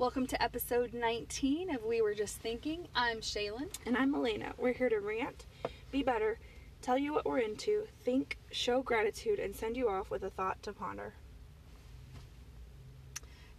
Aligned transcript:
Welcome 0.00 0.26
to 0.28 0.42
episode 0.42 0.94
19 0.94 1.74
of 1.74 1.84
We 1.84 2.00
Were 2.00 2.14
Just 2.14 2.38
Thinking. 2.38 2.88
I'm 2.94 3.18
Shaylin. 3.18 3.68
And 3.84 3.98
I'm 3.98 4.14
Elena. 4.14 4.54
We're 4.56 4.72
here 4.72 4.88
to 4.88 4.98
rant, 4.98 5.44
be 5.92 6.02
better, 6.02 6.38
tell 6.80 6.96
you 6.96 7.12
what 7.12 7.26
we're 7.26 7.40
into, 7.40 7.86
think, 8.02 8.38
show 8.50 8.80
gratitude, 8.80 9.38
and 9.38 9.54
send 9.54 9.76
you 9.76 9.90
off 9.90 10.10
with 10.10 10.22
a 10.22 10.30
thought 10.30 10.62
to 10.62 10.72
ponder. 10.72 11.12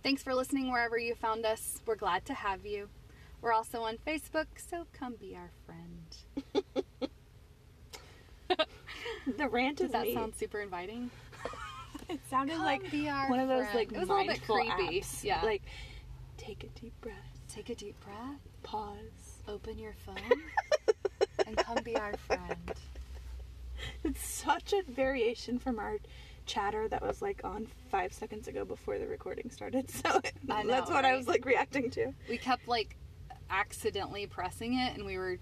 Thanks 0.01 0.23
for 0.23 0.33
listening 0.33 0.71
wherever 0.71 0.97
you 0.97 1.13
found 1.13 1.45
us. 1.45 1.79
We're 1.85 1.93
glad 1.95 2.25
to 2.25 2.33
have 2.33 2.65
you. 2.65 2.89
We're 3.39 3.53
also 3.53 3.81
on 3.83 3.99
Facebook, 3.99 4.47
so 4.57 4.87
come 4.93 5.17
be 5.21 5.35
our 5.37 5.51
friend. 5.67 6.57
The 9.37 9.47
rant 9.47 9.77
Does 9.77 9.85
is 9.85 9.91
that 9.91 10.07
me. 10.07 10.15
sound 10.15 10.33
super 10.35 10.59
inviting? 10.59 11.11
it 12.09 12.19
sounded 12.27 12.55
Come 12.55 12.65
like 12.65 12.81
one 13.29 13.39
of 13.39 13.47
those 13.47 13.67
friend. 13.67 13.75
like 13.75 13.91
It 13.91 13.99
was 13.99 14.09
a 14.09 14.11
little 14.11 14.27
bit 14.27 14.27
mindful 14.49 14.55
creepy, 14.55 14.99
apps. 15.01 15.23
yeah. 15.23 15.41
Like, 15.43 15.61
take 16.41 16.63
a 16.63 16.79
deep 16.79 16.99
breath, 17.01 17.15
Take 17.47 17.69
a 17.69 17.75
deep 17.75 17.99
breath, 17.99 18.39
pause. 18.63 19.41
open 19.47 19.77
your 19.77 19.93
phone, 20.05 20.41
and 21.45 21.55
come 21.57 21.83
be 21.83 21.95
our 21.95 22.15
friend. 22.17 22.73
It's 24.03 24.25
such 24.25 24.73
a 24.73 24.81
variation 24.89 25.59
from 25.59 25.77
our 25.79 25.97
chatter 26.45 26.87
that 26.87 27.01
was 27.01 27.21
like 27.21 27.41
on 27.43 27.67
five 27.89 28.11
seconds 28.13 28.47
ago 28.47 28.65
before 28.65 28.97
the 28.97 29.07
recording 29.07 29.49
started. 29.49 29.89
So 30.03 30.21
know, 30.47 30.63
that's 30.67 30.89
what 30.89 31.05
I 31.05 31.15
was 31.15 31.27
like 31.27 31.45
reacting 31.45 31.91
to. 31.91 32.13
We 32.27 32.37
kept 32.37 32.67
like 32.67 32.95
accidentally 33.49 34.25
pressing 34.25 34.73
it, 34.73 34.95
and 34.95 35.05
we 35.05 35.17
were 35.17 35.37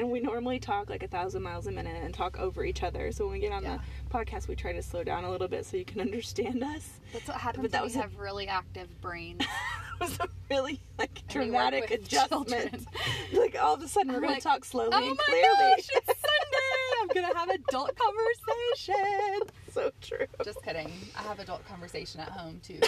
And 0.00 0.10
we 0.10 0.18
normally 0.20 0.58
talk 0.58 0.88
like 0.88 1.02
a 1.02 1.08
thousand 1.08 1.42
miles 1.42 1.66
a 1.66 1.70
minute 1.70 2.02
and 2.02 2.14
talk 2.14 2.38
over 2.40 2.64
each 2.64 2.82
other. 2.82 3.12
So 3.12 3.26
when 3.26 3.34
we 3.34 3.38
get 3.40 3.52
on 3.52 3.62
Yeah. 3.62 3.76
the 4.08 4.18
podcast, 4.18 4.48
we 4.48 4.56
try 4.56 4.72
to 4.72 4.80
slow 4.82 5.04
down 5.04 5.24
a 5.24 5.30
little 5.30 5.46
bit 5.46 5.66
so 5.66 5.76
you 5.76 5.84
can 5.84 6.00
understand 6.08 6.64
us. 6.64 6.88
That's 7.12 7.28
what 7.28 7.36
happens 7.36 7.62
But 7.64 7.72
that 7.72 7.82
when 7.82 7.84
was 7.84 7.94
we 7.94 7.98
a- 8.00 8.02
have 8.04 8.16
really 8.18 8.48
active 8.48 8.88
brains. 9.02 9.40
it 10.00 10.00
was 10.00 10.18
a 10.18 10.28
really 10.48 10.80
like 10.98 11.10
And 11.34 11.44
we 11.44 11.50
work 11.50 11.70
dramatic 11.70 11.90
adjustment. 12.00 12.86
like 13.34 13.56
all 13.60 13.74
of 13.74 13.82
a 13.82 13.88
sudden 13.88 14.08
we're 14.12 14.16
I'm 14.16 14.22
gonna 14.22 14.34
like, 14.34 14.42
talk 14.42 14.64
slowly 14.64 14.88
oh 14.94 14.96
and 14.98 15.08
my 15.18 15.24
clearly. 15.24 15.74
gosh, 15.76 15.86
it's 15.92 16.06
Sunday! 16.06 17.02
I'm 17.02 17.08
gonna 17.08 17.38
have 17.38 17.50
adult 17.50 17.90
conversation. 17.94 19.40
so 19.70 19.90
true. 20.00 20.26
Just 20.46 20.62
kidding. 20.62 20.90
I 21.14 21.22
have 21.24 21.40
adult 21.40 21.66
conversation 21.68 22.20
at 22.22 22.30
home 22.30 22.58
too, 22.64 22.80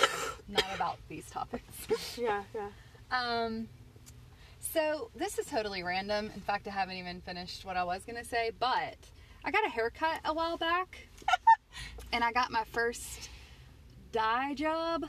not 0.49 0.65
about 0.75 0.97
these 1.11 1.29
topics. 1.31 2.17
yeah, 2.19 2.43
yeah. 2.55 2.69
Um, 3.11 3.69
so 4.63 5.11
this 5.15 5.39
is 5.39 5.47
totally 5.47 5.83
random. 5.83 6.31
In 6.35 6.41
fact, 6.41 6.67
I 6.67 6.71
haven't 6.71 6.97
even 6.97 7.21
finished 7.21 7.65
what 7.65 7.77
I 7.77 7.85
was 7.85 8.03
gonna 8.05 8.25
say, 8.25 8.51
but 8.59 8.97
I 9.45 9.51
got 9.51 9.67
a 9.67 9.69
haircut 9.69 10.21
a 10.25 10.33
while 10.33 10.57
back, 10.57 11.07
and 12.13 12.23
I 12.25 12.33
got 12.33 12.51
my 12.51 12.65
first 12.73 13.29
dye 14.13 14.55
job 14.55 15.05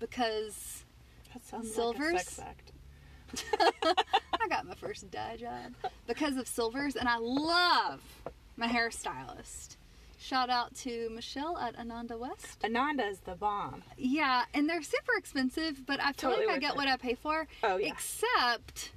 because 0.00 0.84
That 1.32 1.44
sounds 1.44 1.72
Silvers? 1.72 2.12
like 2.14 2.22
a 2.22 2.24
sex 2.24 2.38
act. 2.40 2.72
I 4.42 4.48
got 4.48 4.66
my 4.66 4.74
first 4.74 5.10
dye 5.10 5.36
job 5.36 5.74
because 6.06 6.36
of 6.36 6.46
silvers, 6.46 6.96
and 6.96 7.08
I 7.08 7.16
love 7.18 8.00
my 8.56 8.68
hairstylist. 8.68 9.73
Shout 10.24 10.48
out 10.48 10.74
to 10.76 11.10
Michelle 11.10 11.58
at 11.58 11.78
Ananda 11.78 12.16
West. 12.16 12.64
Ananda 12.64 13.04
is 13.04 13.18
the 13.20 13.34
bomb. 13.34 13.82
Yeah, 13.98 14.44
and 14.54 14.66
they're 14.66 14.80
super 14.82 15.12
expensive, 15.18 15.84
but 15.84 16.00
I 16.00 16.12
feel 16.12 16.30
Totally 16.30 16.46
like 16.46 16.56
I 16.56 16.58
get 16.60 16.70
it. 16.70 16.76
what 16.78 16.88
I 16.88 16.96
pay 16.96 17.14
for. 17.14 17.46
Oh 17.62 17.76
yeah. 17.76 17.92
Except, 17.92 18.92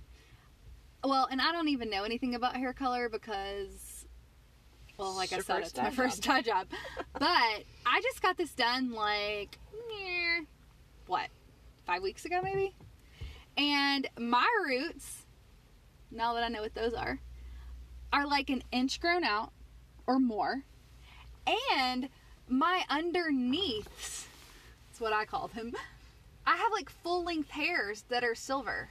well, 1.04 1.28
and 1.30 1.42
I 1.42 1.52
don't 1.52 1.68
even 1.68 1.90
know 1.90 2.06
anything 2.06 2.34
about 2.34 2.56
hair 2.56 2.72
color 2.72 3.10
because, 3.10 4.06
well, 4.98 5.14
like 5.18 5.34
I 5.34 5.40
said, 5.40 5.64
it's 5.64 5.76
my 5.76 5.84
dye 5.84 5.90
first 5.90 6.24
dye 6.24 6.42
job. 6.42 6.68
but 7.12 7.22
I 7.22 8.00
just 8.02 8.22
got 8.22 8.38
this 8.38 8.54
done 8.54 8.94
like, 8.94 9.58
what, 11.08 11.28
five 11.86 12.02
weeks 12.04 12.24
ago 12.24 12.40
maybe? 12.42 12.74
And 13.58 14.08
my 14.18 14.48
roots, 14.66 15.26
now 16.10 16.36
that 16.36 16.44
I 16.46 16.48
know 16.48 16.62
what 16.62 16.74
those 16.74 16.94
are, 16.94 17.20
are 18.14 18.26
like 18.26 18.50
an 18.50 18.64
inch 18.72 19.02
grown 19.02 19.26
out 19.26 19.52
or 20.06 20.20
more. 20.20 20.64
And 21.76 22.10
my 22.48 22.84
underneaths, 22.90 24.28
that's 24.90 25.00
what 25.00 25.14
I 25.14 25.26
call 25.26 25.50
them, 25.50 25.74
I 26.46 26.56
have 26.56 26.72
like 26.72 26.90
full 26.90 27.24
length 27.24 27.50
hairs 27.50 28.04
that 28.10 28.24
are 28.24 28.36
silver. 28.36 28.90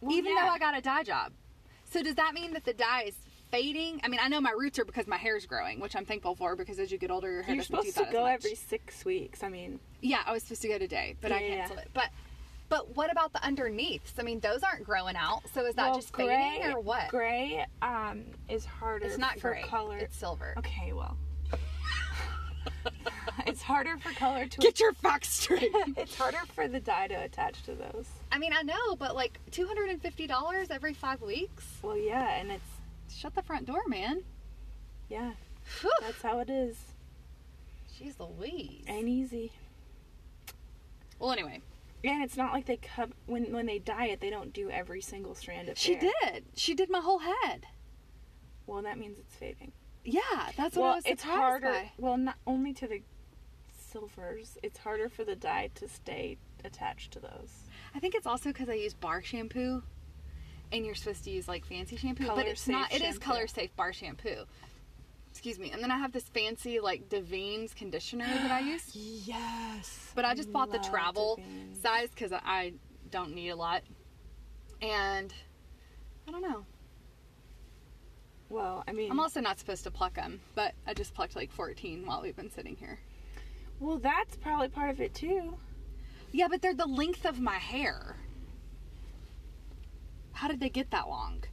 Well, 0.00 0.16
even 0.16 0.32
yeah. 0.34 0.44
though 0.44 0.52
I 0.52 0.58
got 0.58 0.76
a 0.76 0.80
dye 0.80 1.02
job. 1.02 1.32
So 1.90 2.02
does 2.02 2.14
that 2.16 2.34
mean 2.34 2.52
that 2.52 2.64
the 2.64 2.74
dye 2.74 3.04
is 3.08 3.14
fading? 3.50 4.00
I 4.04 4.08
mean, 4.08 4.20
I 4.22 4.28
know 4.28 4.40
my 4.40 4.52
roots 4.52 4.78
are 4.78 4.84
because 4.84 5.06
my 5.06 5.16
hair's 5.16 5.46
growing, 5.46 5.80
which 5.80 5.96
I'm 5.96 6.04
thankful 6.04 6.34
for 6.34 6.54
because 6.54 6.78
as 6.78 6.92
you 6.92 6.98
get 6.98 7.10
older, 7.10 7.30
your 7.30 7.42
hair 7.42 7.54
You're 7.54 7.64
supposed 7.64 7.96
to 7.96 8.06
go 8.12 8.26
every 8.26 8.54
six 8.54 9.04
weeks. 9.04 9.42
I 9.42 9.48
mean, 9.48 9.80
Yeah, 10.00 10.22
I 10.26 10.32
was 10.32 10.42
supposed 10.42 10.62
to 10.62 10.68
go 10.68 10.78
today, 10.78 11.16
but 11.20 11.32
I 11.32 11.40
Yeah, 11.40 11.46
yeah. 11.46 11.56
canceled 11.56 11.78
it. 11.80 11.90
But 11.94 12.10
but 12.68 12.94
what 12.94 13.10
about 13.10 13.32
the 13.32 13.42
underneaths? 13.42 14.12
I 14.18 14.22
mean, 14.22 14.40
those 14.40 14.62
aren't 14.62 14.84
growing 14.84 15.16
out. 15.16 15.40
So 15.54 15.64
is 15.64 15.74
that 15.76 15.86
well, 15.86 15.94
just 15.94 16.12
gray, 16.12 16.26
fading 16.26 16.72
or 16.72 16.80
what? 16.80 17.08
Gray 17.08 17.64
um, 17.80 18.24
is 18.48 18.66
harder. 18.66 19.06
It's 19.06 19.16
not 19.16 19.40
for 19.40 19.52
gray. 19.52 19.62
color. 19.62 19.96
It's 19.96 20.16
silver. 20.16 20.54
Okay, 20.58 20.92
well, 20.92 21.16
harder 23.68 23.98
for 23.98 24.10
color 24.12 24.46
to. 24.46 24.58
Get 24.58 24.80
your 24.80 24.92
facts 24.94 25.28
straight. 25.28 25.70
it's 25.96 26.16
harder 26.16 26.40
for 26.54 26.66
the 26.66 26.80
dye 26.80 27.06
to 27.08 27.14
attach 27.14 27.62
to 27.64 27.74
those. 27.74 28.06
I 28.32 28.38
mean, 28.38 28.52
I 28.52 28.62
know, 28.62 28.96
but 28.98 29.14
like 29.14 29.38
two 29.50 29.66
hundred 29.66 29.90
and 29.90 30.00
fifty 30.02 30.26
dollars 30.26 30.68
every 30.70 30.94
five 30.94 31.20
weeks. 31.20 31.64
Well, 31.82 31.96
yeah, 31.96 32.28
and 32.40 32.50
it's 32.50 32.64
Shut 33.14 33.34
the 33.34 33.42
front 33.42 33.66
door, 33.66 33.82
man. 33.86 34.22
yeah, 35.08 35.32
Whew. 35.80 35.90
that's 36.02 36.22
how 36.22 36.40
it 36.40 36.50
is. 36.50 36.76
Jeez 37.98 38.14
Louise. 38.18 38.84
Ain't 38.86 39.08
easy. 39.08 39.50
Well, 41.18 41.32
anyway, 41.32 41.60
And 42.04 42.22
it's 42.22 42.36
not 42.36 42.52
like 42.52 42.66
they 42.66 42.76
cut 42.76 43.10
when 43.26 43.52
when 43.52 43.66
they 43.66 43.78
dye 43.78 44.06
it, 44.06 44.20
they 44.20 44.30
don't 44.30 44.52
do 44.52 44.70
every 44.70 45.00
single 45.00 45.34
strand 45.34 45.68
of 45.68 45.78
she 45.78 45.94
hair. 45.94 46.10
did. 46.24 46.44
She 46.54 46.74
did 46.74 46.90
my 46.90 47.00
whole 47.00 47.18
head. 47.20 47.66
Well, 48.66 48.82
that 48.82 48.98
means 48.98 49.18
it's 49.18 49.34
fading. 49.34 49.72
Yeah, 50.04 50.20
that's 50.56 50.76
what 50.76 50.82
well, 50.82 50.92
I 50.92 50.94
was 50.96 51.04
surprised 51.04 51.06
it's 51.06 51.22
harder. 51.22 51.66
by. 51.72 51.92
Well, 51.98 52.16
not 52.18 52.36
only 52.46 52.72
to 52.74 52.86
the 52.86 53.02
silvers. 53.90 54.58
It's 54.62 54.78
harder 54.78 55.08
for 55.08 55.24
the 55.24 55.36
dye 55.36 55.70
to 55.76 55.88
stay 55.88 56.38
attached 56.64 57.12
to 57.12 57.20
those. 57.20 57.52
I 57.94 58.00
think 58.00 58.14
it's 58.14 58.26
also 58.26 58.50
because 58.50 58.68
I 58.68 58.74
use 58.74 58.94
bar 58.94 59.22
shampoo, 59.22 59.82
and 60.72 60.84
you're 60.84 60.94
supposed 60.94 61.24
to 61.24 61.30
use 61.30 61.48
like 61.48 61.64
fancy 61.64 61.96
shampoo, 61.96 62.24
but 62.26 62.36
Color 62.36 62.42
it's 62.48 62.60
safe 62.62 62.72
not. 62.72 62.92
It 62.92 62.96
is 62.96 63.14
shampoo. 63.14 63.18
color 63.20 63.46
safe 63.46 63.74
bar 63.76 63.92
shampoo. 63.92 64.44
Excuse 65.30 65.58
me. 65.58 65.70
And 65.70 65.82
then 65.82 65.90
I 65.90 65.98
have 65.98 66.12
this 66.12 66.24
fancy 66.28 66.80
like 66.80 67.08
Davines 67.08 67.74
conditioner 67.74 68.26
that 68.26 68.50
I 68.50 68.60
use, 68.60 68.90
Yes. 68.94 70.10
but 70.14 70.24
I 70.24 70.34
just 70.34 70.52
bought 70.52 70.72
the 70.72 70.78
travel 70.78 71.38
Davines. 71.40 71.82
size 71.82 72.08
because 72.10 72.32
I 72.32 72.72
don't 73.10 73.34
need 73.34 73.50
a 73.50 73.56
lot, 73.56 73.82
and 74.82 75.32
I 76.26 76.30
don't 76.32 76.42
know. 76.42 76.64
Well, 78.50 78.82
I 78.88 78.92
mean, 78.92 79.10
I'm 79.10 79.20
also 79.20 79.40
not 79.40 79.58
supposed 79.58 79.84
to 79.84 79.90
pluck 79.90 80.14
them, 80.14 80.40
but 80.54 80.72
I 80.86 80.94
just 80.94 81.12
plucked 81.14 81.36
like 81.36 81.52
14 81.52 82.06
while 82.06 82.22
we've 82.22 82.34
been 82.36 82.50
sitting 82.50 82.76
here. 82.76 82.98
Well, 83.80 83.98
that's 83.98 84.36
probably 84.36 84.68
part 84.68 84.90
of 84.90 85.00
it 85.00 85.14
too. 85.14 85.56
Yeah, 86.32 86.48
but 86.48 86.60
they're 86.62 86.74
the 86.74 86.86
length 86.86 87.24
of 87.24 87.40
my 87.40 87.56
hair. 87.56 88.16
How 90.32 90.48
did 90.48 90.60
they 90.60 90.68
get 90.68 90.90
that 90.90 91.08
long? 91.08 91.44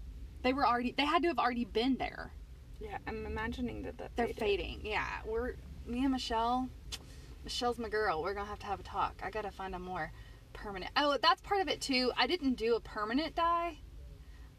They 0.44 0.54
were 0.54 0.68
already. 0.68 0.94
They 0.96 1.06
had 1.06 1.22
to 1.24 1.28
have 1.30 1.40
already 1.40 1.66
been 1.66 1.96
there. 1.98 2.32
Yeah, 2.80 2.98
I'm 3.08 3.26
imagining 3.26 3.82
that 3.84 3.98
that 3.98 4.12
They're 4.16 4.28
faded. 4.28 4.40
fading. 4.40 4.80
Yeah, 4.84 5.08
we're 5.26 5.56
me 5.88 6.04
and 6.04 6.12
Michelle. 6.12 6.70
Michelle's 7.44 7.80
my 7.80 7.90
girl. 7.90 8.22
We're 8.22 8.34
gonna 8.34 8.50
have 8.50 8.60
to 8.60 8.66
have 8.66 8.80
a 8.80 8.84
talk. 8.84 9.22
I 9.24 9.30
gotta 9.32 9.52
find 9.52 9.74
a 9.76 9.80
more 9.80 10.12
permanent. 10.54 10.92
Oh, 10.98 11.18
that's 11.22 11.42
part 11.42 11.62
of 11.62 11.68
it 11.68 11.82
too. 11.82 12.12
I 12.18 12.28
didn't 12.28 12.56
do 12.56 12.76
a 12.76 12.80
permanent 12.80 13.34
dye. 13.36 13.78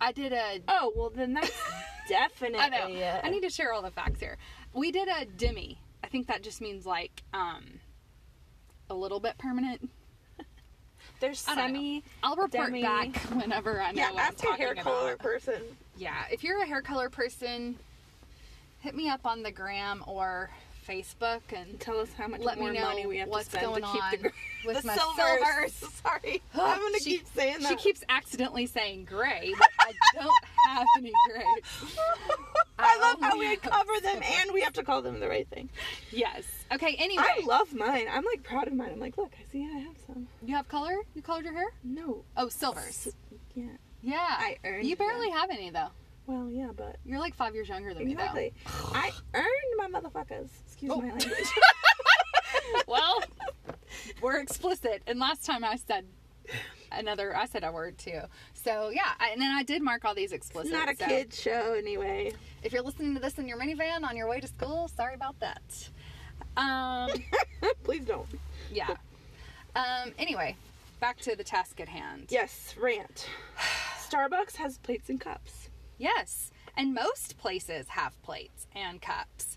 I 0.01 0.13
did 0.13 0.33
a. 0.33 0.61
Oh 0.67 0.93
well, 0.97 1.11
then 1.11 1.35
that's 1.35 1.53
definitely. 2.09 2.59
I 2.59 2.69
know. 2.69 2.89
it. 2.89 3.21
I 3.23 3.31
need 3.31 3.43
to 3.43 3.51
share 3.51 3.73
all 3.73 3.83
the 3.83 3.91
facts 3.91 4.19
here. 4.21 4.39
We 4.73 4.91
did 4.91 5.09
a 5.09 5.25
demi. 5.25 5.79
I 6.07 6.09
think 6.09 6.29
that 6.29 6.45
just 6.45 6.61
means 6.61 6.87
like 6.87 7.25
um, 7.35 7.65
a 8.89 8.95
little 8.95 9.19
bit 9.19 9.37
permanent. 9.39 9.91
There's 11.19 11.45
I 11.49 11.57
don't 11.57 11.73
know. 11.73 11.79
semi. 11.79 12.05
I'll 12.23 12.37
report 12.37 12.67
Demi. 12.67 12.83
back 12.83 13.17
whenever 13.33 13.81
I 13.83 13.91
know 13.91 13.99
Yeah, 14.03 14.13
what 14.13 14.21
I'm 14.23 14.27
ask 14.29 14.39
a 14.39 14.47
talking 14.47 14.57
hair 14.63 14.73
about. 14.73 14.85
color 14.85 15.17
person. 15.17 15.63
Yeah, 15.97 16.15
if 16.31 16.45
you're 16.45 16.63
a 16.63 16.67
hair 16.67 16.81
color 16.83 17.11
person, 17.11 17.75
hit 18.83 18.95
me 18.95 19.09
up 19.09 19.27
on 19.27 19.43
the 19.43 19.51
gram 19.51 20.05
or 20.07 20.49
Facebook 20.87 21.41
and 21.55 21.79
Tell 21.81 21.99
us 21.99 22.09
how 22.17 22.29
much 22.29 22.41
let 22.41 22.59
more 22.59 22.73
money 22.73 23.07
we 23.07 23.19
have 23.19 23.31
to 23.31 23.45
spend 23.45 23.75
to 23.75 23.81
keep 23.81 24.05
on 24.05 24.11
the, 24.13 24.17
gr- 24.19 24.29
with 24.67 24.77
the 24.83 24.87
my 24.87 24.97
silvers. 24.97 25.73
silvers. 25.73 25.73
Sorry, 26.03 26.43
I'm 26.55 26.81
gonna 26.81 26.99
She- 26.99 27.19
keep 27.19 27.27
saying 27.35 27.61
that. 27.61 27.69
She 27.69 27.77
keeps 27.77 28.05
accidentally 28.09 28.67
saying 28.67 29.05
gray, 29.05 29.53
but 29.59 29.69
I 29.81 29.93
don't 30.15 30.45
have 30.69 30.87
any 30.99 31.13
gray. 31.31 31.45
I 32.79 32.99
love 32.99 33.21
how 33.21 33.39
we 33.39 33.57
cover 33.57 33.93
them 34.03 34.23
silver. 34.23 34.27
and 34.43 34.53
we 34.53 34.61
have 34.63 34.75
to 34.75 34.83
call 34.85 35.03
them 35.03 35.21
the 35.21 35.29
right 35.29 35.49
thing. 35.49 35.71
Yes. 36.11 36.45
Okay. 36.73 36.95
Anyway, 36.99 37.25
I 37.25 37.43
love 37.47 37.73
mine. 37.75 38.07
I'm 38.11 38.25
like 38.25 38.43
proud 38.43 38.67
of 38.69 38.75
mine. 38.75 38.91
I'm 38.93 39.01
like, 39.01 39.17
look, 39.17 39.33
I 39.41 39.51
see 39.51 39.65
I 39.65 39.79
have 39.79 39.97
some. 40.07 40.29
you 40.45 40.55
have 40.55 40.69
color. 40.69 40.95
You 41.15 41.23
colored 41.23 41.45
your 41.45 41.55
hair. 41.55 41.73
No. 41.83 42.25
Oh, 42.37 42.49
silvers. 42.49 43.07
S- 43.07 43.15
Yeah. 43.55 43.65
Yeah. 44.03 44.17
I 44.29 44.57
earned 44.65 44.87
You 44.87 44.95
barely 44.97 45.29
them. 45.31 45.39
have 45.39 45.51
any 45.51 45.71
though. 45.71 45.89
Well, 46.27 46.51
yeah, 46.51 46.71
but 46.77 46.97
You're 47.05 47.21
like 47.21 47.35
five 47.37 47.55
years 47.55 47.69
younger 47.69 47.95
than 47.95 48.11
exactly. 48.11 48.43
Me, 48.43 48.53
though. 48.67 48.91
I 48.95 49.13
earned 49.35 49.93
my 49.93 50.01
motherfuckers. 50.01 50.49
Excuse 50.77 50.93
Oh. 50.93 51.01
my 51.01 51.09
language. 51.09 51.31
Well, 52.89 53.23
we're 54.23 54.39
explicit. 54.41 55.03
And 55.07 55.19
last 55.19 55.45
time 55.45 55.65
I 55.65 55.77
said 55.77 56.05
another, 56.93 57.37
I 57.37 57.47
said 57.47 57.65
a 57.65 57.73
word 57.73 57.97
too. 57.99 58.21
So 58.55 58.91
yeah, 58.91 59.13
I, 59.19 59.31
and 59.31 59.41
then 59.41 59.51
I 59.53 59.63
did 59.63 59.83
mark 59.83 60.05
all 60.05 60.15
these 60.15 60.33
explicit. 60.33 60.73
Not 60.73 60.91
a 60.93 60.97
so 60.97 61.07
kid's 61.07 61.41
show, 61.41 61.75
anyway. 61.77 62.33
If 62.63 62.73
you're 62.73 62.83
listening 62.83 63.15
to 63.15 63.21
this 63.21 63.39
in 63.39 63.49
your 63.49 63.59
minivan 63.59 64.05
on 64.05 64.17
your 64.17 64.29
way 64.29 64.41
to 64.41 64.47
school, 64.47 64.89
sorry 64.89 65.15
about 65.15 65.37
that. 65.41 65.89
Um, 66.57 67.11
Please 67.85 68.05
don't. 68.05 68.27
yeah. 68.71 68.91
Um, 69.75 70.13
anyway, 70.19 70.57
back 71.01 71.19
to 71.21 71.35
the 71.37 71.45
task 71.45 71.81
at 71.81 71.89
hand. 71.89 72.27
Yes, 72.31 72.75
rant. 72.81 73.29
Starbucks 74.09 74.57
has 74.57 74.79
plates 74.79 75.09
and 75.09 75.21
cups. 75.21 75.71
Yes, 75.99 76.51
and 76.77 76.95
most 76.95 77.39
places 77.39 77.89
have 77.89 78.21
plates 78.23 78.67
and 78.75 79.01
cups. 79.01 79.56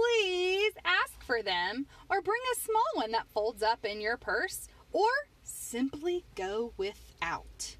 Please 0.00 0.72
ask 0.84 1.22
for 1.24 1.42
them 1.42 1.86
or 2.08 2.22
bring 2.22 2.40
a 2.56 2.60
small 2.60 2.82
one 2.94 3.12
that 3.12 3.26
folds 3.34 3.62
up 3.62 3.84
in 3.84 4.00
your 4.00 4.16
purse 4.16 4.68
or 4.92 5.08
simply 5.42 6.24
go 6.34 6.72
without. 6.76 7.76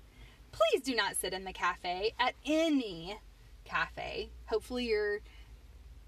Please 0.53 0.83
do 0.83 0.95
not 0.95 1.17
sit 1.17 1.33
in 1.33 1.45
the 1.45 1.53
cafe 1.53 2.13
at 2.19 2.35
any 2.45 3.17
cafe. 3.65 4.31
Hopefully, 4.47 4.87
you're 4.87 5.21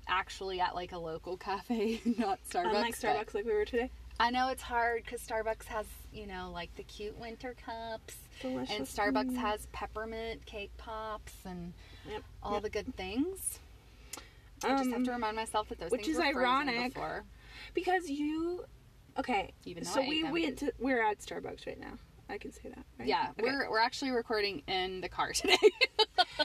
actually 0.09 0.61
at 0.61 0.75
like 0.75 0.93
a 0.93 0.99
local 0.99 1.37
cafe, 1.37 2.01
not 2.19 2.39
Starbucks. 2.51 2.67
Unlike 2.75 2.99
Starbucks, 2.99 3.35
like 3.35 3.45
we 3.47 3.53
were 3.55 3.65
today. 3.65 3.91
I 4.21 4.31
know 4.31 4.49
it's 4.49 4.63
hard 4.63 5.05
because 5.05 5.21
Starbucks 5.23 5.65
has, 5.67 5.87
you 6.13 6.27
know, 6.27 6.51
like 6.53 6.75
the 6.77 6.83
cute 6.83 7.19
winter 7.19 7.55
cups, 7.65 8.17
Delicious. 8.41 8.77
and 8.77 8.87
Starbucks 8.87 9.37
has 9.37 9.67
peppermint 9.73 10.45
cake 10.45 10.73
pops 10.77 11.33
and 11.47 11.73
Yep. 12.09 12.23
all 12.43 12.53
Yep. 12.55 12.63
the 12.65 12.71
good 12.71 12.97
things. 12.97 13.59
I 14.65 14.71
just 14.71 14.85
have 14.91 14.99
Um, 14.99 15.05
to 15.05 15.13
remind 15.13 15.37
myself 15.37 15.69
that 15.69 15.79
those 15.79 15.91
which 15.91 16.03
things 16.07 16.19
is 16.19 16.19
were 16.19 16.25
ironic. 16.41 16.95
Before. 16.95 17.25
because 17.75 18.09
you. 18.09 18.65
Okay. 19.19 19.53
Even 19.65 19.85
though 19.85 19.91
so 19.91 20.01
I 20.01 20.05
ate 20.05 20.09
we 20.09 20.23
them. 20.23 20.33
went 20.33 20.59
to 20.59 20.73
we're 20.79 21.03
at 21.03 21.19
Starbucks 21.21 21.67
right 21.67 21.79
now. 21.79 21.99
I 22.33 22.39
can 22.39 22.51
say 22.53 22.71
that. 22.71 22.85
Right? 22.99 23.09
Yeah, 23.09 23.29
Okay. 23.39 23.43
we're 23.43 23.71
we're 23.71 23.79
actually 23.81 24.11
recording 24.11 24.63
in 24.67 25.01
the 25.03 25.09
car 25.09 25.33
today. 25.35 25.57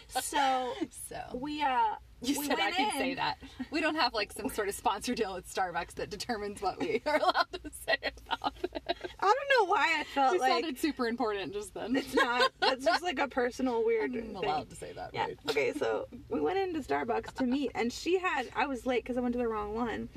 so 0.10 0.74
so 1.10 1.18
we 1.36 1.62
uh 1.62 1.95
you 2.22 2.39
we 2.39 2.48
said 2.48 2.60
I 2.60 2.72
can 2.72 2.92
say 2.98 3.13
that. 3.16 3.38
We 3.72 3.80
don't 3.80 3.95
have 3.95 4.13
like 4.13 4.31
some 4.34 4.50
sort 4.50 4.68
of 4.69 4.75
sponsor 4.75 5.13
deal 5.16 5.34
with 5.36 5.51
Starbucks 5.54 5.94
that 5.95 6.10
determines 6.10 6.62
what 6.62 6.80
we 6.80 7.01
are 7.06 7.18
allowed 7.18 7.48
to 7.54 7.72
say 7.86 7.95
about 8.30 8.54
it. 8.63 8.84
I 9.19 9.34
don't 9.34 9.68
know 9.68 9.72
why 9.72 9.98
I 10.00 10.04
felt 10.04 10.39
like 10.39 10.51
sounded 10.51 10.80
super 10.80 11.07
important 11.07 11.54
just 11.54 11.74
then. 11.74 11.95
it's 11.95 12.13
not. 12.16 12.51
That's 12.60 12.84
just 12.84 13.04
like 13.04 13.19
a 13.19 13.28
personal 13.28 13.86
weird 13.86 14.13
I'm 14.16 14.22
thing. 14.22 14.36
allowed 14.36 14.69
to 14.72 14.75
say 14.75 14.94
that, 14.94 15.12
Yeah. 15.13 15.24
right? 15.25 15.38
Okay, 15.50 15.74
so 15.74 16.07
we 16.30 16.39
went 16.42 16.57
into 16.57 16.80
Starbucks 16.80 17.34
to 17.36 17.45
meet, 17.45 17.72
and 17.75 17.94
she 17.94 18.18
had. 18.19 18.48
I 18.56 18.66
was 18.68 18.86
late 18.86 19.04
because 19.04 19.18
I 19.18 19.22
went 19.22 19.34
to 19.34 19.39
the 19.39 19.48
wrong 19.48 19.75
one, 19.75 20.10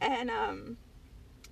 and 0.00 0.30
um, 0.30 0.76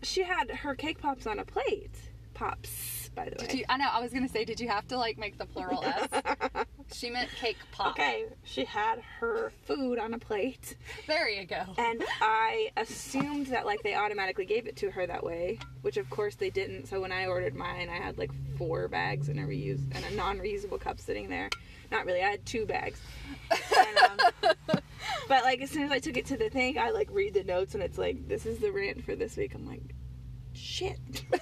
she 0.02 0.22
had 0.22 0.48
her 0.50 0.74
cake 0.76 1.00
pops 1.00 1.26
on 1.26 1.38
a 1.40 1.44
plate. 1.44 1.94
Pops, 2.34 2.70
by 3.14 3.24
the 3.26 3.36
way. 3.42 3.48
Did 3.48 3.58
you, 3.60 3.64
I 3.68 3.76
know. 3.76 3.88
I 3.92 4.00
was 4.00 4.12
gonna 4.12 4.28
say, 4.28 4.44
did 4.44 4.60
you 4.60 4.68
have 4.68 4.86
to 4.88 4.96
like 4.96 5.18
make 5.18 5.38
the 5.38 5.46
plural 5.46 5.82
s? 5.84 6.08
she 6.92 7.10
meant 7.10 7.30
cake 7.30 7.56
pop. 7.72 7.92
okay, 7.92 8.26
she 8.44 8.64
had 8.64 9.00
her 9.20 9.52
food 9.66 9.98
on 9.98 10.14
a 10.14 10.18
plate, 10.18 10.76
There 11.06 11.28
you 11.28 11.46
go. 11.46 11.62
and 11.78 12.02
I 12.20 12.70
assumed 12.76 13.46
that 13.48 13.66
like 13.66 13.82
they 13.82 13.94
automatically 13.94 14.44
gave 14.46 14.66
it 14.66 14.76
to 14.76 14.90
her 14.90 15.06
that 15.06 15.24
way, 15.24 15.58
which 15.82 15.96
of 15.96 16.08
course 16.10 16.34
they 16.34 16.50
didn't. 16.50 16.86
So 16.86 17.00
when 17.00 17.12
I 17.12 17.26
ordered 17.26 17.54
mine, 17.54 17.88
I 17.88 17.96
had 17.96 18.18
like 18.18 18.30
four 18.56 18.88
bags 18.88 19.28
and 19.28 19.38
a 19.38 19.42
reuse 19.42 19.82
and 19.94 20.04
a 20.04 20.14
non-reusable 20.14 20.80
cup 20.80 21.00
sitting 21.00 21.28
there. 21.28 21.50
Not 21.90 22.06
really. 22.06 22.22
I 22.22 22.30
had 22.30 22.46
two 22.46 22.64
bags. 22.64 22.98
And, 23.50 23.98
um, 23.98 24.56
but 25.28 25.44
like 25.44 25.60
as 25.60 25.70
soon 25.70 25.82
as 25.82 25.90
I 25.90 25.98
took 25.98 26.16
it 26.16 26.26
to 26.26 26.36
the 26.36 26.48
thing, 26.48 26.78
I 26.78 26.90
like 26.90 27.08
read 27.10 27.34
the 27.34 27.44
notes 27.44 27.74
and 27.74 27.82
it's 27.82 27.98
like 27.98 28.28
this 28.28 28.46
is 28.46 28.58
the 28.58 28.72
rant 28.72 29.04
for 29.04 29.14
this 29.14 29.36
week. 29.36 29.54
I'm 29.54 29.66
like, 29.66 29.82
shit. 30.54 30.98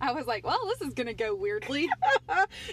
I 0.00 0.12
was 0.12 0.26
like, 0.26 0.46
well, 0.46 0.58
this 0.66 0.80
is 0.88 0.94
gonna 0.94 1.14
go 1.14 1.34
weirdly. 1.34 1.88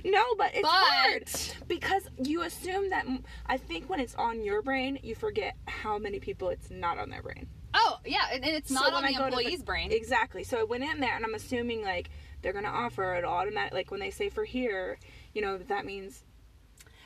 no, 0.05 0.23
but 0.37 0.51
it's 0.53 0.67
hard 0.67 1.25
because 1.67 2.03
you 2.23 2.43
assume 2.43 2.89
that. 2.91 3.05
I 3.45 3.57
think 3.57 3.89
when 3.89 3.99
it's 3.99 4.15
on 4.15 4.43
your 4.43 4.61
brain, 4.61 4.99
you 5.03 5.15
forget 5.15 5.55
how 5.67 5.97
many 5.97 6.19
people 6.19 6.49
it's 6.49 6.69
not 6.71 6.97
on 6.97 7.09
their 7.09 7.21
brain. 7.21 7.47
oh 7.73 7.99
yeah, 8.05 8.27
and, 8.31 8.43
and 8.45 8.55
it's 8.55 8.71
not 8.71 8.85
when 8.93 8.95
on 8.95 9.01
the 9.03 9.07
to 9.13 9.17
the- 9.17 9.25
employee's 9.25 9.63
brain. 9.63 9.91
Exactly. 9.91 10.43
So 10.43 10.59
I 10.59 10.63
went 10.63 10.83
in 10.83 10.99
there 10.99 11.15
and 11.15 11.25
I'm 11.25 11.35
assuming 11.35 11.83
like 11.83 12.09
they're 12.41 12.53
gonna 12.53 12.69
offer 12.69 13.15
it 13.15 13.25
automatic. 13.25 13.73
Like 13.73 13.91
when 13.91 13.99
they 13.99 14.09
say 14.11 14.29
for 14.29 14.45
here, 14.45 14.97
you 15.33 15.41
know 15.41 15.57
that 15.57 15.85
means 15.85 16.23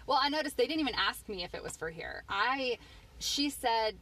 Well, 0.08 0.20
I 0.22 0.30
noticed 0.30 0.58
they 0.58 0.68
didn't 0.68 0.82
even 0.82 0.96
ask 0.96 1.28
me 1.30 1.44
if 1.44 1.54
it 1.56 1.64
was 1.64 1.78
for 1.78 1.90
here. 1.90 2.24
I, 2.30 2.78
she 3.20 3.50
said, 3.50 3.96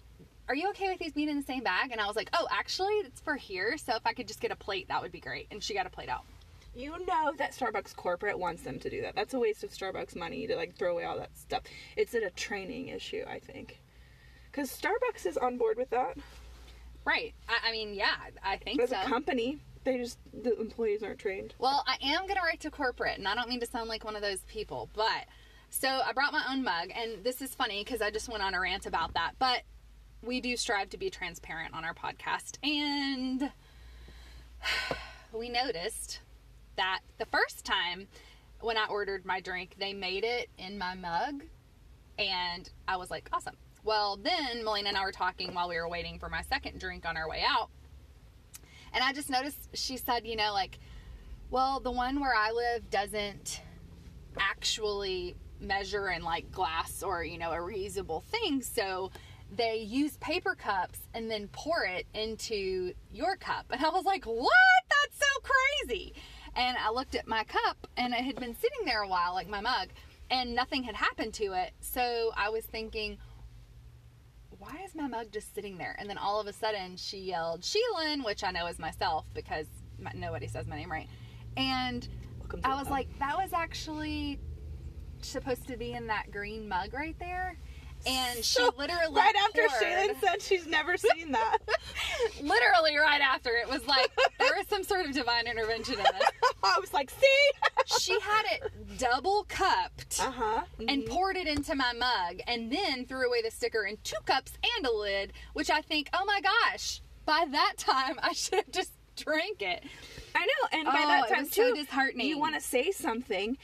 "Are 0.50 0.56
you 0.56 0.70
okay 0.72 0.90
with 0.90 1.00
these 1.00 1.14
being 1.14 1.30
in 1.30 1.38
the 1.38 1.46
same 1.46 1.64
bag?" 1.64 1.92
And 1.92 2.02
I 2.02 2.08
was 2.08 2.18
like, 2.18 2.30
"Oh, 2.34 2.48
actually, 2.52 2.94
it's 2.96 3.22
for 3.22 3.36
here. 3.38 3.78
So 3.78 3.96
if 3.96 4.02
I 4.06 4.12
could 4.14 4.28
just 4.28 4.42
get 4.42 4.52
a 4.52 4.56
plate, 4.58 4.88
that 4.90 5.02
would 5.02 5.12
be 5.14 5.22
great." 5.22 5.48
And 5.52 5.64
she 5.64 5.74
got 5.74 5.86
a 5.86 5.90
plate 5.90 6.10
out. 6.10 6.26
you 6.76 6.92
know 7.06 7.34
that 7.38 7.52
Starbucks 7.54 7.96
corporate 7.96 8.38
wants 8.38 8.62
them 8.64 8.80
to 8.80 8.90
do 8.90 9.02
that. 9.02 9.16
That's 9.16 9.34
a 9.34 9.40
waste 9.40 9.64
of 9.64 9.72
Starbucks 9.72 10.16
money 10.16 10.46
to 10.48 10.56
like 10.56 10.76
throw 10.76 10.92
away 10.92 11.04
all 11.06 11.18
that 11.18 11.36
stuff. 11.38 11.64
It's 11.98 12.14
a 12.14 12.30
training 12.32 12.90
issue, 12.90 13.24
I 13.28 13.40
think. 13.40 13.80
Because 14.52 14.70
Starbucks 14.70 15.26
is 15.26 15.38
on 15.38 15.58
board 15.58 15.78
with 15.78 15.90
that. 15.92 16.18
Right. 17.06 17.34
I, 17.48 17.70
I 17.70 17.72
mean, 17.72 17.94
yeah, 17.94 18.16
I 18.44 18.58
think 18.58 18.82
As 18.82 18.90
so. 18.92 19.02
a 19.02 19.06
company, 19.06 19.60
they 19.84 19.98
just 19.98 20.20
the 20.34 20.60
employees 20.60 21.02
aren't 21.04 21.20
trained. 21.20 21.54
Well, 21.58 21.84
I 21.88 21.98
am 22.04 22.22
going 22.24 22.36
to 22.36 22.42
write 22.44 22.60
to 22.62 22.72
corporate, 22.72 23.18
and 23.18 23.28
I 23.28 23.36
don't 23.36 23.50
mean 23.50 23.60
to 23.62 23.66
sound 23.66 23.90
like 23.90 24.04
one 24.06 24.16
of 24.16 24.22
those 24.22 24.42
people, 24.42 24.90
but 24.94 25.26
so 25.72 25.88
I 25.88 26.14
brought 26.14 26.34
my 26.34 26.44
own 26.52 26.64
mug, 26.64 26.90
and 26.96 27.24
this 27.24 27.42
is 27.42 27.56
funny 27.56 27.84
because 27.84 28.02
I 28.02 28.12
just 28.12 28.30
went 28.30 28.44
on 28.44 28.54
a 28.54 28.60
rant 28.60 28.86
about 28.86 29.14
that, 29.16 29.34
but 29.40 29.64
we 30.22 30.42
do 30.42 30.58
strive 30.58 30.90
to 30.90 30.98
be 30.98 31.10
transparent 31.10 31.74
on 31.74 31.86
our 31.86 31.94
podcast, 31.94 32.58
and 32.64 33.52
we 35.34 35.50
noticed 35.50 36.20
that 36.76 37.00
the 37.18 37.26
first 37.26 37.66
time 37.66 38.08
when 38.62 38.78
I 38.78 38.88
ordered 38.90 39.26
my 39.26 39.40
drink, 39.40 39.76
they 39.80 39.94
made 39.94 40.24
it 40.24 40.50
in 40.58 40.78
my 40.78 40.96
mug, 40.96 41.44
and 42.18 42.70
I 42.88 42.98
was 42.98 43.10
like, 43.10 43.30
awesome. 43.32 43.56
Well, 43.84 44.18
then 44.22 44.64
Melina 44.66 44.90
and 44.90 44.98
I 44.98 45.04
were 45.04 45.12
talking 45.12 45.54
while 45.54 45.70
we 45.70 45.76
were 45.76 45.88
waiting 45.88 46.20
for 46.20 46.28
my 46.28 46.42
second 46.42 46.80
drink 46.80 47.06
on 47.06 47.16
our 47.16 47.30
way 47.30 47.44
out. 47.48 47.70
And 48.94 49.04
I 49.04 49.14
just 49.14 49.30
noticed 49.30 49.70
she 49.74 49.96
said, 49.98 50.28
you 50.28 50.36
know, 50.36 50.52
like, 50.52 50.80
well, 51.50 51.80
the 51.80 51.92
one 51.92 52.20
where 52.20 52.36
I 52.36 52.52
live 52.52 52.90
doesn't 52.90 53.62
actually 54.38 55.36
measure 55.62 56.10
in 56.10 56.24
like 56.24 56.52
glass 56.52 57.04
or, 57.04 57.24
you 57.24 57.38
know, 57.38 57.52
a 57.52 57.58
reusable 57.58 58.24
thing. 58.24 58.62
So 58.62 59.12
they 59.56 59.78
use 59.78 60.18
paper 60.18 60.56
cups 60.56 61.00
and 61.14 61.30
then 61.30 61.48
pour 61.52 61.84
it 61.84 62.06
into 62.14 62.94
your 63.12 63.36
cup. 63.36 63.66
And 63.72 63.84
I 63.84 63.90
was 63.90 64.06
like, 64.06 64.26
what? 64.26 64.52
That's 64.90 65.18
so 65.20 65.42
crazy. 65.42 66.14
And 66.56 66.78
I 66.78 66.92
looked 66.92 67.16
at 67.16 67.28
my 67.28 67.44
cup 67.44 67.88
and 67.98 68.14
it 68.14 68.22
had 68.24 68.36
been 68.36 68.56
sitting 68.56 68.86
there 68.86 69.02
a 69.02 69.08
while, 69.08 69.34
like 69.34 69.50
my 69.50 69.62
mug, 69.62 69.90
and 70.30 70.54
nothing 70.54 70.84
had 70.84 70.96
happened 70.96 71.34
to 71.36 71.54
it. 71.54 71.72
So 71.82 72.32
I 72.36 72.50
was 72.50 72.66
thinking, 72.66 73.18
why 74.58 74.76
is 74.86 74.94
my 74.94 75.08
mug 75.08 75.32
just 75.32 75.56
sitting 75.56 75.78
there? 75.78 75.96
And 75.98 76.10
then 76.10 76.18
all 76.18 76.40
of 76.40 76.48
a 76.48 76.54
sudden 76.54 76.98
she 76.98 77.18
yelled, 77.20 77.62
Sheilyn, 77.62 78.26
which 78.26 78.44
I 78.44 78.52
know 78.52 78.68
is 78.68 78.78
myself 78.78 79.26
because 79.34 79.68
my, 80.00 80.12
nobody 80.14 80.48
says 80.48 80.68
my 80.68 80.76
name 80.76 80.92
right. 80.92 81.08
And 81.58 82.08
I 82.64 82.76
was 82.76 82.90
like, 82.90 83.08
that 83.20 83.38
was 83.38 83.54
actually 83.54 84.40
supposed 85.22 85.68
to 85.68 85.78
be 85.78 85.94
in 85.94 86.08
that 86.08 86.32
green 86.32 86.68
mug 86.68 86.94
right 86.94 87.16
there. 87.20 87.58
And 88.08 88.44
she 88.44 88.44
So, 88.60 88.74
literally 88.78 89.14
right 89.16 89.36
after 89.46 89.62
poured- 89.68 89.82
Shaylin 89.84 90.20
said 90.22 90.42
she's 90.42 90.66
never 90.68 90.98
seen 90.98 91.32
that. 91.34 91.58
literally 92.42 92.98
right 92.98 93.22
after 93.22 93.52
it 93.56 93.70
was 93.70 93.86
like 93.88 94.12
there 94.40 94.54
was 94.58 94.68
some 94.68 94.84
sort 94.84 95.06
of 95.06 95.14
divine 95.14 95.48
intervention 95.48 95.96
in 95.96 96.06
it. 96.06 96.24
I 96.64 96.78
was 96.80 96.94
like, 96.94 97.10
see? 97.10 97.98
She 98.00 98.20
had 98.20 98.44
it 98.52 98.98
double 98.98 99.46
cupped 99.50 100.20
Uh 100.22 100.32
huh. 100.32 100.62
and 100.88 101.06
poured 101.06 101.38
it 101.38 101.48
into 101.48 101.76
my 101.76 101.94
mug 101.94 102.40
and 102.48 102.72
then 102.72 103.06
threw 103.06 103.28
away 103.28 103.42
the 103.42 103.52
sticker 103.52 103.84
in 103.86 103.98
two 104.04 104.18
cups 104.26 104.54
and 104.78 104.86
a 104.86 104.92
lid, 104.94 105.34
which 105.54 105.70
I 105.70 105.82
think, 105.82 106.10
oh 106.14 106.26
my 106.26 106.42
gosh, 106.42 107.02
by 107.26 107.46
that 107.52 107.74
time 107.78 108.16
I 108.22 108.34
should 108.34 108.56
have 108.60 108.72
just 108.72 108.92
drank 109.16 109.62
it. 109.62 109.84
I 110.36 110.46
know, 110.46 110.80
and 110.80 110.86
by 110.86 110.94
Oh, 111.04 111.08
that 111.08 111.30
time 111.30 111.44
was 111.44 111.52
so 111.52 111.70
too, 111.70 111.76
disheartening. 111.76 112.28
you 112.28 112.40
want 112.40 112.56
to 112.56 112.62
say 112.62 112.92
something, 112.92 113.58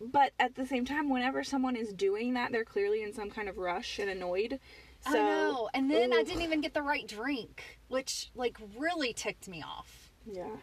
but 0.00 0.32
at 0.38 0.54
the 0.54 0.66
same 0.66 0.84
time, 0.84 1.10
whenever 1.10 1.42
someone 1.44 1.76
is 1.76 1.92
doing 1.92 2.34
that, 2.34 2.52
they're 2.52 2.64
clearly 2.64 3.02
in 3.02 3.12
some 3.12 3.30
kind 3.30 3.48
of 3.48 3.58
rush 3.58 3.98
and 3.98 4.10
annoyed. 4.10 4.60
So, 5.00 5.10
I 5.10 5.14
know. 5.14 5.70
And 5.74 5.90
then 5.90 6.12
I 6.12 6.22
didn't 6.22 6.42
even 6.42 6.60
get 6.60 6.74
the 6.74 6.82
right 6.82 7.06
drink, 7.06 7.78
which 7.88 8.30
like 8.34 8.58
really 8.76 9.12
ticked 9.12 9.48
me 9.48 9.62
off. 9.62 10.10
Yeah. 10.26 10.56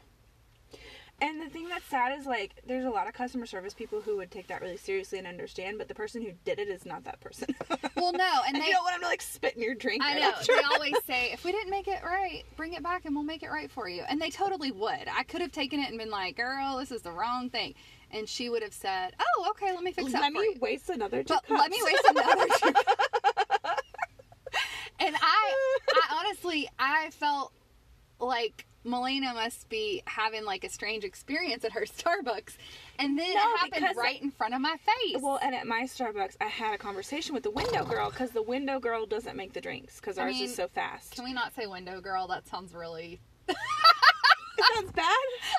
And 1.22 1.42
the 1.42 1.50
thing 1.50 1.70
that's 1.70 1.86
sad 1.86 2.18
is 2.20 2.26
like, 2.26 2.56
there's 2.68 2.84
a 2.84 2.90
lot 2.90 3.08
of 3.08 3.14
customer 3.14 3.46
service 3.46 3.74
people 3.74 4.02
who 4.02 4.18
would 4.18 4.30
take 4.32 4.48
that 4.48 4.62
really 4.62 4.76
seriously 4.76 5.18
and 5.18 5.26
understand, 5.26 5.78
but 5.78 5.88
the 5.88 5.96
person 5.96 6.22
who 6.22 6.32
did 6.44 6.60
it 6.60 6.68
is 6.68 6.86
not 6.86 7.04
that 7.06 7.20
person. 7.22 7.56
Well, 7.96 8.12
no, 8.12 8.42
and 8.46 8.48
and 8.56 8.62
they 8.62 8.68
you 8.68 8.74
don't 8.74 8.84
want 8.84 8.96
them 8.96 9.02
to 9.04 9.08
like 9.08 9.22
spit 9.22 9.56
in 9.56 9.64
your 9.64 9.74
drink. 9.74 10.04
I 10.04 10.14
right 10.14 10.20
know. 10.22 10.30
after. 10.32 10.54
They 10.54 10.62
always 10.76 10.96
say, 11.08 11.32
if 11.32 11.46
we 11.46 11.54
didn't 11.54 11.70
make 11.72 11.88
it 11.88 12.04
right, 12.04 12.44
bring 12.58 12.74
it 12.74 12.84
back 12.84 13.06
and 13.06 13.16
we'll 13.16 13.24
make 13.24 13.42
it 13.42 13.50
right 13.50 13.72
for 13.72 13.88
you. 13.88 14.04
And 14.08 14.22
they 14.22 14.30
totally 14.30 14.72
would. 14.72 15.08
I 15.12 15.24
could 15.24 15.40
have 15.42 15.54
taken 15.54 15.80
it 15.80 15.90
and 15.90 15.98
been 15.98 16.10
like, 16.12 16.36
girl, 16.36 16.78
this 16.78 16.92
is 16.92 17.02
the 17.02 17.12
wrong 17.12 17.50
thing. 17.50 17.74
And 18.12 18.28
she 18.28 18.50
would 18.50 18.62
have 18.64 18.74
said, 18.74 19.14
oh, 19.20 19.48
okay, 19.52 19.74
let 19.74 19.82
me 19.82 19.92
fix 19.94 20.12
that 20.12 20.22
Let 20.22 20.34
me 20.34 20.40
you. 20.42 20.56
waste 20.60 20.90
another 20.90 21.24
two 21.24 21.34
But 21.34 21.58
let 21.58 21.72
me 21.72 21.78
waste 21.84 22.06
another 22.10 22.48
two 22.60 22.74
And 25.00 25.16
I, 25.16 25.54
I 25.90 26.26
honestly, 26.26 26.70
I 26.78 27.10
felt 27.12 27.54
like 28.20 28.66
Melina 28.86 29.34
must 29.34 29.68
be 29.70 30.02
having 30.06 30.46
like 30.46 30.64
a 30.64 30.70
strange 30.70 31.04
experience 31.04 31.66
at 31.66 31.72
her 31.74 31.82
Starbucks, 31.86 32.58
and 33.00 33.18
then 33.18 33.34
No, 33.34 33.42
it 33.42 33.74
happened 33.74 33.98
right 33.98 34.22
in 34.22 34.32
front 34.32 34.54
of 34.54 34.62
my 34.62 34.76
face. 34.78 35.22
Well, 35.22 35.40
and 35.42 35.56
at 35.56 35.68
my 35.68 35.84
Starbucks, 35.84 36.38
I 36.40 36.46
had 36.46 36.74
a 36.74 36.78
conversation 36.78 37.34
with 37.34 37.44
the 37.44 37.52
window 37.52 37.84
girl 37.84 38.10
because 38.10 38.32
the 38.32 38.44
window 38.44 38.80
girl 38.80 39.06
doesn't 39.06 39.36
make 39.36 39.54
the 39.54 39.62
drinks 39.62 40.00
because 40.00 40.18
I 40.18 40.24
ours 40.24 40.36
mean, 40.36 40.46
is 40.46 40.56
so 40.56 40.68
fast. 40.68 41.16
Can 41.16 41.24
we 41.24 41.34
not 41.34 41.54
say 41.56 41.66
window 41.66 42.00
girl? 42.00 42.28
That 42.28 42.48
sounds 42.48 42.74
really. 42.74 43.20
It 44.58 44.64
sounds 44.74 44.92
bad. 44.94 45.06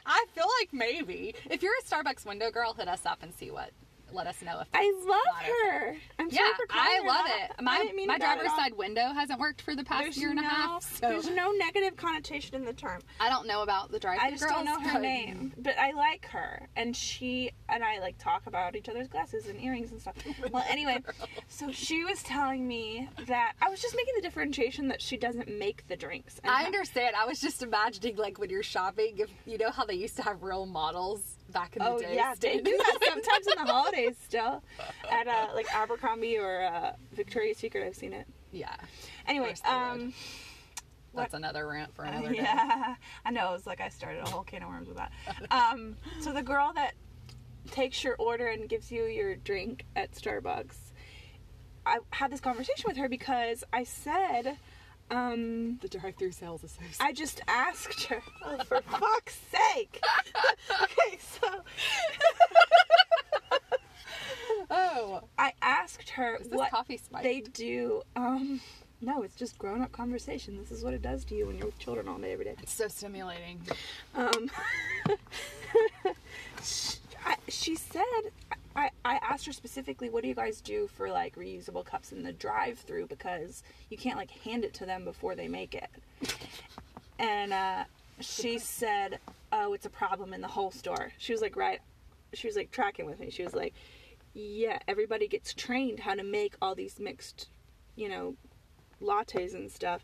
I 0.07 0.25
feel 0.35 0.47
like 0.59 0.73
maybe 0.73 1.35
if 1.51 1.63
you're 1.63 1.75
a 1.81 1.85
Starbucks 1.85 2.25
window 2.25 2.51
girl, 2.51 2.73
hit 2.73 2.89
us 2.89 3.05
up 3.05 3.23
and 3.23 3.35
see 3.35 3.51
what. 3.51 3.71
Let 4.17 4.27
us 4.29 4.41
know 4.41 4.61
if. 4.61 4.69
I 4.73 4.93
love 5.07 5.45
her. 5.45 5.97
I'm 6.19 6.29
Yeah, 6.31 6.39
sorry 6.39 6.53
for 6.57 6.67
calling 6.69 6.89
I 6.89 7.07
love 7.07 7.27
it. 7.29 7.63
My 7.63 7.91
my 8.07 8.15
it 8.15 8.19
bad 8.19 8.23
at 8.23 8.35
driver's 8.39 8.57
side 8.57 8.73
window 8.75 9.13
hasn't 9.13 9.39
worked 9.39 9.61
for 9.61 9.75
the 9.77 9.85
past 9.85 10.05
There's 10.05 10.17
year 10.17 10.31
and 10.31 10.41
no, 10.41 10.47
a 10.47 10.49
half. 10.49 10.83
So 11.01 11.09
There's 11.11 11.29
no 11.29 11.51
negative 11.53 11.97
connotation 11.97 12.57
in 12.57 12.65
the 12.65 12.73
term. 12.73 13.03
I 13.21 13.29
don't 13.29 13.47
know 13.47 13.63
about 13.63 13.93
the 13.93 13.99
drive. 13.99 14.19
I 14.23 14.31
just 14.31 14.43
don't 14.49 14.65
know 14.65 14.81
her 14.81 14.95
but- 14.95 15.03
name, 15.03 15.53
but 15.59 15.79
I 15.79 15.93
like 15.93 16.25
her, 16.31 16.67
and 16.77 16.97
she 16.97 17.51
and 17.69 17.85
I 17.85 17.99
like 17.99 18.17
talk 18.17 18.47
about 18.47 18.75
each 18.75 18.89
other's 18.89 19.07
glasses 19.09 19.49
and 19.49 19.61
earrings 19.61 19.91
and 19.93 20.01
stuff. 20.01 20.15
Well, 20.51 20.65
anyway, 20.71 21.03
so 21.49 21.71
she 21.73 22.05
was 22.05 22.23
telling 22.23 22.67
me 22.67 23.09
that 23.27 23.53
I 23.61 23.69
was 23.69 23.81
just 23.83 23.95
making 23.97 24.15
the 24.17 24.23
differentiation 24.23 24.89
that 24.89 25.03
she 25.03 25.17
doesn't 25.19 25.49
make 25.59 25.87
the 25.89 25.97
drinks. 25.97 26.41
I 26.45 26.65
understand. 26.65 27.17
I 27.17 27.27
was 27.27 27.41
just 27.41 27.63
imagining 27.63 28.17
like 28.17 28.39
when 28.39 28.49
you're 28.49 28.63
shopping, 28.63 29.19
if 29.19 29.29
you 29.45 29.59
know 29.59 29.71
how 29.71 29.85
they 29.85 29.95
used 29.95 30.17
to 30.17 30.23
have 30.23 30.43
real 30.43 30.65
models 30.65 31.36
back 31.53 31.77
in 31.77 31.83
Oh 31.83 31.99
the 31.99 32.05
day. 32.05 32.15
yeah, 32.17 32.35
they 32.39 32.59
do 32.61 32.77
that 32.77 32.99
sometimes 33.09 33.47
in 33.47 33.65
the 33.65 33.71
holidays 33.73 34.17
still, 34.25 34.63
at 35.11 35.27
uh, 35.29 35.49
like 35.55 35.67
Abercrombie 35.75 36.39
or 36.39 36.63
uh, 36.65 36.93
Victoria's 37.13 37.59
Secret. 37.59 37.85
I've 37.87 37.95
seen 37.97 38.13
it. 38.13 38.27
yeah, 38.53 38.75
Anyway, 39.27 39.47
course 39.49 39.61
they 39.61 39.69
would. 39.71 39.77
um, 39.77 40.13
that's 41.15 41.35
another 41.35 41.67
rant 41.67 41.95
for 41.95 42.05
another 42.05 42.31
day. 42.31 42.37
yeah, 42.43 42.95
I 43.25 43.31
know. 43.31 43.55
It's 43.55 43.67
like 43.67 43.81
I 43.81 43.89
started 43.89 44.23
a 44.23 44.29
whole 44.29 44.43
can 44.43 44.63
of 44.63 44.69
worms 44.69 44.89
with 44.89 44.99
that. 44.99 45.13
Um, 45.51 45.97
so 46.21 46.33
the 46.33 46.43
girl 46.43 46.73
that 46.75 46.93
takes 47.71 48.05
your 48.05 48.17
order 48.17 48.49
and 48.49 48.69
gives 48.69 48.91
you 48.93 49.05
your 49.05 49.35
drink 49.37 49.85
at 49.97 50.13
Starbucks, 50.13 50.77
I 51.87 51.99
had 52.11 52.31
this 52.33 52.41
conversation 52.41 52.85
with 52.87 52.97
her 52.97 53.09
because 53.09 53.65
I 53.73 53.85
said, 53.85 54.57
um, 55.11 55.79
The 55.83 55.89
drive-through 55.89 56.33
sales 56.33 56.63
associate. 56.65 56.97
I 57.01 57.13
just 57.13 57.41
asked 57.49 58.05
her. 58.05 58.23
Oh, 58.45 58.59
for 58.65 58.81
fuck's 58.83 59.39
sake! 59.53 60.01
okay, 60.83 61.19
so 61.19 61.49
oh, 64.71 65.23
I 65.39 65.53
asked 65.63 66.11
her 66.11 66.37
is 66.37 66.49
this 66.49 66.57
what 66.57 66.71
coffee 66.71 66.97
spiked? 66.97 67.25
they 67.25 67.41
do. 67.41 68.03
Um, 68.17 68.61
no, 69.01 69.23
it's 69.23 69.37
just 69.37 69.59
grown-up 69.59 69.93
conversation. 69.93 70.57
This 70.57 70.71
is 70.73 70.83
what 70.83 70.95
it 70.95 71.03
does 71.03 71.25
to 71.27 71.35
you 71.35 71.47
when 71.47 71.57
you're 71.59 71.67
with 71.67 71.79
children 71.79 72.09
all 72.09 72.19
day 72.19 72.33
every 72.33 72.47
day. 72.47 72.55
It's 72.63 72.73
so 72.73 72.89
stimulating. 72.89 73.61
Um, 74.15 74.51
I, 77.27 77.37
she 77.49 77.75
said, 77.75 78.03
I, 78.77 78.91
I 79.05 79.17
asked 79.17 79.47
her 79.47 79.53
specifically, 79.53 80.09
what 80.09 80.23
do 80.23 80.29
you 80.29 80.35
guys 80.35 80.61
do 80.61 80.87
for 80.87 81.11
like 81.11 81.35
reusable 81.35 81.85
cups 81.85 82.13
in 82.13 82.23
the 82.23 82.33
drive 82.33 82.79
through? 82.79 83.07
Because 83.07 83.65
you 83.91 83.99
can't 83.99 84.17
like 84.17 84.31
hand 84.31 84.65
it 84.65 84.73
to 84.75 84.87
them 84.87 85.05
before 85.05 85.35
they 85.35 85.49
make 85.49 85.75
it. 85.75 85.91
And 87.19 87.53
uh, 87.53 87.85
she 88.21 88.59
said, 88.59 89.19
oh, 89.51 89.73
it's 89.73 89.87
a 89.87 89.91
problem 89.91 90.33
in 90.33 90.41
the 90.41 90.49
whole 90.49 90.71
store. 90.71 91.13
She 91.19 91.33
was 91.33 91.43
like, 91.43 91.57
right. 91.57 91.81
She 92.33 92.47
was 92.47 92.57
like 92.57 92.71
tracking 92.71 93.07
with 93.07 93.19
me. 93.19 93.31
She 93.31 93.43
was 93.43 93.55
like, 93.55 93.75
yeah, 94.35 94.79
everybody 94.87 95.27
gets 95.27 95.53
trained 95.53 96.01
how 96.01 96.15
to 96.15 96.23
make 96.23 96.55
all 96.63 96.75
these 96.75 97.01
mixed, 97.01 97.49
you 97.97 98.09
know, 98.09 98.37
lattes 99.03 99.55
and 99.55 99.71
stuff 99.71 100.03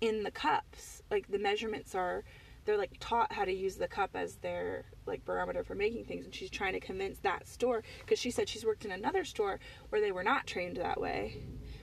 in 0.00 0.22
the 0.22 0.30
cups. 0.30 1.02
Like 1.10 1.28
the 1.28 1.38
measurements 1.38 1.94
are 1.94 2.22
they're 2.64 2.76
like 2.76 2.92
taught 3.00 3.32
how 3.32 3.44
to 3.44 3.52
use 3.52 3.76
the 3.76 3.88
cup 3.88 4.10
as 4.14 4.36
their 4.36 4.84
like 5.10 5.24
barometer 5.24 5.62
for 5.62 5.74
making 5.74 6.04
things 6.04 6.24
and 6.24 6.34
she's 6.34 6.50
trying 6.50 6.72
to 6.72 6.80
convince 6.80 7.18
that 7.18 7.46
store 7.46 7.82
because 8.00 8.18
she 8.18 8.30
said 8.30 8.48
she's 8.48 8.64
worked 8.64 8.84
in 8.84 8.92
another 8.92 9.24
store 9.24 9.60
where 9.90 10.00
they 10.00 10.12
were 10.12 10.24
not 10.24 10.46
trained 10.46 10.76
that 10.76 11.00
way 11.00 11.36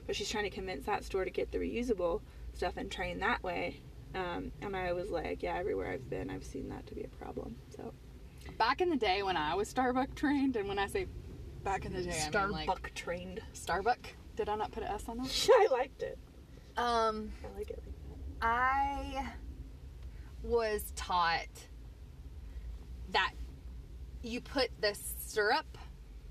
but 0.06 0.16
she's 0.16 0.28
trying 0.28 0.44
to 0.44 0.50
convince 0.50 0.86
that 0.86 1.04
store 1.04 1.24
to 1.24 1.30
get 1.30 1.52
the 1.52 1.58
reusable 1.58 2.20
stuff 2.54 2.76
and 2.76 2.90
train 2.90 3.20
that 3.20 3.42
way. 3.42 3.80
Um, 4.14 4.52
and 4.62 4.74
i 4.74 4.94
was 4.94 5.10
like 5.10 5.42
yeah 5.42 5.58
everywhere 5.58 5.92
i've 5.92 6.08
been 6.08 6.30
i've 6.30 6.42
seen 6.42 6.70
that 6.70 6.86
to 6.86 6.94
be 6.94 7.02
a 7.02 7.08
problem 7.08 7.56
so. 7.76 7.92
Back 8.56 8.80
in 8.80 8.88
the 8.88 8.96
day 8.96 9.22
when 9.22 9.36
I 9.36 9.54
was 9.54 9.68
Starbuck 9.68 10.14
trained, 10.14 10.56
and 10.56 10.68
when 10.68 10.78
I 10.78 10.86
say 10.86 11.06
back 11.64 11.84
in 11.84 11.92
the 11.92 12.02
day, 12.02 12.10
I 12.10 12.40
mean 12.40 12.50
like 12.50 12.64
starbuck 12.64 12.92
trained. 12.94 13.40
Starbuck. 13.52 13.98
Did 14.36 14.48
I 14.48 14.56
not 14.56 14.72
put 14.72 14.82
an 14.82 14.88
S 14.90 15.04
on 15.08 15.18
that? 15.18 15.48
i 15.52 15.68
liked 15.70 16.02
it. 16.02 16.18
Um, 16.76 17.32
i 17.44 17.58
like 17.58 17.70
it 17.70 17.82
like 17.84 18.42
I 18.42 19.28
was 20.42 20.92
taught 20.96 21.46
that 23.12 23.32
you 24.22 24.40
put 24.40 24.70
the 24.80 24.94
syrup, 24.94 25.78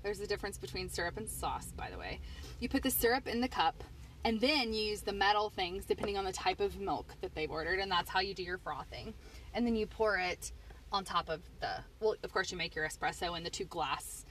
there's 0.02 0.20
a 0.20 0.26
difference 0.26 0.58
between 0.58 0.88
syrup 0.88 1.16
and 1.16 1.28
sauce, 1.28 1.72
by 1.76 1.90
the 1.90 1.98
way. 1.98 2.20
You 2.60 2.68
put 2.68 2.82
the 2.82 2.90
syrup 2.90 3.26
in 3.26 3.40
the 3.40 3.48
cup 3.48 3.82
and 4.24 4.40
then 4.40 4.72
you 4.72 4.82
use 4.82 5.02
the 5.02 5.12
metal 5.12 5.50
things 5.50 5.84
depending 5.84 6.16
on 6.18 6.24
the 6.24 6.32
type 6.32 6.60
of 6.60 6.78
milk 6.78 7.14
that 7.20 7.34
they've 7.34 7.50
ordered, 7.50 7.78
and 7.78 7.90
that's 7.90 8.10
how 8.10 8.20
you 8.20 8.34
do 8.34 8.42
your 8.42 8.58
frothing. 8.58 9.14
And 9.54 9.66
then 9.66 9.76
you 9.76 9.86
pour 9.86 10.18
it 10.18 10.52
on 10.92 11.04
top 11.04 11.28
of 11.28 11.40
the, 11.60 11.68
well, 12.00 12.14
of 12.22 12.32
course, 12.32 12.50
you 12.50 12.58
make 12.58 12.74
your 12.74 12.86
espresso 12.86 13.36
in 13.36 13.44
the 13.44 13.50
two 13.50 13.64
glass 13.64 14.24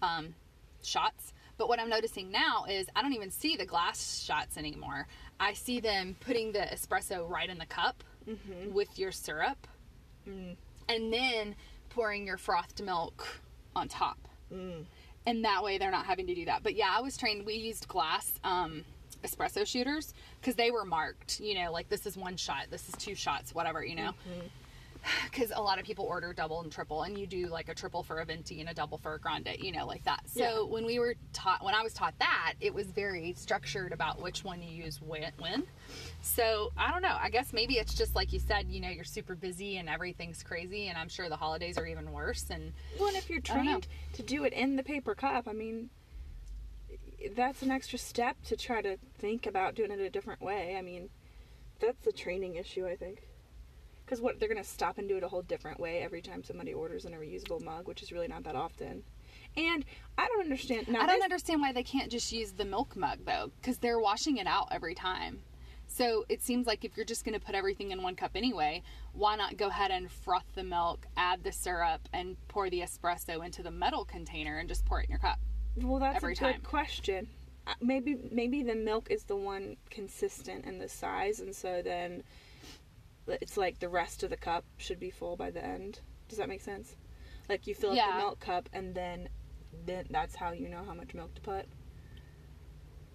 um, 0.00 0.34
shots. 0.82 1.32
But 1.58 1.68
what 1.68 1.80
I'm 1.80 1.88
noticing 1.88 2.30
now 2.30 2.64
is 2.68 2.86
I 2.94 3.02
don't 3.02 3.14
even 3.14 3.30
see 3.30 3.56
the 3.56 3.66
glass 3.66 4.22
shots 4.22 4.56
anymore. 4.56 5.06
I 5.38 5.52
see 5.54 5.80
them 5.80 6.16
putting 6.20 6.52
the 6.52 6.60
espresso 6.60 7.28
right 7.28 7.48
in 7.48 7.58
the 7.58 7.66
cup 7.66 8.02
with 8.72 8.98
your 8.98 9.12
syrup 9.12 9.66
and 10.88 11.12
then 11.12 11.54
pouring 11.94 12.26
your 12.26 12.36
frothed 12.36 12.82
milk 12.82 13.40
on 13.76 13.88
top. 13.88 14.18
And 15.24 15.44
that 15.44 15.62
way 15.62 15.78
they're 15.78 15.90
not 15.90 16.06
having 16.06 16.26
to 16.26 16.34
do 16.34 16.44
that. 16.46 16.62
But 16.62 16.74
yeah, 16.74 16.88
I 16.96 17.00
was 17.00 17.16
trained, 17.16 17.46
we 17.46 17.54
used 17.54 17.86
glass 17.88 18.32
um, 18.44 18.84
espresso 19.24 19.66
shooters 19.66 20.14
because 20.40 20.56
they 20.56 20.70
were 20.70 20.84
marked, 20.84 21.40
you 21.40 21.54
know, 21.54 21.70
like 21.70 21.88
this 21.88 22.06
is 22.06 22.16
one 22.16 22.36
shot, 22.36 22.66
this 22.70 22.88
is 22.88 22.94
two 22.96 23.14
shots, 23.14 23.54
whatever, 23.54 23.84
you 23.84 23.94
know 23.94 24.12
because 25.30 25.52
a 25.54 25.60
lot 25.60 25.78
of 25.78 25.84
people 25.84 26.04
order 26.04 26.32
double 26.32 26.60
and 26.62 26.70
triple 26.70 27.02
and 27.02 27.18
you 27.18 27.26
do 27.26 27.46
like 27.48 27.68
a 27.68 27.74
triple 27.74 28.02
for 28.02 28.18
a 28.20 28.24
venti 28.24 28.60
and 28.60 28.68
a 28.68 28.74
double 28.74 28.98
for 28.98 29.14
a 29.14 29.18
grande 29.18 29.48
you 29.58 29.72
know 29.72 29.86
like 29.86 30.04
that 30.04 30.20
so 30.28 30.40
Yeah. 30.40 30.72
when 30.72 30.84
we 30.84 30.98
were 30.98 31.14
taught 31.32 31.64
when 31.64 31.74
i 31.74 31.82
was 31.82 31.92
taught 31.92 32.14
that 32.18 32.54
it 32.60 32.72
was 32.72 32.86
very 32.88 33.32
structured 33.36 33.92
about 33.92 34.20
which 34.22 34.44
one 34.44 34.62
you 34.62 34.70
use 34.84 35.00
when, 35.00 35.30
when 35.38 35.64
so 36.20 36.72
i 36.76 36.90
don't 36.90 37.02
know 37.02 37.16
i 37.20 37.28
guess 37.30 37.52
maybe 37.52 37.74
it's 37.74 37.94
just 37.94 38.14
like 38.14 38.32
you 38.32 38.38
said 38.38 38.68
you 38.68 38.80
know 38.80 38.88
you're 38.88 39.04
super 39.04 39.34
busy 39.34 39.78
and 39.78 39.88
everything's 39.88 40.42
crazy 40.42 40.88
and 40.88 40.96
i'm 40.98 41.08
sure 41.08 41.28
the 41.28 41.36
holidays 41.36 41.76
are 41.78 41.86
even 41.86 42.10
worse 42.12 42.46
and 42.50 42.72
Well, 42.98 43.08
and 43.08 43.16
if 43.16 43.28
you're 43.28 43.40
I 43.50 43.54
don't 43.54 43.64
know. 43.64 43.70
trained 43.72 43.88
to 44.14 44.22
do 44.22 44.44
it 44.44 44.52
in 44.52 44.76
the 44.76 44.82
paper 44.82 45.14
cup, 45.14 45.48
I 45.48 45.52
mean, 45.52 45.90
that's 47.34 47.62
an 47.62 47.70
extra 47.70 47.98
step 47.98 48.36
to 48.44 48.56
try 48.56 48.82
to 48.82 48.98
think 49.18 49.46
about 49.46 49.74
doing 49.74 49.90
it 49.90 50.00
a 50.00 50.10
different 50.10 50.40
way. 50.42 50.76
I 50.76 50.82
mean, 50.82 51.08
that's 51.80 52.06
a 52.06 52.12
training 52.12 52.56
issue, 52.56 52.86
I 52.86 52.96
think. 52.96 53.22
Because 54.04 54.20
what 54.20 54.38
they're 54.38 54.48
gonna 54.48 54.64
stop 54.64 54.98
and 54.98 55.08
do 55.08 55.16
it 55.16 55.22
a 55.22 55.28
whole 55.28 55.42
different 55.42 55.80
way 55.80 56.02
every 56.02 56.20
time 56.22 56.42
somebody 56.44 56.72
orders 56.74 57.04
in 57.04 57.14
a 57.14 57.16
reusable 57.16 57.62
mug, 57.62 57.86
which 57.88 58.02
is 58.02 58.12
really 58.12 58.28
not 58.28 58.44
that 58.44 58.56
often. 58.56 59.02
And 59.56 59.84
I 60.18 60.28
don't 60.28 60.42
understand. 60.42 60.86
I 60.96 61.06
don't 61.06 61.22
understand 61.22 61.60
why 61.60 61.72
they 61.72 61.82
can't 61.82 62.10
just 62.10 62.32
use 62.32 62.52
the 62.52 62.64
milk 62.64 62.96
mug 62.96 63.20
though 63.26 63.50
because 63.60 63.78
they're 63.78 64.00
washing 64.00 64.36
it 64.38 64.46
out 64.46 64.68
every 64.70 64.94
time 64.94 65.40
so 65.88 66.24
it 66.30 66.40
seems 66.40 66.66
like 66.66 66.86
if 66.86 66.96
you're 66.96 67.04
just 67.04 67.22
going 67.22 67.38
to 67.38 67.44
put 67.44 67.54
everything 67.54 67.90
in 67.90 68.02
one 68.02 68.14
cup 68.14 68.30
anyway 68.34 68.82
why 69.12 69.36
not 69.36 69.58
go 69.58 69.66
ahead 69.68 69.90
and 69.90 70.10
froth 70.10 70.46
the 70.54 70.62
milk 70.64 71.06
add 71.18 71.44
the 71.44 71.52
syrup 71.52 72.08
and 72.14 72.34
pour 72.48 72.70
the 72.70 72.80
espresso 72.80 73.44
into 73.44 73.62
the 73.62 73.70
metal 73.70 74.02
container 74.04 74.56
and 74.58 74.70
just 74.70 74.86
pour 74.86 75.00
it 75.00 75.04
in 75.04 75.10
your 75.10 75.18
cup 75.18 75.38
Well, 75.76 75.98
that's 76.00 76.16
every 76.16 76.32
a 76.32 76.36
time. 76.36 76.52
good 76.54 76.64
question. 76.64 77.28
Uh, 77.66 77.74
Maybe 77.82 78.16
maybe 78.30 78.62
the 78.62 78.74
milk 78.74 79.10
is 79.10 79.24
the 79.24 79.36
one 79.36 79.76
consistent 79.90 80.64
in 80.64 80.78
the 80.78 80.88
size, 80.88 81.40
and 81.40 81.54
so 81.54 81.82
then 81.82 82.22
it's 83.26 83.56
like 83.56 83.78
the 83.78 83.88
rest 83.88 84.22
of 84.22 84.30
the 84.30 84.36
cup 84.36 84.64
should 84.76 84.98
be 85.00 85.10
full 85.10 85.36
by 85.36 85.50
the 85.50 85.64
end. 85.64 86.00
Does 86.28 86.38
that 86.38 86.48
make 86.48 86.60
sense? 86.62 86.96
Like 87.48 87.66
you 87.66 87.74
fill 87.74 87.90
up 87.90 87.96
Yeah. 87.96 88.12
the 88.12 88.18
milk 88.18 88.40
cup, 88.40 88.68
and 88.72 88.94
then 88.94 89.28
then 89.86 90.06
that's 90.10 90.34
how 90.36 90.52
you 90.52 90.68
know 90.68 90.82
how 90.86 90.94
much 90.94 91.14
milk 91.14 91.34
to 91.34 91.40
put. 91.40 91.66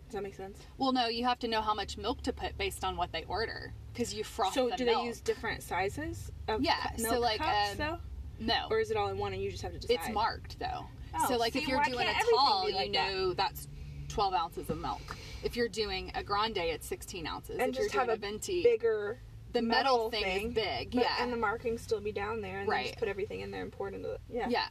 Does 0.08 0.14
that 0.14 0.24
make 0.24 0.36
sense? 0.36 0.58
well 0.78 0.94
no 0.94 1.08
you 1.08 1.26
have 1.26 1.38
to 1.40 1.48
know 1.50 1.62
how 1.62 1.74
much 1.74 1.98
milk 1.98 2.22
to 2.24 2.32
put 2.32 2.58
based 2.58 2.84
on 2.86 2.96
what 2.96 3.12
they 3.12 3.26
order 3.26 3.74
because 3.94 4.14
you 4.14 4.24
froth 4.24 4.54
so 4.54 4.70
the 4.70 4.78
do 4.78 4.86
milk. 4.86 5.02
they 5.02 5.08
use 5.08 5.20
different 5.20 5.62
sizes 5.62 6.32
of 6.48 6.62
Yeah, 6.62 6.76
cu- 6.96 7.04
so 7.04 7.20
like, 7.20 7.40
cups 7.40 7.72
um, 7.72 7.78
though, 7.78 7.98
no 8.40 8.68
or 8.72 8.80
is 8.80 8.90
it 8.90 8.96
all 8.96 9.10
in 9.10 9.18
one 9.18 9.34
and 9.34 9.42
you 9.42 9.52
just 9.52 9.64
have 9.64 9.74
to 9.74 9.80
decide? 9.80 10.00
it's 10.06 10.10
marked 10.14 10.58
though 10.60 10.86
Oh, 11.14 11.26
so 11.28 11.38
like 11.38 11.54
see, 11.54 11.60
if 11.60 11.68
you're 11.68 11.84
doing 11.84 12.08
a 12.08 12.14
tall 12.32 12.66
be 12.68 12.72
you 12.72 12.78
like 12.78 12.94
that? 12.94 13.12
know 13.12 13.34
that's 13.34 13.68
12 14.08 14.34
ounces 14.34 14.70
of 14.70 14.78
milk 14.78 15.18
if 15.44 15.58
you're 15.58 15.68
doing 15.68 16.10
a 16.16 16.24
grande 16.24 16.58
it's 16.58 16.88
16 16.88 17.28
ounces 17.28 17.58
And 17.60 17.72
if 17.72 17.76
just 17.76 17.94
you're 17.94 18.02
have 18.02 18.10
a 18.10 18.14
a 18.14 18.18
venti 18.18 18.64
bigger 18.64 19.20
the 19.54 19.62
metal, 19.62 20.10
metal 20.10 20.12
thing, 20.12 20.24
thing, 20.24 20.48
is 20.50 20.54
big 20.54 20.92
but- 20.92 21.02
yeah 21.04 21.16
and 21.22 21.32
the 21.32 21.38
markings 21.38 21.82
still 21.82 22.00
be 22.02 22.12
down 22.12 22.42
there, 22.42 22.60
and 22.60 22.70
Right. 22.70 22.88
just 22.88 23.00
put 23.00 23.08
everything 23.08 23.42
in 23.42 23.52
there 23.52 23.62
and 23.64 23.72
pour 23.72 23.88
it 23.88 23.94
into 23.94 24.08
the 24.10 24.20
yeah. 24.30 24.48
yeah 24.50 24.68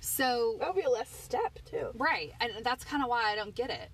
so 0.00 0.56
That 0.60 0.68
would 0.74 0.80
be 0.80 0.86
a 0.86 0.90
less 0.90 1.08
step 1.10 1.58
too. 1.64 1.90
right 1.94 2.32
and 2.40 2.52
that's 2.64 2.84
kind 2.84 3.02
of 3.02 3.08
why 3.08 3.30
i 3.30 3.34
don't 3.34 3.54
get 3.54 3.70
it 3.70 3.90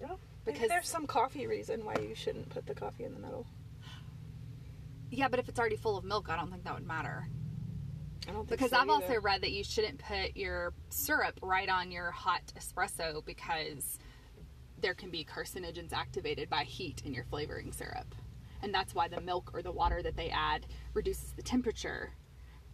Yeah. 0.00 0.08
Because- 0.44 0.54
Because 0.60 0.68
there's 0.70 0.88
some 0.88 1.06
coffee 1.06 1.46
reason 1.46 1.84
why 1.84 1.94
you 2.00 2.14
shouldn't 2.16 2.48
put 2.50 2.66
the 2.66 2.74
coffee 2.74 3.04
in 3.04 3.14
the 3.14 3.20
middle. 3.20 3.46
Yeah, 5.10 5.28
but 5.28 5.38
if 5.38 5.48
it's 5.48 5.58
already 5.60 5.76
full 5.76 5.96
of 5.96 6.04
milk, 6.04 6.28
I 6.30 6.36
don't 6.36 6.50
think 6.50 6.64
that 6.64 6.74
would 6.74 6.86
matter. 6.86 7.28
I 8.26 8.32
don't 8.32 8.48
think 8.48 8.50
Because 8.58 8.70
so 8.70 8.78
I've 8.78 8.88
also 8.88 9.20
read 9.20 9.42
that 9.42 9.52
you 9.52 9.62
shouldn't 9.62 9.98
put 9.98 10.36
your 10.36 10.72
syrup 10.88 11.38
right 11.42 11.68
on 11.68 11.92
your 11.92 12.10
hot 12.10 12.42
espresso 12.58 13.24
because 13.24 13.98
there 14.80 14.94
can 14.94 15.10
be 15.10 15.24
carcinogens 15.24 15.92
activated 15.92 16.48
by 16.50 16.64
heat 16.64 17.02
in 17.04 17.12
your 17.14 17.24
flavoring 17.24 17.70
syrup. 17.72 18.12
And 18.62 18.72
that's 18.72 18.94
why 18.94 19.08
the 19.08 19.20
milk 19.20 19.50
or 19.54 19.62
the 19.62 19.72
water 19.72 20.02
that 20.02 20.16
they 20.16 20.30
add 20.30 20.66
reduces 20.94 21.32
the 21.32 21.42
temperature. 21.42 22.10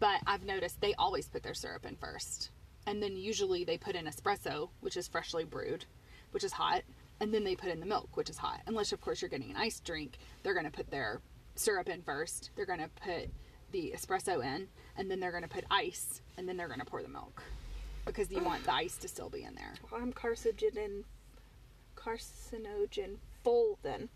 But 0.01 0.21
I've 0.27 0.45
noticed 0.45 0.81
they 0.81 0.95
always 0.95 1.29
put 1.29 1.43
their 1.43 1.55
syrup 1.55 1.87
in 1.87 1.97
first. 1.97 2.51
And 2.87 3.03
then 3.03 3.17
usually 3.17 3.65
they 3.65 3.79
put 3.79 3.97
in 3.97 4.07
espresso, 4.07 4.71
which 4.81 4.97
is 4.97 5.09
freshly 5.09 5.45
brewed, 5.45 5.85
which 6.31 6.45
is 6.45 6.53
hot. 6.53 6.83
And 7.21 7.35
then 7.35 7.45
they 7.45 7.57
put 7.57 7.71
in 7.71 7.81
the 7.81 7.87
milk, 7.87 8.17
which 8.17 8.31
is 8.31 8.39
hot. 8.39 8.61
Unless, 8.67 8.93
of 8.93 9.01
course, 9.01 9.21
you're 9.21 9.29
getting 9.29 9.51
an 9.51 9.57
iced 9.57 9.85
drink, 9.85 10.19
they're 10.43 10.55
going 10.55 10.67
to 10.67 10.71
put 10.71 10.91
their 10.91 11.21
syrup 11.57 11.89
in 11.89 12.03
first. 12.03 12.51
They're 12.55 12.67
going 12.67 12.79
to 12.79 12.89
put 12.89 13.31
the 13.73 13.93
espresso 13.97 14.45
in, 14.45 14.69
and 14.97 15.11
then 15.11 15.21
they're 15.21 15.33
going 15.33 15.43
to 15.43 15.49
put 15.49 15.65
ice, 15.71 16.23
and 16.37 16.49
then 16.49 16.57
they're 16.57 16.69
going 16.69 16.81
to 16.81 16.87
pour 16.87 17.03
the 17.03 17.09
milk. 17.09 17.43
Because 18.07 18.31
you 18.31 18.43
want 18.43 18.65
the 18.65 18.73
ice 18.73 18.97
to 18.99 19.09
still 19.09 19.29
be 19.29 19.43
in 19.43 19.55
there. 19.55 19.75
Well, 19.91 20.01
I'm 20.01 20.13
carcinogen, 20.13 21.05
carcinogen 21.97 23.17
full 23.45 23.79
then. 23.83 24.09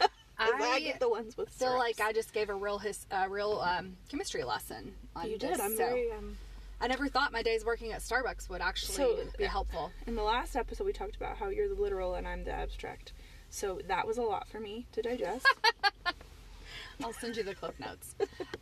'Cause 0.52 0.60
I, 0.62 0.80
get 0.80 1.00
the 1.00 1.08
ones 1.08 1.36
with 1.36 1.48
feel 1.50 1.76
like 1.78 2.00
I 2.00 2.12
just 2.12 2.32
gave 2.32 2.48
a 2.48 2.54
real 2.54 2.78
his, 2.78 3.06
a 3.10 3.28
real 3.28 3.60
um, 3.60 3.96
chemistry 4.08 4.44
lesson 4.44 4.94
on 5.14 5.30
You 5.30 5.38
this, 5.38 5.50
did. 5.52 5.60
I'm 5.60 5.72
so 5.72 5.76
very 5.76 6.10
um. 6.12 6.36
I 6.80 6.88
never 6.88 7.08
thought 7.08 7.32
my 7.32 7.42
days 7.42 7.64
working 7.64 7.92
at 7.92 8.00
Starbucks 8.02 8.50
would 8.50 8.60
actually 8.60 8.94
So- 8.96 9.18
be 9.38 9.44
helpful. 9.44 9.90
In 10.06 10.14
the 10.14 10.22
last 10.22 10.56
episode, 10.56 10.84
we 10.84 10.92
talked 10.92 11.16
about 11.16 11.36
how 11.38 11.48
you're 11.48 11.68
the 11.68 11.80
literal 11.80 12.14
and 12.16 12.28
I'm 12.28 12.44
the 12.44 12.52
abstract. 12.52 13.12
So 13.48 13.80
that 13.88 14.06
was 14.06 14.18
a 14.18 14.22
lot 14.22 14.48
for 14.48 14.60
me 14.60 14.86
to 14.92 15.00
digest. 15.02 15.46
I'll 17.02 17.12
send 17.14 17.36
you 17.36 17.42
the 17.42 17.54
clip 17.54 17.78
notes. 17.78 18.14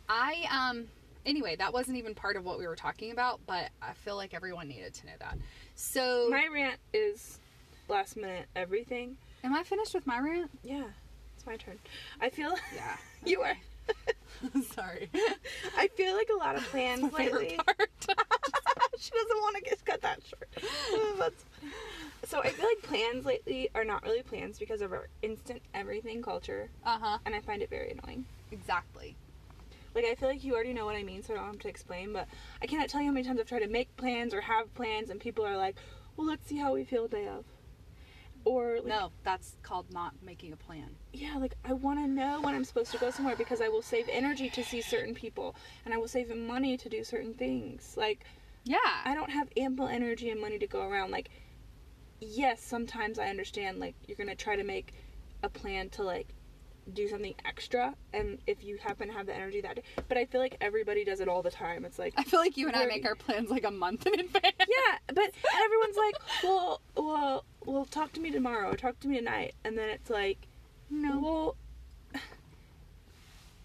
I 0.09 0.45
um 0.51 0.87
anyway, 1.25 1.55
that 1.57 1.73
wasn't 1.73 1.97
even 1.97 2.13
part 2.15 2.35
of 2.35 2.43
what 2.45 2.59
we 2.59 2.67
were 2.67 2.75
talking 2.75 3.11
about, 3.11 3.39
but 3.47 3.69
I 3.81 3.93
feel 3.93 4.15
like 4.15 4.33
everyone 4.33 4.67
needed 4.67 4.93
to 4.95 5.05
know 5.07 5.13
that. 5.19 5.37
So 5.75 6.27
my 6.29 6.47
rant 6.53 6.79
is 6.93 7.39
last 7.89 8.15
minute 8.17 8.45
everything. 8.55 9.17
am 9.43 9.53
I 9.53 9.63
finished 9.63 9.93
with 9.93 10.05
my 10.07 10.19
rant? 10.19 10.51
Yeah, 10.63 10.85
it's 11.45 11.47
my 11.47 11.57
turn. 11.57 11.79
I 12.21 12.29
feel 12.29 12.53
Yeah. 12.75 12.97
you 13.25 13.41
are. 13.41 13.57
Sorry. 14.73 15.09
I 15.77 15.87
feel 15.89 16.15
like 16.15 16.29
a 16.33 16.37
lot 16.37 16.55
of 16.55 16.63
plans 16.65 17.01
My 17.11 17.19
lately. 17.25 17.49
she 18.97 19.11
doesn't 19.11 19.41
want 19.41 19.55
to 19.57 19.61
get 19.61 19.85
cut 19.85 20.01
that 20.01 20.19
short. 20.23 20.49
That's- 21.19 21.45
so 22.25 22.39
I 22.41 22.49
feel 22.49 22.65
like 22.65 22.81
plans 22.81 23.25
lately 23.25 23.69
are 23.75 23.83
not 23.83 24.03
really 24.03 24.23
plans 24.23 24.57
because 24.57 24.81
of 24.81 24.91
our 24.91 25.09
instant 25.21 25.61
everything 25.75 26.23
culture, 26.23 26.69
uh-huh. 26.83 27.19
and 27.25 27.35
I 27.35 27.41
find 27.41 27.61
it 27.61 27.69
very 27.69 27.91
annoying. 27.91 28.25
Exactly. 28.51 29.15
Like 29.93 30.05
I 30.05 30.15
feel 30.15 30.29
like 30.29 30.43
you 30.43 30.55
already 30.55 30.73
know 30.73 30.85
what 30.85 30.95
I 30.95 31.03
mean, 31.03 31.21
so 31.21 31.33
I 31.33 31.37
don't 31.37 31.45
have 31.45 31.59
to 31.59 31.67
explain. 31.67 32.13
But 32.13 32.27
I 32.63 32.65
cannot 32.65 32.89
tell 32.89 33.01
you 33.01 33.07
how 33.07 33.13
many 33.13 33.27
times 33.27 33.39
I've 33.39 33.47
tried 33.47 33.59
to 33.59 33.67
make 33.67 33.95
plans 33.95 34.33
or 34.33 34.41
have 34.41 34.73
plans, 34.73 35.09
and 35.11 35.19
people 35.19 35.45
are 35.45 35.55
like, 35.55 35.75
"Well, 36.17 36.25
let's 36.25 36.47
see 36.47 36.57
how 36.57 36.73
we 36.73 36.83
feel 36.83 37.07
day 37.07 37.27
of," 37.27 37.45
or 38.43 38.77
like, 38.77 38.85
No, 38.85 39.11
that's 39.23 39.55
called 39.61 39.93
not 39.93 40.13
making 40.23 40.51
a 40.51 40.57
plan. 40.57 40.95
Yeah, 41.15 41.37
like 41.37 41.55
I 41.63 41.73
want 41.73 41.99
to 41.99 42.07
know 42.07 42.41
when 42.41 42.53
I'm 42.55 42.63
supposed 42.63 42.91
to 42.91 42.97
go 42.97 43.09
somewhere 43.11 43.35
because 43.35 43.61
I 43.61 43.67
will 43.69 43.81
save 43.81 44.07
energy 44.11 44.49
to 44.49 44.63
see 44.63 44.81
certain 44.81 45.13
people, 45.13 45.55
and 45.85 45.93
I 45.93 45.97
will 45.97 46.07
save 46.07 46.35
money 46.35 46.77
to 46.77 46.89
do 46.89 47.03
certain 47.03 47.33
things. 47.33 47.95
Like 47.97 48.25
Yeah. 48.63 48.77
I 49.05 49.13
don't 49.15 49.29
have 49.31 49.47
ample 49.57 49.87
energy 49.87 50.29
and 50.29 50.41
money 50.41 50.57
to 50.59 50.67
go 50.67 50.81
around. 50.87 51.11
Like, 51.11 51.29
yes, 52.19 52.61
sometimes 52.61 53.19
I 53.19 53.27
understand, 53.29 53.79
like, 53.79 53.95
you're 54.07 54.17
gonna 54.17 54.35
try 54.35 54.55
to 54.55 54.63
make 54.63 54.93
a 55.43 55.49
plan 55.49 55.89
to, 55.91 56.03
like, 56.03 56.29
do 56.93 57.07
something 57.07 57.33
extra, 57.45 57.95
and 58.13 58.37
if 58.45 58.63
you 58.63 58.77
happen 58.77 59.07
to 59.07 59.13
have 59.13 59.25
the 59.25 59.33
energy 59.35 59.61
that 59.61 59.75
day. 59.77 59.83
But 60.07 60.17
I 60.17 60.25
feel 60.25 60.39
like 60.41 60.55
everybody 60.61 61.03
does 61.03 61.19
it 61.19 61.27
all 61.27 61.41
the 61.41 61.51
time. 61.51 61.83
It's 61.85 61.97
like, 61.99 62.13
I 62.17 62.23
feel 62.23 62.39
like 62.39 62.57
you 62.57 62.67
and 62.67 62.75
I 62.75 62.85
make 62.85 63.05
our 63.05 63.15
plans 63.15 63.49
like 63.49 63.65
a 63.65 63.71
month 63.71 64.05
in 64.07 64.19
advance. 64.19 64.55
yeah, 64.59 64.97
but 65.07 65.31
everyone's 65.63 65.97
like, 65.97 66.15
well, 66.43 66.81
well, 66.95 67.45
well, 67.65 67.85
talk 67.85 68.13
to 68.13 68.19
me 68.19 68.31
tomorrow, 68.31 68.73
talk 68.73 68.99
to 69.01 69.07
me 69.07 69.17
tonight, 69.17 69.53
and 69.63 69.77
then 69.77 69.89
it's 69.89 70.09
like, 70.09 70.47
No. 70.89 71.19
well, 71.19 71.55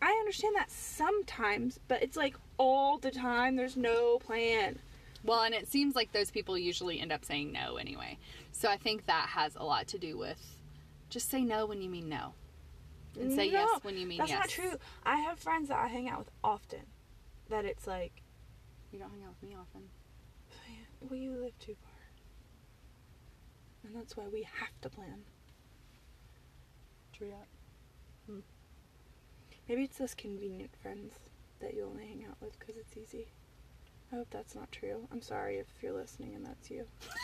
I 0.03 0.11
understand 0.13 0.57
that 0.57 0.71
sometimes, 0.71 1.79
but 1.89 2.03
it's 2.03 2.17
like 2.17 2.37
all 2.59 2.99
the 2.99 3.11
time. 3.11 3.57
There's 3.57 3.77
no 3.77 4.19
plan. 4.19 4.79
Well, 5.23 5.43
and 5.43 5.55
it 5.55 5.69
seems 5.69 5.95
like 5.95 6.13
those 6.13 6.31
people 6.31 6.57
usually 6.57 6.99
end 7.01 7.13
up 7.13 7.25
saying 7.25 7.53
no 7.53 7.77
anyway. 7.77 8.19
So 8.53 8.71
I 8.71 8.77
think 8.77 9.07
that 9.07 9.29
has 9.31 9.55
a 9.57 9.63
lot 9.65 9.87
to 9.89 9.99
do 9.99 10.17
with 10.17 10.57
just 11.11 11.29
say 11.29 11.43
no 11.43 11.67
when 11.67 11.83
you 11.83 11.91
mean 11.91 12.09
no. 12.09 12.35
And 13.21 13.33
say 13.33 13.51
yes 13.51 13.69
when 13.83 13.99
you 13.99 14.07
mean 14.07 14.19
That's 14.19 14.31
yes. 14.31 14.41
That's 14.41 14.59
not 14.59 14.71
true. 14.71 14.79
I 15.05 15.17
have 15.17 15.39
friends 15.39 15.69
that 15.69 15.79
I 15.79 15.89
hang 15.89 16.09
out 16.09 16.21
with 16.21 16.31
often. 16.43 16.81
That 17.49 17.65
it's 17.65 17.87
like, 17.87 18.23
You 18.93 18.99
don't 18.99 19.11
hang 19.11 19.25
out 19.25 19.35
with 19.41 19.51
me 19.51 19.57
often. 19.61 19.83
well, 21.01 21.19
you 21.19 21.33
live 21.33 21.59
too 21.59 21.75
far. 21.83 21.91
And 23.85 23.97
that's 23.97 24.17
why 24.17 24.25
we 24.33 24.43
have 24.43 24.81
to 24.83 24.89
plan. 24.89 25.25
That. 27.27 27.47
Maybe 29.69 29.85
it's 29.85 29.99
those 29.99 30.15
convenient 30.15 30.71
friends 30.83 31.13
that 31.61 31.75
you 31.75 31.85
only 31.85 32.07
hang 32.07 32.25
out 32.29 32.37
with 32.41 32.59
because 32.59 32.77
it's 32.77 32.97
easy. 32.97 33.29
I 34.13 34.17
hope 34.17 34.29
that's 34.31 34.55
not 34.55 34.73
true. 34.73 35.07
I'm 35.13 35.23
sorry 35.23 35.59
if 35.59 35.67
you're 35.81 35.93
listening 35.93 36.35
and 36.35 36.45
that's 36.45 36.71
you. 36.71 36.87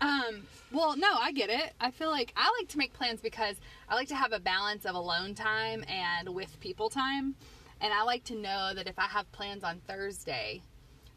Um, 0.00 0.46
well, 0.72 0.96
no, 0.96 1.08
I 1.20 1.32
get 1.32 1.50
it. 1.50 1.74
I 1.80 1.90
feel 1.90 2.10
like 2.10 2.32
I 2.36 2.50
like 2.58 2.68
to 2.68 2.78
make 2.78 2.92
plans 2.92 3.20
because 3.20 3.56
I 3.88 3.94
like 3.94 4.08
to 4.08 4.14
have 4.14 4.32
a 4.32 4.40
balance 4.40 4.86
of 4.86 4.94
alone 4.94 5.34
time 5.34 5.84
and 5.88 6.30
with 6.34 6.58
people 6.60 6.88
time. 6.88 7.34
And 7.80 7.92
I 7.92 8.02
like 8.02 8.24
to 8.24 8.34
know 8.34 8.72
that 8.74 8.88
if 8.88 8.98
I 8.98 9.06
have 9.06 9.30
plans 9.32 9.64
on 9.64 9.80
Thursday, 9.86 10.62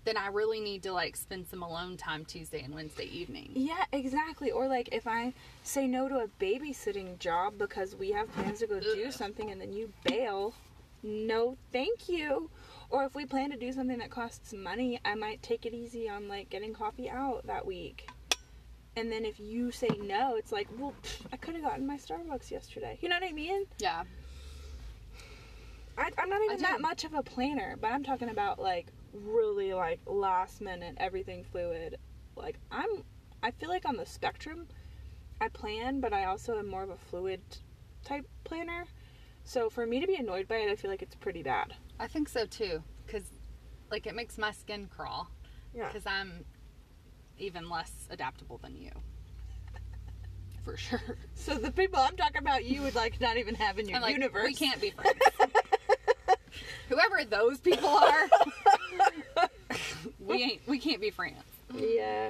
then 0.06 0.18
I 0.18 0.28
really 0.28 0.60
need 0.60 0.84
to 0.84 0.94
like 0.94 1.16
spend 1.16 1.48
some 1.48 1.64
alone 1.64 1.98
time 1.98 2.26
Tuesday 2.26 2.62
and 2.62 2.74
Wednesday 2.74 3.06
evening. 3.06 3.52
Yeah, 3.56 3.86
exactly. 3.92 4.52
Or 4.52 4.68
like 4.68 4.90
if 4.92 5.08
I 5.08 5.34
say 5.64 5.88
no 5.88 6.10
to 6.10 6.20
a 6.20 6.28
babysitting 6.40 7.20
job 7.20 7.58
because 7.58 7.96
we 7.96 8.12
have 8.12 8.32
plans 8.34 8.60
to 8.60 8.68
go 8.68 8.80
do 8.80 9.12
something 9.12 9.50
and 9.50 9.62
then 9.62 9.72
you 9.74 9.92
bail, 10.04 10.54
no 11.02 11.58
thank 11.72 12.10
you. 12.10 12.50
Or 12.90 13.06
if 13.06 13.16
we 13.16 13.26
plan 13.26 13.50
to 13.52 13.58
do 13.58 13.72
something 13.72 13.98
that 13.98 14.12
costs 14.12 14.54
money, 14.54 15.00
I 15.04 15.16
might 15.16 15.42
take 15.42 15.66
it 15.66 15.74
easy 15.74 16.10
on 16.10 16.28
like 16.28 16.50
getting 16.50 16.74
coffee 16.74 17.10
out 17.10 17.48
that 17.48 17.66
week. 17.66 18.10
And 18.96 19.12
then 19.12 19.26
if 19.26 19.40
you 19.40 19.72
say 19.72 19.90
no, 20.02 20.36
it's 20.36 20.52
like, 20.52 20.68
well, 20.78 20.94
pff, 21.02 21.22
I 21.32 21.38
could 21.38 21.56
have 21.56 21.64
gotten 21.64 21.88
my 21.88 21.98
Starbucks 21.98 22.52
yesterday. 22.52 23.00
You 23.02 23.10
know 23.10 23.16
what 23.20 23.28
I 23.28 23.32
mean? 23.32 23.66
Yeah. 23.80 24.04
I, 25.98 26.12
I'm 26.18 26.30
not 26.30 26.42
even 26.44 26.62
that 26.62 26.82
much 26.82 27.04
of 27.04 27.14
a 27.14 27.24
planner, 27.24 27.76
but 27.80 27.92
I'm 27.92 28.04
talking 28.04 28.30
about 28.30 28.60
like 28.60 28.88
really 29.14 29.74
like 29.74 30.00
last 30.06 30.62
minute, 30.62 30.96
everything 30.98 31.44
fluid. 31.44 31.98
Like 32.36 32.58
I'm, 32.72 33.04
I 33.42 33.52
feel 33.52 33.70
like 33.70 33.86
on 33.86 33.96
the 33.98 34.06
spectrum, 34.06 34.68
I 35.40 35.50
plan, 35.50 36.00
but 36.00 36.14
I 36.14 36.26
also 36.26 36.58
am 36.58 36.68
more 36.68 36.84
of 36.84 36.90
a 36.90 36.98
fluid 36.98 37.42
type 38.04 38.26
planner. 38.44 38.86
So 39.44 39.70
for 39.70 39.86
me 39.86 40.00
to 40.00 40.08
be 40.08 40.16
annoyed 40.16 40.48
by 40.48 40.58
it, 40.58 40.72
I 40.72 40.76
feel 40.76 40.90
like 40.90 41.02
it's 41.02 41.16
pretty 41.16 41.44
bad. 41.44 41.74
I 42.00 42.08
think 42.08 42.30
so 42.30 42.46
too. 42.46 42.82
Because, 43.06 43.24
like, 43.92 44.08
it 44.08 44.16
makes 44.16 44.38
my 44.38 44.52
skin 44.52 44.88
crawl. 44.88 45.30
Yeah. 45.74 45.88
Because 45.88 46.06
I'm 46.06 46.46
even 47.38 47.70
less 47.70 47.92
adaptable 48.10 48.60
than 48.64 48.78
you. 48.78 48.92
For 50.64 50.78
sure. 50.78 51.02
So 51.36 51.56
the 51.56 51.72
people 51.72 52.00
I'm 52.00 52.16
talking 52.16 52.38
about, 52.38 52.64
you 52.64 52.82
would 52.84 52.96
like 52.96 53.20
not 53.20 53.38
even 53.38 53.56
have 53.56 53.80
in 53.80 53.90
your 53.90 54.00
like, 54.00 54.14
universe. 54.14 54.46
we 54.46 54.54
can't 54.54 54.80
be 54.80 54.92
friends. 55.02 55.20
Whoever 56.88 57.26
those 57.26 57.60
people 57.60 57.90
are, 57.90 58.30
we 60.20 60.44
ain't. 60.44 60.68
We 60.68 60.80
can't 60.80 61.02
be 61.02 61.10
friends. 61.10 61.44
Yeah. 61.76 62.30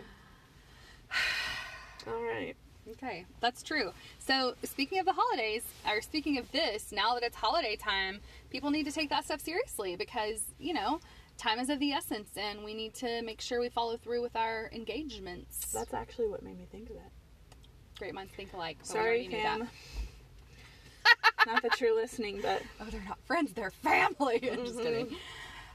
All 2.07 2.21
right. 2.21 2.55
Okay, 2.91 3.25
that's 3.39 3.63
true. 3.63 3.91
So, 4.19 4.55
speaking 4.63 4.99
of 4.99 5.05
the 5.05 5.13
holidays, 5.13 5.63
or 5.89 6.01
speaking 6.01 6.37
of 6.37 6.51
this, 6.51 6.91
now 6.91 7.13
that 7.13 7.23
it's 7.23 7.35
holiday 7.35 7.77
time, 7.77 8.19
people 8.49 8.71
need 8.71 8.83
to 8.85 8.91
take 8.91 9.09
that 9.09 9.23
stuff 9.23 9.39
seriously 9.39 9.95
because, 9.95 10.41
you 10.59 10.73
know, 10.73 10.99
time 11.37 11.59
is 11.59 11.69
of 11.69 11.79
the 11.79 11.93
essence 11.93 12.29
and 12.35 12.61
we 12.63 12.73
need 12.73 12.93
to 12.95 13.21
make 13.21 13.39
sure 13.39 13.61
we 13.61 13.69
follow 13.69 13.95
through 13.95 14.21
with 14.21 14.35
our 14.35 14.69
engagements. 14.73 15.71
That's 15.71 15.93
actually 15.93 16.27
what 16.27 16.43
made 16.43 16.57
me 16.59 16.65
think 16.69 16.89
of 16.89 16.97
that. 16.97 17.11
Great 17.99 18.13
minds 18.13 18.33
think 18.35 18.51
alike. 18.51 18.79
Sorry, 18.83 19.27
knew 19.29 19.41
that. 19.41 19.59
not 21.45 21.61
that 21.61 21.79
you're 21.79 21.95
listening, 21.95 22.41
but 22.41 22.61
Oh, 22.81 22.85
they're 22.91 23.01
not 23.07 23.19
friends, 23.25 23.53
they're 23.53 23.71
family. 23.71 24.41
I'm 24.51 24.65
just 24.65 24.79
Mhm. 24.79 24.83
kidding. 24.83 25.15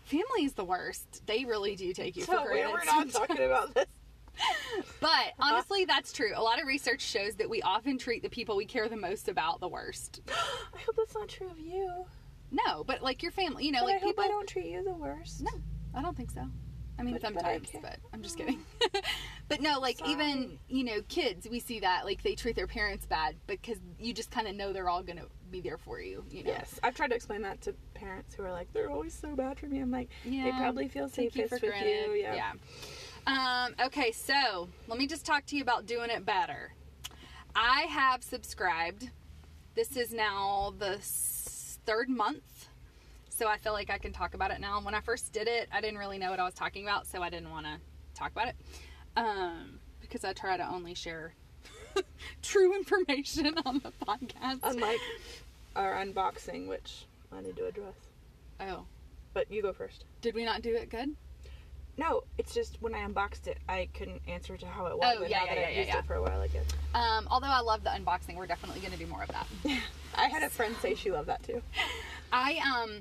Family 0.08 0.44
is 0.44 0.54
the 0.54 0.64
worst. 0.64 1.26
They 1.26 1.44
really 1.44 1.76
do 1.76 1.92
take 1.92 2.16
you 2.16 2.22
so 2.22 2.40
for 2.40 2.48
granted. 2.48 2.72
we're 2.72 2.84
not 2.86 3.10
talking 3.10 3.44
about 3.44 3.74
this. 3.74 3.86
But 5.00 5.32
honestly, 5.40 5.84
that's 5.84 6.12
true. 6.12 6.32
A 6.34 6.40
lot 6.40 6.60
of 6.60 6.66
research 6.66 7.00
shows 7.00 7.34
that 7.36 7.50
we 7.50 7.60
often 7.60 7.98
treat 7.98 8.22
the 8.22 8.28
people 8.28 8.56
we 8.56 8.64
care 8.64 8.88
the 8.88 8.96
most 8.96 9.28
about 9.28 9.60
the 9.60 9.66
worst. 9.68 10.20
I 10.28 10.78
hope 10.86 10.96
that's 10.96 11.14
not 11.14 11.28
true 11.28 11.50
of 11.50 11.58
you. 11.58 12.06
No, 12.52 12.84
but 12.84 13.02
like 13.02 13.22
your 13.22 13.32
family, 13.32 13.66
you 13.66 13.72
know, 13.72 13.80
but 13.80 13.86
like 13.86 13.96
I 13.96 13.98
hope 13.98 14.08
people. 14.10 14.24
I 14.24 14.28
don't 14.28 14.48
treat 14.48 14.66
you 14.66 14.84
the 14.84 14.94
worst. 14.94 15.42
No, 15.42 15.50
I 15.94 16.02
don't 16.02 16.16
think 16.16 16.30
so. 16.30 16.42
I 16.98 17.02
mean, 17.02 17.14
But- 17.14 17.22
but 17.22 17.34
sometimes, 17.34 17.68
but, 17.72 17.82
care. 17.82 17.96
I'm 18.14 18.22
just 18.22 18.36
mm. 18.38 18.46
kidding. 18.46 18.64
But 19.48 19.62
no, 19.62 19.80
like 19.80 19.98
Sorry. 19.98 20.12
even 20.12 20.58
you 20.68 20.84
know, 20.84 21.00
kids, 21.08 21.48
we 21.50 21.58
see 21.58 21.80
that 21.80 22.04
like 22.04 22.22
they 22.22 22.34
treat 22.34 22.54
their 22.54 22.66
parents 22.66 23.06
bad 23.06 23.36
because 23.46 23.78
you 23.98 24.12
just 24.12 24.30
kind 24.30 24.46
of 24.46 24.54
know 24.54 24.72
they're 24.72 24.88
all 24.88 25.02
gonna 25.02 25.24
be 25.50 25.60
there 25.60 25.78
for 25.78 26.00
you. 26.00 26.24
You 26.30 26.44
know. 26.44 26.50
Yes, 26.50 26.78
I've 26.82 26.94
tried 26.94 27.08
to 27.08 27.16
explain 27.16 27.42
that 27.42 27.62
to 27.62 27.74
parents 27.94 28.34
who 28.34 28.44
are 28.44 28.52
like, 28.52 28.70
they're 28.74 28.90
always 28.90 29.14
so 29.14 29.34
bad 29.34 29.58
for 29.58 29.66
me. 29.66 29.80
I'm 29.80 29.90
like, 29.90 30.10
they 30.24 30.50
probably 30.50 30.88
feel 30.88 31.08
safest 31.08 31.50
with 31.50 31.62
granted. 31.62 32.08
you. 32.08 32.12
Yeah. 32.12 32.34
yeah. 32.34 32.52
Um, 33.26 33.74
okay, 33.86 34.12
so 34.12 34.68
let 34.86 34.98
me 34.98 35.06
just 35.06 35.24
talk 35.24 35.46
to 35.46 35.56
you 35.56 35.62
about 35.62 35.86
doing 35.86 36.10
it 36.10 36.26
better. 36.26 36.72
I 37.56 37.82
have 37.82 38.22
subscribed. 38.22 39.10
This 39.74 39.96
is 39.96 40.12
now 40.12 40.74
the 40.78 40.94
s- 40.94 41.78
third 41.86 42.10
month, 42.10 42.68
so 43.28 43.48
I 43.48 43.56
feel 43.56 43.72
like 43.72 43.90
I 43.90 43.98
can 43.98 44.12
talk 44.12 44.34
about 44.34 44.50
it 44.50 44.60
now. 44.60 44.80
When 44.80 44.94
I 44.94 45.00
first 45.00 45.32
did 45.32 45.48
it, 45.48 45.68
I 45.72 45.80
didn't 45.80 45.98
really 45.98 46.18
know 46.18 46.30
what 46.30 46.40
I 46.40 46.44
was 46.44 46.54
talking 46.54 46.84
about, 46.84 47.06
so 47.06 47.22
I 47.22 47.30
didn't 47.30 47.50
want 47.50 47.66
to 47.66 47.76
talk 48.14 48.32
about 48.32 48.48
it 48.48 48.56
um, 49.18 49.78
because 50.00 50.24
I 50.24 50.32
try 50.32 50.56
to 50.56 50.68
only 50.68 50.94
share 50.94 51.34
true 52.42 52.74
information 52.74 53.54
on 53.64 53.80
the 53.80 53.92
podcast. 54.06 54.60
Unlike 54.62 55.00
our 55.76 55.94
unboxing, 55.94 56.66
which 56.68 57.06
I 57.32 57.40
need 57.40 57.56
to 57.56 57.66
address. 57.66 57.94
oh, 58.60 58.84
But 59.34 59.50
you 59.50 59.62
go 59.62 59.72
first. 59.72 60.04
did 60.20 60.34
we 60.34 60.44
not 60.44 60.62
do 60.62 60.74
it 60.74 60.90
good? 60.90 61.10
No, 61.96 62.22
it's 62.38 62.54
just 62.54 62.80
when 62.80 62.94
I 62.94 63.00
unboxed 63.00 63.48
it, 63.48 63.58
I 63.68 63.88
couldn't 63.92 64.22
answer 64.28 64.56
to 64.56 64.66
how 64.66 64.86
it 64.86 64.96
was. 64.96 65.16
Oh, 65.18 65.24
yeah, 65.24 65.38
now 65.38 65.44
yeah, 65.46 65.54
yeah, 65.54 65.60
I've 65.66 65.72
yeah, 65.72 65.78
used 65.80 65.88
yeah. 65.88 65.98
it 65.98 66.06
for 66.06 66.14
a 66.14 66.22
while, 66.22 66.40
I 66.40 66.46
guess. 66.46 66.64
Um, 66.94 67.26
although 67.28 67.48
I 67.48 67.58
love 67.60 67.82
the 67.82 67.90
unboxing, 67.90 68.36
we're 68.36 68.46
definitely 68.46 68.80
going 68.80 68.92
to 68.92 68.98
do 68.98 69.06
more 69.08 69.22
of 69.24 69.28
that. 69.30 69.48
I 70.14 70.28
had 70.28 70.44
a 70.44 70.48
friend 70.56 70.76
say 70.80 70.94
she 70.94 71.10
loved 71.10 71.28
that 71.28 71.42
too. 71.42 71.60
I 72.32 72.60
um 72.84 73.00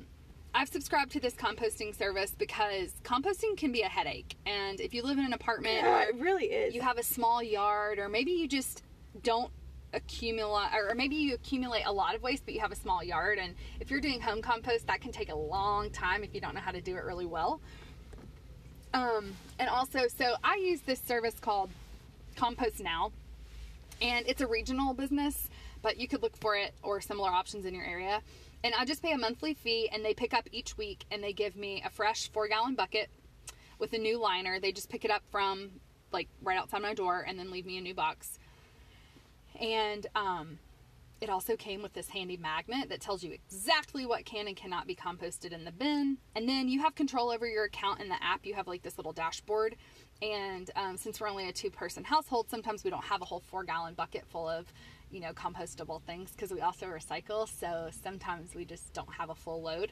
I've 0.54 0.70
subscribed 0.70 1.12
to 1.12 1.20
this 1.20 1.34
composting 1.36 1.96
service 1.96 2.32
because 2.38 2.94
composting 3.04 3.56
can 3.58 3.72
be 3.72 3.82
a 3.82 3.88
headache. 3.88 4.36
And 4.46 4.80
if 4.80 4.94
you 4.94 5.04
live 5.04 5.18
in 5.20 5.26
an 5.26 5.34
apartment 5.34 5.76
Yeah, 5.84 6.04
it 6.04 6.16
really 6.16 6.46
is. 6.46 6.74
you 6.74 6.82
have 6.82 6.98
a 6.98 7.04
small 7.04 7.44
yard 7.44 8.00
or 8.00 8.10
maybe 8.10 8.32
you 8.32 8.48
just 8.48 8.84
don't 9.24 9.52
accumulate 9.94 10.70
or 10.74 10.94
maybe 10.96 11.16
you 11.16 11.34
accumulate 11.34 11.84
a 11.86 11.92
lot 11.92 12.14
of 12.16 12.22
waste 12.22 12.44
but 12.46 12.54
you 12.54 12.60
have 12.60 12.72
a 12.72 12.76
small 12.76 13.02
yard 13.04 13.38
and 13.40 13.56
if 13.80 13.90
you're 13.90 14.02
doing 14.02 14.20
home 14.20 14.42
compost 14.42 14.86
that 14.88 15.00
can 15.00 15.12
take 15.12 15.32
a 15.32 15.36
long 15.36 15.90
time 15.92 16.24
if 16.24 16.36
you 16.36 16.42
don't 16.42 16.54
know 16.54 16.60
how 16.62 16.72
to 16.72 16.82
do 16.82 16.96
it 16.98 17.04
really 17.04 17.26
well. 17.26 17.62
Um 18.94 19.34
and 19.60 19.70
also 19.70 20.08
so 20.08 20.36
I 20.44 20.56
use 20.56 20.82
this 20.82 21.00
service 21.00 21.36
called 21.40 21.70
Compost 22.36 22.80
Now 22.82 23.12
and 24.02 24.28
it's 24.28 24.42
a 24.42 24.48
regional 24.48 24.94
business, 24.94 25.50
but 25.82 25.98
you 25.98 26.08
could 26.08 26.22
look 26.22 26.36
for 26.38 26.56
it 26.56 26.74
or 26.84 27.00
similar 27.02 27.30
options 27.30 27.66
in 27.66 27.74
your 27.74 27.86
area. 27.86 28.22
And 28.64 28.74
I 28.78 28.86
just 28.86 29.02
pay 29.02 29.12
a 29.12 29.18
monthly 29.18 29.54
fee, 29.54 29.90
and 29.92 30.04
they 30.04 30.14
pick 30.14 30.34
up 30.34 30.48
each 30.52 30.78
week, 30.78 31.06
and 31.12 31.24
they 31.24 31.34
give 31.34 31.56
me 31.56 31.82
a 31.86 31.90
fresh 31.90 32.32
four 32.32 32.48
gallon 32.48 32.76
bucket 32.76 33.10
with 33.80 33.94
a 33.94 33.98
new 33.98 34.20
liner. 34.20 34.60
They 34.60 34.72
just 34.72 34.90
pick 34.90 35.06
it 35.06 35.12
up 35.12 35.24
from 35.32 35.70
like 36.12 36.28
right 36.42 36.58
outside 36.58 36.82
my 36.82 36.94
door, 36.94 37.24
and 37.28 37.38
then 37.38 37.52
leave 37.52 37.66
me 37.66 37.78
a 37.78 37.82
new 37.82 37.94
box. 37.94 38.40
And 39.60 40.06
um, 40.16 40.60
it 41.20 41.30
also 41.30 41.56
came 41.56 41.82
with 41.82 41.94
this 41.94 42.10
handy 42.10 42.38
magnet 42.38 42.90
that 42.90 43.02
tells 43.02 43.24
you 43.24 43.32
exactly 43.32 44.06
what 44.06 44.26
can 44.26 44.48
and 44.48 44.56
cannot 44.56 44.86
be 44.86 44.96
composted 44.96 45.52
in 45.52 45.66
the 45.66 45.72
bin. 45.72 46.18
And 46.36 46.48
then 46.48 46.70
you 46.70 46.80
have 46.82 46.96
control 46.96 47.30
over 47.30 47.48
your 47.48 47.66
account 47.66 48.02
in 48.02 48.10
the 48.10 48.24
app. 48.24 48.46
You 48.46 48.54
have 48.54 48.68
like 48.68 48.84
this 48.84 48.98
little 48.98 49.14
dashboard. 49.14 49.76
And 50.22 50.70
um, 50.76 50.98
since 50.98 51.20
we're 51.20 51.30
only 51.30 51.50
a 51.50 51.54
two 51.54 51.70
person 51.70 52.04
household, 52.04 52.50
sometimes 52.50 52.84
we 52.84 52.90
don't 52.90 53.04
have 53.04 53.22
a 53.22 53.26
whole 53.26 53.40
four 53.40 53.64
gallon 53.64 53.96
bucket 53.96 54.26
full 54.30 54.48
of, 54.48 54.72
you 55.12 55.20
know, 55.20 55.34
compostable 55.34 56.02
things 56.04 56.32
because 56.32 56.52
we 56.52 56.62
also 56.62 56.86
recycle. 56.88 57.48
So 57.48 57.90
sometimes 58.04 58.56
we 58.56 58.66
just 58.66 58.94
don't 58.94 59.12
have 59.14 59.30
a 59.30 59.36
full 59.36 59.62
load. 59.62 59.92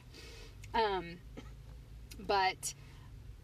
Um, 0.74 1.18
but 2.18 2.74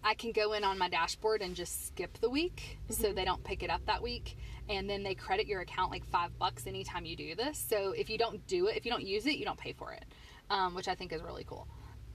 I 0.04 0.14
can 0.14 0.32
go 0.32 0.52
in 0.52 0.64
on 0.64 0.78
my 0.78 0.88
dashboard 0.88 1.42
and 1.42 1.54
just 1.54 1.86
skip 1.86 2.18
the 2.20 2.28
week 2.28 2.78
so 2.90 3.12
they 3.12 3.24
don't 3.24 3.42
pick 3.44 3.62
it 3.62 3.70
up 3.70 3.84
that 3.86 4.02
week. 4.02 4.36
And 4.68 4.88
then 4.88 5.02
they 5.02 5.14
credit 5.14 5.46
your 5.46 5.60
account 5.60 5.90
like 5.90 6.04
five 6.04 6.36
bucks 6.38 6.66
anytime 6.66 7.04
you 7.04 7.16
do 7.16 7.34
this. 7.34 7.58
So 7.58 7.92
if 7.92 8.10
you 8.10 8.18
don't 8.18 8.46
do 8.46 8.66
it, 8.66 8.76
if 8.76 8.84
you 8.84 8.90
don't 8.90 9.06
use 9.06 9.26
it, 9.26 9.36
you 9.36 9.44
don't 9.44 9.58
pay 9.58 9.72
for 9.72 9.92
it, 9.92 10.04
um, 10.50 10.74
which 10.74 10.88
I 10.88 10.94
think 10.94 11.12
is 11.12 11.22
really 11.22 11.44
cool. 11.44 11.68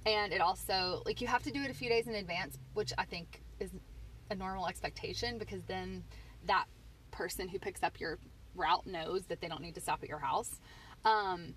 And 0.05 0.31
it 0.31 0.39
also, 0.39 1.01
like, 1.05 1.19
you 1.19 1.27
have 1.27 1.43
to 1.43 1.51
do 1.51 1.61
it 1.63 1.69
a 1.69 1.73
few 1.73 1.89
days 1.89 2.07
in 2.07 2.15
advance, 2.15 2.57
which 2.73 2.93
I 2.97 3.03
think 3.03 3.41
is 3.59 3.71
a 4.29 4.35
normal 4.35 4.67
expectation 4.67 5.37
because 5.37 5.61
then 5.67 6.03
that 6.45 6.65
person 7.11 7.47
who 7.47 7.59
picks 7.59 7.83
up 7.83 7.99
your 7.99 8.19
route 8.57 8.85
knows 8.87 9.25
that 9.25 9.41
they 9.41 9.47
don't 9.47 9.61
need 9.61 9.75
to 9.75 9.81
stop 9.81 10.03
at 10.03 10.09
your 10.09 10.19
house. 10.19 10.59
Um, 11.05 11.53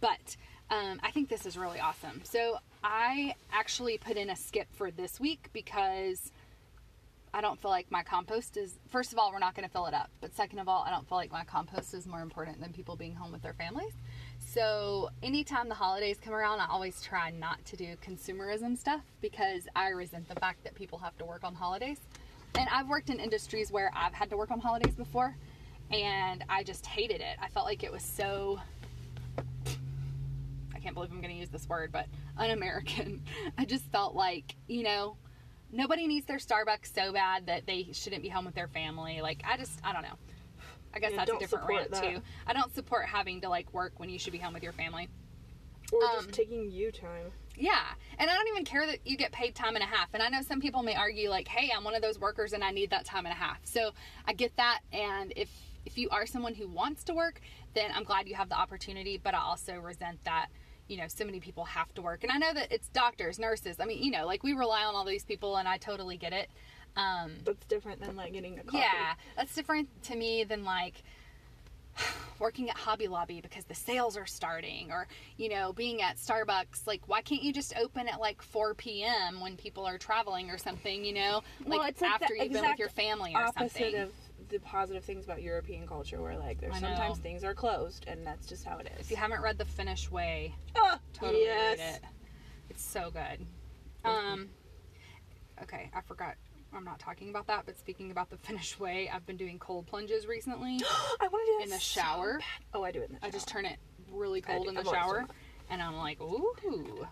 but 0.00 0.36
um, 0.70 1.00
I 1.02 1.10
think 1.10 1.28
this 1.28 1.46
is 1.46 1.56
really 1.56 1.80
awesome. 1.80 2.20
So 2.24 2.58
I 2.82 3.34
actually 3.52 3.98
put 3.98 4.16
in 4.16 4.30
a 4.30 4.36
skip 4.36 4.68
for 4.72 4.90
this 4.90 5.20
week 5.20 5.48
because 5.52 6.32
I 7.34 7.40
don't 7.40 7.60
feel 7.60 7.70
like 7.70 7.90
my 7.90 8.02
compost 8.02 8.56
is. 8.56 8.78
First 8.88 9.12
of 9.12 9.18
all, 9.18 9.32
we're 9.32 9.38
not 9.38 9.54
going 9.54 9.66
to 9.66 9.72
fill 9.72 9.86
it 9.86 9.94
up. 9.94 10.10
But 10.20 10.34
second 10.34 10.58
of 10.58 10.68
all, 10.68 10.84
I 10.86 10.90
don't 10.90 11.08
feel 11.08 11.16
like 11.16 11.32
my 11.32 11.44
compost 11.44 11.94
is 11.94 12.06
more 12.06 12.20
important 12.20 12.60
than 12.60 12.72
people 12.72 12.94
being 12.94 13.14
home 13.14 13.32
with 13.32 13.42
their 13.42 13.54
families. 13.54 13.92
So 14.38 15.08
anytime 15.22 15.68
the 15.68 15.74
holidays 15.74 16.18
come 16.22 16.34
around, 16.34 16.60
I 16.60 16.66
always 16.68 17.00
try 17.00 17.30
not 17.30 17.64
to 17.66 17.76
do 17.76 17.96
consumerism 18.04 18.76
stuff 18.76 19.00
because 19.22 19.66
I 19.74 19.88
resent 19.90 20.28
the 20.28 20.34
fact 20.40 20.62
that 20.64 20.74
people 20.74 20.98
have 20.98 21.16
to 21.18 21.24
work 21.24 21.42
on 21.42 21.54
holidays. 21.54 21.98
And 22.58 22.68
I've 22.70 22.88
worked 22.88 23.08
in 23.08 23.18
industries 23.18 23.72
where 23.72 23.90
I've 23.96 24.12
had 24.12 24.28
to 24.28 24.36
work 24.36 24.50
on 24.50 24.60
holidays 24.60 24.94
before, 24.94 25.34
and 25.92 26.44
I 26.48 26.62
just 26.62 26.86
hated 26.86 27.20
it. 27.20 27.36
I 27.40 27.48
felt 27.48 27.66
like 27.66 27.82
it 27.82 27.92
was 27.92 28.02
so 28.02 28.60
I 30.74 30.78
can't 30.80 30.94
believe 30.94 31.10
I'm 31.12 31.20
going 31.20 31.32
to 31.34 31.38
use 31.38 31.50
this 31.50 31.68
word, 31.68 31.92
but 31.92 32.06
un-American. 32.38 33.22
I 33.58 33.64
just 33.64 33.84
felt 33.92 34.14
like, 34.14 34.56
you 34.66 34.82
know, 34.82 35.16
nobody 35.70 36.06
needs 36.06 36.26
their 36.26 36.38
Starbucks 36.38 36.92
so 36.94 37.12
bad 37.12 37.46
that 37.46 37.66
they 37.66 37.88
shouldn't 37.92 38.22
be 38.22 38.28
home 38.28 38.44
with 38.44 38.54
their 38.54 38.66
family. 38.68 39.20
Like, 39.20 39.42
I 39.48 39.56
just, 39.56 39.78
I 39.84 39.92
don't 39.92 40.02
know. 40.02 40.16
I 40.94 40.98
guess 40.98 41.12
Yeah, 41.12 41.18
that's 41.18 41.30
a 41.30 41.38
different 41.38 41.68
rant 41.68 41.90
that. 41.92 42.02
too. 42.02 42.20
I 42.46 42.52
don't 42.52 42.74
support 42.74 43.06
having 43.06 43.40
to 43.42 43.48
like 43.48 43.72
work 43.72 43.92
when 43.98 44.10
you 44.10 44.18
should 44.18 44.32
be 44.32 44.38
home 44.38 44.54
with 44.54 44.62
your 44.62 44.72
family. 44.72 45.08
Or 45.92 46.02
Um, 46.04 46.10
just 46.24 46.32
taking 46.32 46.70
you 46.70 46.90
time. 46.90 47.30
Yeah, 47.56 47.80
and 48.18 48.30
I 48.30 48.34
don't 48.34 48.48
even 48.48 48.64
care 48.64 48.86
that 48.86 49.06
you 49.06 49.16
get 49.16 49.30
paid 49.30 49.54
time 49.54 49.74
and 49.76 49.84
a 49.84 49.86
half. 49.86 50.08
And 50.14 50.22
I 50.22 50.28
know 50.30 50.42
some 50.42 50.60
people 50.60 50.82
may 50.82 50.94
argue 50.94 51.28
like, 51.28 51.46
"Hey, 51.48 51.70
I'm 51.74 51.84
one 51.84 51.94
of 51.94 52.00
those 52.02 52.18
workers 52.18 52.54
and 52.54 52.64
I 52.64 52.70
need 52.70 52.90
that 52.90 53.04
time 53.04 53.24
and 53.26 53.32
a 53.32 53.36
half." 53.36 53.58
So 53.64 53.92
I 54.26 54.32
get 54.32 54.56
that. 54.56 54.80
And 54.92 55.32
if 55.36 55.50
if 55.84 55.98
you 55.98 56.08
are 56.10 56.26
someone 56.26 56.54
who 56.54 56.68
wants 56.68 57.04
to 57.04 57.14
work, 57.14 57.40
then 57.74 57.90
I'm 57.94 58.04
glad 58.04 58.28
you 58.28 58.34
have 58.34 58.48
the 58.48 58.56
opportunity. 58.58 59.18
But 59.22 59.34
I 59.34 59.38
also 59.40 59.76
resent 59.78 60.22
that 60.24 60.46
you 60.88 60.96
know 60.96 61.06
so 61.08 61.24
many 61.24 61.40
people 61.40 61.64
have 61.64 61.92
to 61.94 62.02
work. 62.02 62.22
And 62.22 62.32
I 62.32 62.38
know 62.38 62.52
that 62.54 62.70
it's 62.72 62.88
doctors, 62.88 63.38
nurses. 63.38 63.78
I 63.80 63.84
mean, 63.86 64.02
you 64.02 64.10
know, 64.10 64.26
like 64.26 64.42
we 64.42 64.52
rely 64.52 64.84
on 64.84 64.94
all 64.94 65.04
these 65.04 65.24
people, 65.24 65.56
and 65.56 65.66
I 65.68 65.76
totally 65.78 66.16
get 66.16 66.32
it. 66.32 66.50
Um, 66.94 67.32
That's 67.44 67.64
different 67.66 68.00
than 68.00 68.16
like 68.16 68.32
getting 68.34 68.58
a 68.58 68.62
coffee. 68.64 68.78
yeah, 68.78 69.14
that's 69.34 69.54
different 69.54 69.88
to 70.04 70.14
me 70.16 70.44
than 70.44 70.62
like 70.62 71.02
working 72.38 72.68
at 72.70 72.76
Hobby 72.76 73.08
Lobby 73.08 73.40
because 73.40 73.64
the 73.64 73.74
sales 73.74 74.16
are 74.16 74.26
starting 74.26 74.90
or, 74.90 75.06
you 75.36 75.48
know, 75.48 75.72
being 75.72 76.02
at 76.02 76.16
Starbucks. 76.16 76.86
Like, 76.86 77.08
why 77.08 77.22
can't 77.22 77.42
you 77.42 77.52
just 77.52 77.74
open 77.76 78.08
at 78.08 78.20
like 78.20 78.42
4 78.42 78.74
p.m. 78.74 79.40
when 79.40 79.56
people 79.56 79.84
are 79.86 79.98
traveling 79.98 80.50
or 80.50 80.58
something, 80.58 81.04
you 81.04 81.12
know? 81.14 81.42
Like, 81.64 81.78
Well, 81.78 81.88
it's 81.88 82.00
like 82.02 82.20
after 82.22 82.34
you've 82.34 82.52
been 82.52 82.62
with 82.68 82.78
your 82.78 82.88
family 82.88 83.34
or 83.34 83.42
Opposite 83.44 83.72
something. 83.72 83.96
of 83.96 84.12
the 84.52 84.60
positive 84.60 85.04
things 85.04 85.24
about 85.24 85.42
European 85.42 85.86
culture, 85.86 86.20
where 86.20 86.36
like 86.38 86.60
there's 86.60 86.74
I 86.74 86.80
know. 86.80 86.88
sometimes 86.88 87.18
things 87.18 87.42
are 87.42 87.54
closed, 87.54 88.04
and 88.06 88.24
that's 88.26 88.46
just 88.46 88.64
how 88.64 88.78
it 88.78 88.88
is. 88.94 89.00
if 89.06 89.10
you 89.10 89.16
haven't 89.16 89.40
read 89.42 89.58
The 89.58 89.64
Finnish 89.64 90.10
Way, 90.10 90.54
Ah, 90.76 90.98
totally 91.12 91.42
yes. 91.44 91.78
read 91.78 91.94
it. 91.96 92.02
It's 92.70 92.82
so 92.84 93.10
good. 93.10 93.44
Um, 94.04 94.48
okay, 95.62 95.90
I 95.94 96.00
forgot. 96.02 96.34
I'm 96.74 96.84
not 96.84 96.98
talking 96.98 97.28
about 97.28 97.46
that, 97.48 97.66
but 97.66 97.76
speaking 97.78 98.10
about 98.10 98.30
the 98.30 98.36
Finnish 98.38 98.78
Way, 98.80 99.10
I've 99.12 99.26
been 99.26 99.36
doing 99.36 99.58
cold 99.58 99.86
plunges 99.86 100.26
recently. 100.26 100.80
I 101.20 101.28
want 101.28 101.44
to 101.46 101.52
do 101.52 101.58
that 101.58 101.64
In 101.64 101.70
the 101.70 101.78
shower? 101.78 102.38
bad. 102.38 102.46
Oh, 102.74 102.82
I 102.84 102.92
do 102.92 103.00
it 103.02 103.08
in 103.10 103.14
the 103.14 103.20
shower. 103.20 103.28
I 103.28 103.30
just 103.30 103.48
turn 103.48 103.66
it 103.66 103.78
really 104.10 104.40
cold 104.40 104.68
in 104.68 104.74
the 104.74 104.80
I've 104.80 104.86
shower, 104.86 105.26
and 105.70 105.82
I'm 105.82 105.96
like, 105.96 106.20
ooh. 106.20 107.06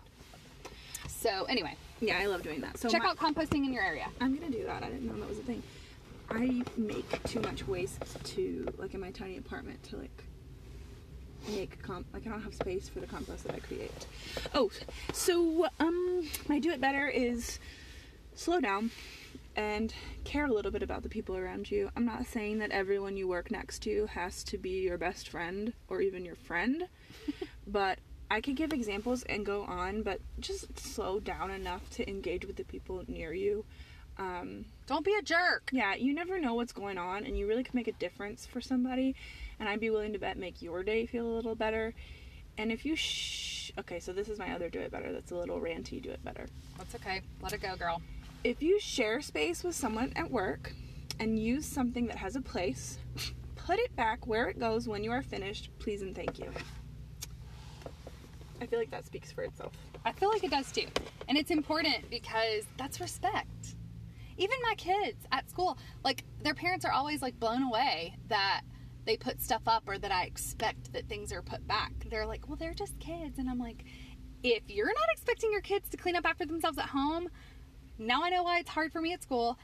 So 1.07 1.43
anyway, 1.45 1.75
Yeah, 1.99 2.17
I 2.19 2.25
love 2.25 2.41
doing 2.41 2.61
that. 2.61 2.77
So 2.79 2.89
check 2.89 3.03
my- 3.03 3.09
out 3.09 3.17
composting 3.17 3.65
in 3.65 3.71
your 3.73 3.83
area. 3.83 4.07
I'm 4.19 4.35
gonna 4.35 4.49
do 4.51 4.63
that. 4.65 4.81
I 4.83 4.87
didn't 4.89 5.05
know 5.07 5.19
that 5.19 5.29
was 5.29 5.37
a 5.39 5.43
thing. 5.43 5.61
I 6.31 6.63
make 6.77 7.23
too 7.23 7.41
much 7.41 7.67
waste 7.67 8.23
to 8.23 8.73
like 8.77 8.93
in 8.93 9.01
my 9.01 9.11
tiny 9.11 9.37
apartment 9.37 9.83
to 9.83 9.97
like 9.97 10.23
make 11.49 11.81
comp 11.81 12.07
like 12.13 12.25
I 12.25 12.29
don't 12.29 12.41
have 12.41 12.53
space 12.53 12.87
for 12.87 12.99
the 12.99 13.07
compost 13.07 13.43
that 13.45 13.55
I 13.55 13.59
create. 13.59 14.07
Oh, 14.53 14.71
so 15.13 15.67
um 15.79 16.27
my 16.47 16.59
do 16.59 16.71
it 16.71 16.79
better 16.79 17.07
is 17.07 17.59
slow 18.33 18.59
down 18.59 18.91
and 19.55 19.93
care 20.23 20.45
a 20.45 20.53
little 20.53 20.71
bit 20.71 20.83
about 20.83 21.03
the 21.03 21.09
people 21.09 21.35
around 21.35 21.69
you. 21.69 21.89
I'm 21.95 22.05
not 22.05 22.25
saying 22.25 22.59
that 22.59 22.71
everyone 22.71 23.17
you 23.17 23.27
work 23.27 23.51
next 23.51 23.79
to 23.83 24.05
has 24.07 24.43
to 24.45 24.57
be 24.57 24.81
your 24.81 24.97
best 24.97 25.27
friend 25.27 25.73
or 25.89 26.01
even 26.01 26.23
your 26.23 26.35
friend, 26.35 26.87
but 27.67 27.99
I 28.29 28.39
could 28.39 28.55
give 28.55 28.71
examples 28.71 29.23
and 29.23 29.45
go 29.45 29.63
on, 29.63 30.03
but 30.03 30.21
just 30.39 30.79
slow 30.79 31.19
down 31.19 31.51
enough 31.51 31.89
to 31.91 32.09
engage 32.09 32.45
with 32.45 32.55
the 32.55 32.63
people 32.63 33.03
near 33.09 33.33
you. 33.33 33.65
Um, 34.17 34.65
Don't 34.87 35.05
be 35.05 35.15
a 35.15 35.21
jerk. 35.21 35.69
yeah, 35.71 35.95
you 35.95 36.13
never 36.13 36.39
know 36.39 36.53
what's 36.53 36.73
going 36.73 36.97
on, 36.97 37.25
and 37.25 37.37
you 37.37 37.47
really 37.47 37.63
can 37.63 37.75
make 37.75 37.87
a 37.87 37.93
difference 37.93 38.45
for 38.45 38.61
somebody. 38.61 39.15
And 39.59 39.67
I'd 39.69 39.79
be 39.79 39.89
willing 39.89 40.13
to 40.13 40.19
bet 40.19 40.37
make 40.37 40.61
your 40.61 40.83
day 40.83 41.05
feel 41.05 41.25
a 41.25 41.33
little 41.33 41.55
better. 41.55 41.93
And 42.57 42.71
if 42.71 42.85
you 42.85 42.95
sh- 42.95 43.71
okay, 43.79 43.99
so 43.99 44.11
this 44.13 44.27
is 44.27 44.37
my 44.37 44.53
other 44.53 44.69
do 44.69 44.79
it 44.79 44.91
better. 44.91 45.11
That's 45.11 45.31
a 45.31 45.35
little 45.35 45.59
ranty. 45.59 46.01
Do 46.01 46.11
it 46.11 46.23
better. 46.23 46.47
That's 46.77 46.95
okay. 46.95 47.21
Let 47.41 47.53
it 47.53 47.61
go, 47.61 47.75
girl. 47.75 48.01
If 48.43 48.61
you 48.61 48.79
share 48.79 49.21
space 49.21 49.63
with 49.63 49.75
someone 49.75 50.11
at 50.15 50.29
work, 50.29 50.73
and 51.21 51.37
use 51.37 51.67
something 51.67 52.07
that 52.07 52.17
has 52.17 52.35
a 52.35 52.41
place. 52.41 52.97
Put 53.55 53.77
it 53.77 53.95
back 53.95 54.25
where 54.25 54.49
it 54.49 54.59
goes 54.59 54.87
when 54.87 55.03
you 55.03 55.11
are 55.11 55.21
finished. 55.21 55.69
Please 55.77 56.01
and 56.01 56.15
thank 56.15 56.39
you. 56.39 56.51
I 58.59 58.65
feel 58.65 58.79
like 58.79 58.89
that 58.89 59.05
speaks 59.05 59.31
for 59.31 59.43
itself. 59.43 59.71
I 60.03 60.11
feel 60.13 60.29
like 60.29 60.43
it 60.43 60.49
does 60.49 60.71
too. 60.71 60.87
And 61.27 61.37
it's 61.37 61.51
important 61.51 62.09
because 62.09 62.63
that's 62.75 62.99
respect. 62.99 63.75
Even 64.41 64.57
my 64.63 64.73
kids 64.75 65.27
at 65.31 65.47
school, 65.51 65.77
like 66.03 66.23
their 66.41 66.55
parents 66.55 66.83
are 66.83 66.91
always 66.91 67.21
like 67.21 67.39
blown 67.39 67.61
away 67.61 68.17
that 68.27 68.61
they 69.05 69.15
put 69.15 69.39
stuff 69.39 69.61
up 69.67 69.83
or 69.85 69.99
that 69.99 70.11
I 70.11 70.23
expect 70.23 70.93
that 70.93 71.07
things 71.07 71.31
are 71.31 71.43
put 71.43 71.67
back. 71.67 71.93
They're 72.09 72.25
like, 72.25 72.47
well, 72.47 72.55
they're 72.55 72.73
just 72.73 72.97
kids. 72.99 73.37
And 73.37 73.47
I'm 73.47 73.59
like, 73.59 73.85
if 74.41 74.63
you're 74.67 74.87
not 74.87 75.09
expecting 75.11 75.51
your 75.51 75.61
kids 75.61 75.89
to 75.89 75.97
clean 75.97 76.15
up 76.15 76.25
after 76.25 76.47
themselves 76.47 76.79
at 76.79 76.87
home, 76.87 77.29
now 78.01 78.23
I 78.23 78.29
know 78.29 78.43
why 78.43 78.59
it's 78.59 78.69
hard 78.69 78.91
for 78.91 79.01
me 79.01 79.13
at 79.13 79.21
school. 79.21 79.57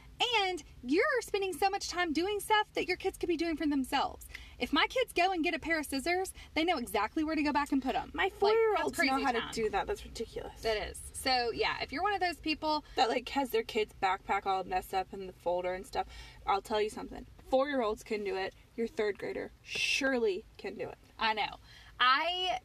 And 0.45 0.63
you're 0.83 1.03
spending 1.21 1.53
so 1.53 1.69
much 1.69 1.89
time 1.89 2.13
doing 2.13 2.39
stuff 2.39 2.67
that 2.73 2.87
your 2.87 2.97
kids 2.97 3.17
could 3.17 3.29
be 3.29 3.37
doing 3.37 3.55
for 3.55 3.67
themselves. 3.67 4.25
If 4.59 4.73
my 4.73 4.87
kids 4.89 5.13
go 5.13 5.31
and 5.31 5.43
get 5.43 5.53
a 5.53 5.59
pair 5.59 5.79
of 5.79 5.85
scissors, 5.85 6.33
they 6.55 6.63
know 6.63 6.77
exactly 6.77 7.23
where 7.23 7.35
to 7.35 7.43
go 7.43 7.51
back 7.51 7.71
and 7.71 7.81
put 7.81 7.93
them. 7.93 8.11
My 8.13 8.29
four 8.39 8.49
year 8.49 8.75
olds 8.81 8.97
know 8.97 9.23
how 9.23 9.31
to 9.31 9.43
do 9.51 9.69
that. 9.69 9.85
That's 9.85 10.03
ridiculous. 10.03 10.61
That 10.61 10.77
is. 10.77 10.99
So, 11.13 11.51
yeah, 11.53 11.75
if 11.81 11.91
you're 11.91 12.03
one 12.03 12.13
of 12.13 12.19
those 12.19 12.37
people 12.37 12.83
that 12.95 13.09
like 13.09 13.29
has 13.29 13.49
their 13.49 13.63
kids' 13.63 13.93
backpack 14.01 14.45
all 14.45 14.63
messed 14.63 14.93
up 14.93 15.07
in 15.13 15.27
the 15.27 15.33
folder 15.33 15.73
and 15.73 15.85
stuff, 15.85 16.07
I'll 16.45 16.61
tell 16.61 16.81
you 16.81 16.89
something. 16.89 17.25
Four 17.49 17.69
year 17.69 17.81
olds 17.81 18.03
can 18.03 18.23
do 18.23 18.35
it. 18.35 18.53
Your 18.75 18.87
third 18.87 19.17
grader 19.17 19.51
surely 19.61 20.45
can 20.57 20.75
do 20.75 20.87
it. 20.89 20.97
I 21.19 21.33
know. 21.33 21.57
I 21.99 22.59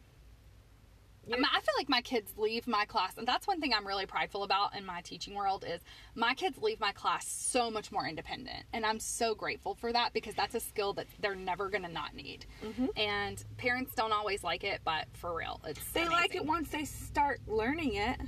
I, 1.26 1.36
mean, 1.36 1.44
I 1.44 1.60
feel 1.60 1.74
like 1.78 1.88
my 1.88 2.00
kids 2.00 2.32
leave 2.36 2.66
my 2.66 2.84
class, 2.84 3.16
and 3.16 3.26
that's 3.26 3.46
one 3.46 3.60
thing 3.60 3.72
I'm 3.72 3.86
really 3.86 4.06
prideful 4.06 4.42
about 4.42 4.76
in 4.76 4.84
my 4.84 5.00
teaching 5.02 5.34
world 5.34 5.64
is 5.66 5.80
my 6.14 6.34
kids 6.34 6.58
leave 6.60 6.80
my 6.80 6.92
class 6.92 7.26
so 7.26 7.70
much 7.70 7.92
more 7.92 8.06
independent, 8.06 8.64
and 8.72 8.84
I'm 8.84 8.98
so 8.98 9.34
grateful 9.34 9.74
for 9.74 9.92
that 9.92 10.12
because 10.12 10.34
that's 10.34 10.54
a 10.54 10.60
skill 10.60 10.92
that 10.94 11.06
they're 11.20 11.36
never 11.36 11.68
gonna 11.68 11.88
not 11.88 12.14
need. 12.14 12.46
Mm-hmm. 12.64 12.86
And 12.96 13.42
parents 13.56 13.94
don't 13.94 14.12
always 14.12 14.42
like 14.42 14.64
it, 14.64 14.80
but 14.84 15.06
for 15.12 15.34
real, 15.34 15.60
it's 15.66 15.80
they 15.92 16.00
amazing. 16.00 16.16
like 16.16 16.34
it 16.34 16.44
once 16.44 16.70
they 16.70 16.84
start 16.84 17.40
learning 17.46 17.94
it. 17.94 18.20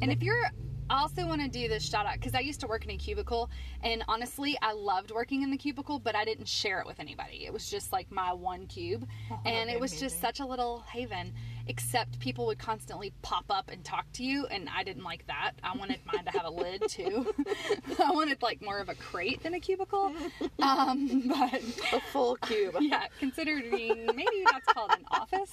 And 0.00 0.10
if 0.10 0.22
you're 0.22 0.50
I 0.90 1.02
also 1.02 1.24
want 1.24 1.40
to 1.40 1.46
do 1.46 1.68
this 1.68 1.88
shout 1.88 2.04
out 2.04 2.14
because 2.14 2.34
I 2.34 2.40
used 2.40 2.58
to 2.60 2.66
work 2.66 2.84
in 2.84 2.90
a 2.90 2.96
cubicle, 2.96 3.48
and 3.84 4.02
honestly, 4.08 4.58
I 4.60 4.72
loved 4.72 5.12
working 5.12 5.42
in 5.42 5.50
the 5.52 5.56
cubicle, 5.56 6.00
but 6.00 6.16
I 6.16 6.24
didn't 6.24 6.48
share 6.48 6.80
it 6.80 6.86
with 6.86 6.98
anybody. 6.98 7.46
It 7.46 7.52
was 7.52 7.70
just 7.70 7.92
like 7.92 8.10
my 8.10 8.32
one 8.32 8.66
cube, 8.66 9.06
oh, 9.30 9.38
and 9.46 9.70
it 9.70 9.78
was 9.78 9.92
amazing. 9.92 10.08
just 10.08 10.20
such 10.20 10.40
a 10.40 10.44
little 10.44 10.80
haven 10.92 11.32
except 11.66 12.18
people 12.20 12.46
would 12.46 12.58
constantly 12.58 13.12
pop 13.22 13.44
up 13.50 13.70
and 13.70 13.84
talk 13.84 14.10
to 14.12 14.24
you 14.24 14.46
and 14.46 14.68
i 14.74 14.82
didn't 14.82 15.04
like 15.04 15.26
that. 15.26 15.52
I 15.62 15.76
wanted 15.76 16.00
mine 16.06 16.24
to 16.24 16.30
have 16.30 16.44
a 16.44 16.50
lid 16.50 16.82
too. 16.88 17.32
I 18.02 18.10
wanted 18.10 18.42
like 18.42 18.62
more 18.62 18.78
of 18.78 18.88
a 18.88 18.94
crate 18.94 19.42
than 19.42 19.54
a 19.54 19.60
cubicle. 19.60 20.12
Um, 20.60 21.28
but 21.28 21.62
a 21.92 22.00
full 22.12 22.36
cube. 22.36 22.76
Yeah 22.80 23.06
considered 23.18 23.64
considering 23.64 24.06
maybe 24.06 24.44
that's 24.50 24.66
called 24.72 24.90
an 24.92 25.04
office. 25.10 25.50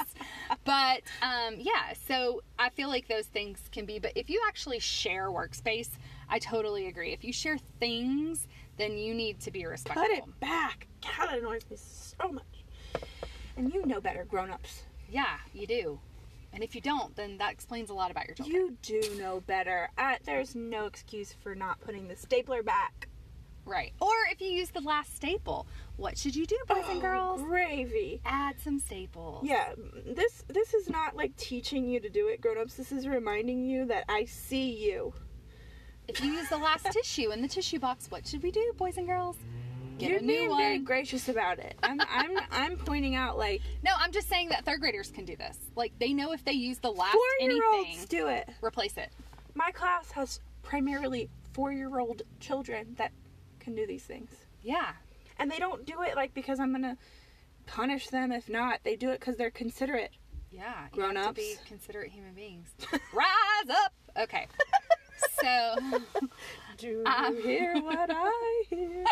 But 0.65 1.01
um, 1.21 1.55
yeah 1.57 1.93
so 2.07 2.41
i 2.59 2.69
feel 2.69 2.89
like 2.89 3.07
those 3.07 3.25
things 3.25 3.59
can 3.71 3.85
be 3.85 3.99
but 3.99 4.11
if 4.15 4.29
you 4.29 4.41
actually 4.47 4.79
share 4.79 5.29
workspace 5.29 5.89
i 6.29 6.39
totally 6.39 6.87
agree. 6.87 7.13
If 7.13 7.23
you 7.23 7.33
share 7.33 7.57
things 7.79 8.47
then 8.77 8.97
you 8.97 9.13
need 9.13 9.39
to 9.41 9.51
be 9.51 9.65
respectful 9.65 10.03
put 10.03 10.11
it 10.11 10.39
back. 10.39 10.87
God 11.17 11.33
it 11.33 11.41
annoys 11.41 11.65
me 11.69 11.77
so 11.77 12.31
much. 12.31 12.43
And 13.55 13.73
you 13.73 13.85
know 13.85 13.99
better 13.99 14.25
grown-ups 14.25 14.83
yeah, 15.09 15.37
you 15.53 15.67
do. 15.67 15.99
And 16.53 16.63
if 16.63 16.73
you 16.73 16.81
don't, 16.81 17.15
then 17.15 17.37
that 17.37 17.51
explains 17.51 17.89
a 17.89 17.93
lot 17.93 18.09
about 18.09 18.25
your 18.27 18.35
children. 18.35 18.55
You 18.55 18.77
do 18.81 19.15
know 19.19 19.41
better. 19.41 19.89
Uh, 19.97 20.15
there's 20.25 20.55
no 20.55 20.85
excuse 20.85 21.33
for 21.33 21.53
not 21.53 21.79
putting 21.81 22.07
the 22.07 22.15
stapler 22.15 22.63
back. 22.63 23.07
Right. 23.65 23.91
Or 23.99 24.13
if 24.31 24.39
you 24.39 24.47
use 24.47 24.69
the 24.69 24.79
last 24.79 25.15
staple, 25.15 25.67
what 25.97 26.17
should 26.17 26.35
you 26.35 26.45
do, 26.45 26.57
boys 26.67 26.85
oh, 26.87 26.91
and 26.93 27.01
girls? 27.01 27.41
Gravy. 27.41 28.21
Add 28.25 28.55
some 28.61 28.79
staples. 28.79 29.45
Yeah, 29.45 29.73
this 30.05 30.45
this 30.47 30.73
is 30.73 30.89
not 30.89 31.17
like 31.17 31.35
teaching 31.35 31.87
you 31.89 31.99
to 31.99 32.09
do 32.09 32.27
it, 32.27 32.39
grown-ups. 32.39 32.75
This 32.75 32.93
is 32.93 33.07
reminding 33.07 33.65
you 33.65 33.85
that 33.87 34.05
I 34.07 34.23
see 34.23 34.69
you. 34.71 35.13
If 36.07 36.23
you 36.23 36.31
use 36.31 36.47
the 36.47 36.57
last 36.57 36.85
tissue 36.91 37.31
in 37.31 37.41
the 37.41 37.47
tissue 37.49 37.79
box, 37.79 38.09
what 38.09 38.25
should 38.25 38.41
we 38.41 38.51
do, 38.51 38.73
boys 38.77 38.97
and 38.97 39.05
girls? 39.05 39.35
Get 39.97 40.11
You're 40.11 40.19
being 40.19 40.49
one. 40.49 40.61
very 40.61 40.79
gracious 40.79 41.27
about 41.27 41.57
it. 41.59 41.75
I'm, 41.81 41.99
I'm, 42.01 42.37
I'm 42.51 42.77
pointing 42.77 43.15
out 43.15 43.37
like. 43.37 43.61
No, 43.83 43.91
I'm 43.97 44.11
just 44.11 44.29
saying 44.29 44.49
that 44.49 44.63
third 44.63 44.79
graders 44.79 45.09
can 45.09 45.25
do 45.25 45.35
this. 45.35 45.57
Like 45.75 45.91
they 45.99 46.13
know 46.13 46.33
if 46.33 46.45
they 46.45 46.51
use 46.51 46.77
the 46.79 46.91
last 46.91 47.13
four-year-olds 47.13 47.87
anything, 47.87 48.05
do 48.09 48.27
it. 48.27 48.47
Replace 48.61 48.97
it. 48.97 49.09
My 49.55 49.71
class 49.71 50.11
has 50.11 50.39
primarily 50.61 51.29
four-year-old 51.53 52.21
children 52.39 52.93
that 52.97 53.11
can 53.59 53.73
do 53.75 53.87
these 53.87 54.03
things. 54.03 54.29
Yeah. 54.61 54.91
And 55.39 55.49
they 55.49 55.57
don't 55.57 55.85
do 55.85 56.03
it 56.03 56.15
like 56.15 56.33
because 56.33 56.59
I'm 56.59 56.71
gonna 56.71 56.97
punish 57.65 58.09
them. 58.09 58.31
If 58.31 58.49
not, 58.49 58.79
they 58.83 58.95
do 58.95 59.09
it 59.09 59.19
because 59.19 59.35
they're 59.35 59.51
considerate. 59.51 60.11
Yeah, 60.51 60.87
grown 60.91 61.17
ups. 61.17 61.27
To 61.27 61.33
be 61.33 61.55
considerate 61.67 62.11
human 62.11 62.33
beings. 62.33 62.69
Rise 62.91 63.69
up. 63.69 63.93
Okay. 64.19 64.47
so 65.41 65.75
do 66.77 66.87
you 66.87 67.03
um, 67.05 67.41
hear 67.41 67.75
what 67.81 68.09
I 68.11 68.63
hear? 68.69 69.05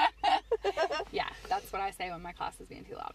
yeah, 1.11 1.29
that's 1.49 1.71
what 1.71 1.81
I 1.81 1.91
say 1.91 2.11
when 2.11 2.21
my 2.21 2.31
class 2.31 2.59
is 2.59 2.67
being 2.67 2.85
too 2.85 2.95
loud. 2.95 3.11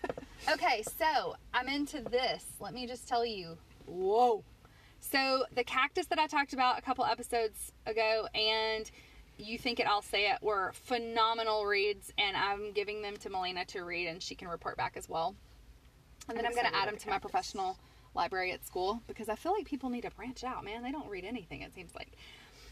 okay, 0.52 0.82
so 0.98 1.36
I'm 1.54 1.68
into 1.68 2.00
this. 2.00 2.44
Let 2.60 2.74
me 2.74 2.86
just 2.86 3.08
tell 3.08 3.24
you. 3.24 3.56
Whoa. 3.86 4.44
So 5.00 5.44
the 5.54 5.64
cactus 5.64 6.06
that 6.06 6.18
I 6.18 6.26
talked 6.26 6.52
about 6.52 6.78
a 6.78 6.82
couple 6.82 7.04
episodes 7.04 7.72
ago 7.86 8.28
and 8.34 8.90
you 9.38 9.58
think 9.58 9.80
it, 9.80 9.86
I'll 9.86 10.02
say 10.02 10.30
it, 10.30 10.42
were 10.42 10.72
phenomenal 10.74 11.64
reads, 11.64 12.12
and 12.18 12.36
I'm 12.36 12.72
giving 12.72 13.02
them 13.02 13.16
to 13.18 13.30
Melina 13.30 13.64
to 13.66 13.82
read, 13.82 14.06
and 14.06 14.22
she 14.22 14.34
can 14.34 14.48
report 14.48 14.76
back 14.76 14.96
as 14.96 15.08
well. 15.08 15.34
And 16.28 16.36
then 16.36 16.44
I'm, 16.44 16.50
I'm 16.50 16.56
going 16.56 16.70
to 16.70 16.76
add 16.76 16.88
them 16.88 16.96
to 16.96 17.08
my 17.08 17.18
professional 17.18 17.78
library 18.14 18.52
at 18.52 18.64
school 18.64 19.02
because 19.06 19.28
I 19.28 19.34
feel 19.34 19.52
like 19.52 19.66
people 19.66 19.90
need 19.90 20.02
to 20.02 20.10
branch 20.10 20.44
out, 20.44 20.64
man. 20.64 20.82
They 20.82 20.92
don't 20.92 21.08
read 21.08 21.24
anything, 21.24 21.62
it 21.62 21.74
seems 21.74 21.94
like. 21.94 22.12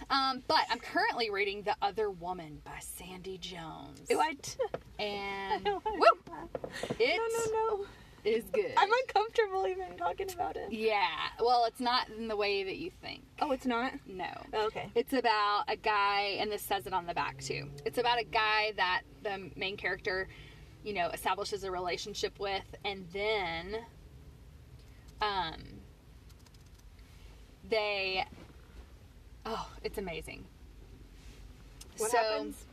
Um, 0.09 0.43
but 0.49 0.61
I'm 0.71 0.79
currently 0.79 1.31
reading 1.31 1.63
The 1.63 1.77
Other 1.83 2.11
Woman 2.11 2.61
by 2.65 2.79
Sandie 2.81 3.39
Jones. 3.39 4.01
What? 4.11 4.57
And 4.99 5.65
woo, 5.65 6.49
it 6.99 7.17
no, 7.17 7.53
no, 7.53 7.77
no. 7.79 7.87
is 8.25 8.45
good. 8.53 8.73
I'm 8.77 8.91
uncomfortable 8.93 9.67
even 9.67 9.97
talking 9.97 10.31
about 10.33 10.57
it. 10.57 10.73
Yeah. 10.73 11.07
Well, 11.39 11.65
it's 11.67 11.81
not 11.81 12.09
in 12.09 12.29
the 12.29 12.37
way 12.37 12.65
that 12.65 12.77
you 12.79 12.91
think. 13.03 13.23
Oh, 13.41 13.53
it's 13.53 13.67
not? 13.67 13.93
No. 14.07 14.31
Oh, 14.53 14.67
okay. 14.67 14.91
It's 14.95 15.13
about 15.13 15.65
a 15.69 15.77
guy, 15.77 16.37
and 16.41 16.51
this 16.51 16.63
says 16.63 16.87
it 16.87 16.93
on 16.93 17.07
the 17.07 17.15
back 17.15 17.39
too. 17.43 17.69
It's 17.85 17.99
about 17.99 18.19
a 18.19 18.25
guy 18.25 18.73
that 18.77 19.03
the 19.23 19.51
main 19.57 19.77
character, 19.77 20.29
you 20.85 20.93
know, 20.95 21.09
establishes 21.09 21.65
a 21.65 21.71
relationship 21.71 22.39
with, 22.39 22.65
and 22.85 23.07
then, 23.13 23.77
um, 25.23 25.55
they 27.69 28.25
Oh, 29.53 29.69
it's 29.83 29.99
amazing. 29.99 30.45
What 31.99 32.13
so, 32.13 32.19
happens? 32.19 32.65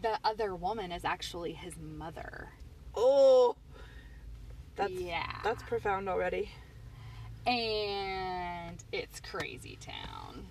The 0.00 0.16
other 0.22 0.54
woman 0.54 0.92
is 0.92 1.04
actually 1.04 1.54
his 1.54 1.74
mother. 1.76 2.50
Oh, 2.94 3.56
that's 4.76 4.92
yeah, 4.92 5.40
that's 5.42 5.62
profound 5.64 6.08
already. 6.08 6.50
And 7.48 8.76
it's 8.92 9.18
crazy 9.18 9.76
town. 9.80 10.46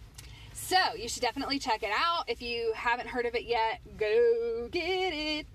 So 0.51 0.75
you 0.97 1.07
should 1.07 1.21
definitely 1.21 1.59
check 1.59 1.81
it 1.81 1.91
out. 1.95 2.25
If 2.27 2.41
you 2.41 2.73
haven't 2.75 3.07
heard 3.07 3.25
of 3.25 3.35
it 3.35 3.45
yet, 3.45 3.79
go 3.97 4.67
get 4.69 5.13
it 5.13 5.47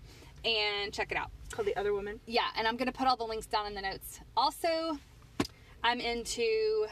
and 0.43 0.91
check 0.91 1.13
it 1.13 1.19
out. 1.19 1.31
called 1.51 1.69
The 1.69 1.77
Other 1.77 1.93
Woman. 1.93 2.19
Yeah, 2.27 2.47
and 2.57 2.67
I'm 2.67 2.79
gonna 2.79 2.93
put 2.93 3.07
all 3.07 3.17
the 3.17 3.25
links 3.25 3.47
down 3.47 3.67
in 3.67 3.75
the 3.75 3.83
notes. 3.83 4.21
Also, 4.39 4.99
I'm 5.83 6.01
into. 6.01 6.87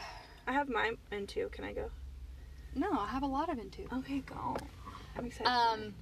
I 0.45 0.51
have 0.51 0.69
mine 0.69 0.97
into. 1.11 1.49
Can 1.49 1.63
I 1.63 1.73
go? 1.73 1.89
No, 2.75 2.91
I 2.91 3.07
have 3.07 3.23
a 3.23 3.27
lot 3.27 3.49
of 3.49 3.59
into. 3.59 3.83
Okay, 3.93 4.19
go. 4.19 4.57
I'm 5.17 5.25
excited. 5.25 5.47
Um, 5.47 5.93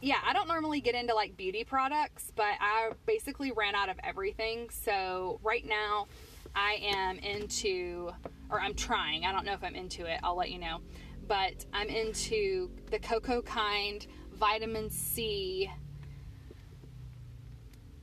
yeah, 0.00 0.18
I 0.24 0.32
don't 0.32 0.48
normally 0.48 0.80
get 0.80 0.94
into 0.94 1.14
like 1.14 1.36
beauty 1.36 1.64
products, 1.64 2.32
but 2.34 2.54
I 2.60 2.90
basically 3.06 3.52
ran 3.52 3.74
out 3.74 3.88
of 3.88 3.96
everything. 4.02 4.70
So 4.70 5.40
right 5.42 5.66
now, 5.66 6.06
I 6.54 6.78
am 6.82 7.18
into, 7.18 8.10
or 8.50 8.60
I'm 8.60 8.74
trying. 8.74 9.24
I 9.26 9.32
don't 9.32 9.44
know 9.44 9.52
if 9.52 9.62
I'm 9.62 9.74
into 9.74 10.06
it. 10.06 10.20
I'll 10.22 10.36
let 10.36 10.50
you 10.50 10.58
know. 10.58 10.80
But 11.28 11.64
I'm 11.72 11.88
into 11.88 12.70
the 12.90 12.98
cocokind 12.98 14.06
vitamin 14.34 14.90
C, 14.90 15.70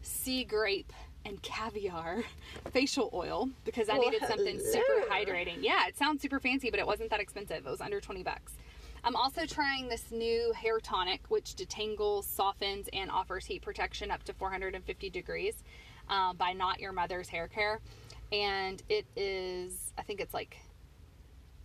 sea 0.02 0.43
grape 0.43 0.91
and 1.25 1.41
caviar 1.41 2.23
facial 2.71 3.09
oil 3.13 3.49
because 3.65 3.89
I 3.89 3.97
needed 3.97 4.21
something 4.27 4.59
super 4.59 5.09
hydrating. 5.09 5.57
Yeah, 5.62 5.88
it 5.88 5.97
sounds 5.97 6.21
super 6.21 6.39
fancy, 6.39 6.69
but 6.69 6.79
it 6.79 6.88
wasn't 6.88 7.09
that 7.12 7.19
expensive. 7.19 7.65
It 7.65 7.69
was 7.69 7.81
under 7.81 7.99
20 7.99 8.23
bucks. 8.23 8.53
I'm 9.05 9.15
also 9.17 9.45
trying 9.45 9.89
this 9.89 10.12
new 10.12 10.53
hair 10.53 10.79
tonic, 10.79 11.21
which 11.27 11.55
detangles, 11.55 12.23
softens, 12.23 12.88
and 12.93 13.12
offers 13.12 13.45
heat 13.45 13.62
protection 13.62 14.12
up 14.12 14.23
to 14.23 14.33
450 14.33 15.09
degrees 15.09 15.55
uh, 16.09 16.33
by 16.33 16.53
Not 16.53 16.79
Your 16.79 16.93
Mother's 16.93 17.27
Hair 17.27 17.49
Care. 17.49 17.79
And 18.31 18.81
it 18.88 19.05
is, 19.17 19.91
I 19.97 20.03
think 20.03 20.21
it's 20.21 20.33
like 20.33 20.57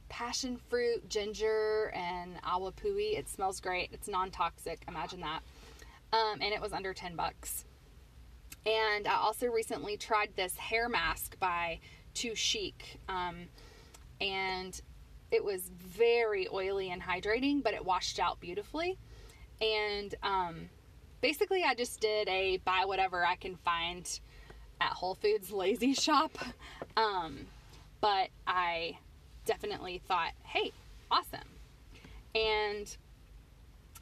passion 0.08 0.58
fruit, 0.68 1.08
ginger, 1.08 1.92
and 1.94 2.42
awapuhi. 2.42 3.16
It 3.16 3.28
smells 3.28 3.60
great. 3.60 3.90
It's 3.92 4.08
non 4.08 4.30
toxic. 4.30 4.82
Imagine 4.88 5.20
that. 5.20 5.40
Um, 6.12 6.40
and 6.40 6.52
it 6.52 6.60
was 6.60 6.72
under 6.72 6.92
10 6.92 7.14
bucks. 7.14 7.64
And 8.68 9.08
I 9.08 9.14
also 9.14 9.46
recently 9.46 9.96
tried 9.96 10.30
this 10.36 10.54
hair 10.56 10.90
mask 10.90 11.38
by 11.38 11.78
Too 12.12 12.34
Chic. 12.34 12.98
Um, 13.08 13.48
and 14.20 14.78
it 15.30 15.42
was 15.42 15.70
very 15.70 16.48
oily 16.52 16.90
and 16.90 17.00
hydrating, 17.00 17.62
but 17.62 17.72
it 17.72 17.82
washed 17.82 18.18
out 18.18 18.40
beautifully. 18.40 18.98
And 19.62 20.14
um, 20.22 20.68
basically, 21.22 21.64
I 21.64 21.74
just 21.74 22.00
did 22.00 22.28
a 22.28 22.58
buy 22.58 22.84
whatever 22.84 23.24
I 23.24 23.36
can 23.36 23.56
find 23.56 24.20
at 24.82 24.90
Whole 24.90 25.14
Foods 25.14 25.50
lazy 25.52 25.94
shop. 25.94 26.36
Um, 26.94 27.46
but 28.02 28.28
I 28.46 28.98
definitely 29.46 30.02
thought, 30.06 30.32
hey, 30.42 30.72
awesome. 31.10 31.40
And 32.34 32.94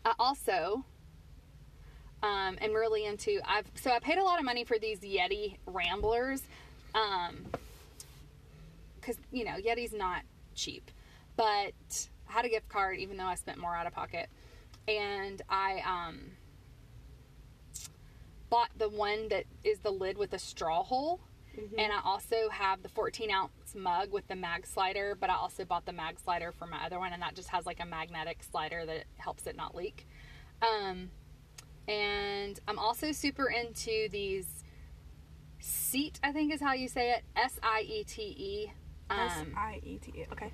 I 0.05 0.13
also 0.19 0.85
um, 2.23 2.59
am 2.61 2.73
really 2.73 3.05
into. 3.05 3.41
I've 3.45 3.71
so 3.75 3.91
I 3.91 3.99
paid 3.99 4.19
a 4.19 4.25
lot 4.25 4.39
of 4.39 4.45
money 4.45 4.65
for 4.65 4.79
these 4.79 5.01
Yeti 5.01 5.57
Ramblers, 5.67 6.43
because 9.01 9.17
you 9.31 9.45
know 9.45 9.57
Yeti's 9.57 9.93
not 9.93 10.23
cheap, 10.55 10.91
but 11.37 11.75
I 12.29 12.33
had 12.33 12.45
a 12.45 12.49
gift 12.49 12.69
card 12.69 12.99
even 12.99 13.17
though 13.17 13.25
I 13.25 13.35
spent 13.35 13.59
more 13.59 13.77
out 13.77 13.87
of 13.87 13.93
pocket, 13.93 14.29
and 14.89 15.41
I 15.49 15.83
um 15.87 16.33
bought 18.49 18.71
the 18.79 18.89
one 18.89 19.29
that 19.29 19.45
is 19.65 19.79
the 19.81 19.91
lid 19.91 20.17
with 20.17 20.33
a 20.33 20.39
straw 20.39 20.83
hole. 20.83 21.21
And 21.79 21.91
I 21.91 22.01
also 22.05 22.51
have 22.51 22.83
the 22.83 22.91
14 22.91 23.31
ounce 23.31 23.75
mug 23.75 24.13
with 24.13 24.29
the 24.29 24.37
mag 24.37 24.67
slider, 24.67 25.17
but 25.19 25.31
I 25.31 25.37
also 25.37 25.65
bought 25.65 25.87
the 25.87 25.93
mag 25.93 26.21
slider 26.21 26.53
for 26.53 26.67
my 26.67 26.85
other 26.85 26.99
one, 26.99 27.15
and 27.15 27.23
that 27.23 27.35
just 27.35 27.49
has 27.49 27.65
like 27.65 27.81
a 27.81 27.87
magnetic 27.87 28.43
slider 28.43 28.85
that 28.85 29.05
helps 29.17 29.47
it 29.47 29.57
not 29.57 29.75
leak. 29.75 30.07
Um, 30.61 31.11
and 31.89 32.59
I'm 32.69 32.79
also 32.79 33.13
super 33.13 33.49
into 33.49 34.09
these 34.11 34.65
seat, 35.61 36.19
I 36.23 36.33
think 36.33 36.53
is 36.53 36.61
how 36.61 36.73
you 36.73 36.89
say 36.89 37.13
it, 37.13 37.25
S 37.37 37.59
I 37.63 37.81
E 37.87 38.05
T 38.05 38.23
E. 38.23 38.73
S 39.11 39.33
Um, 39.41 39.55
I 39.57 39.81
E 39.85 39.99
T 39.99 40.13
E. 40.17 40.27
Okay. 40.33 40.51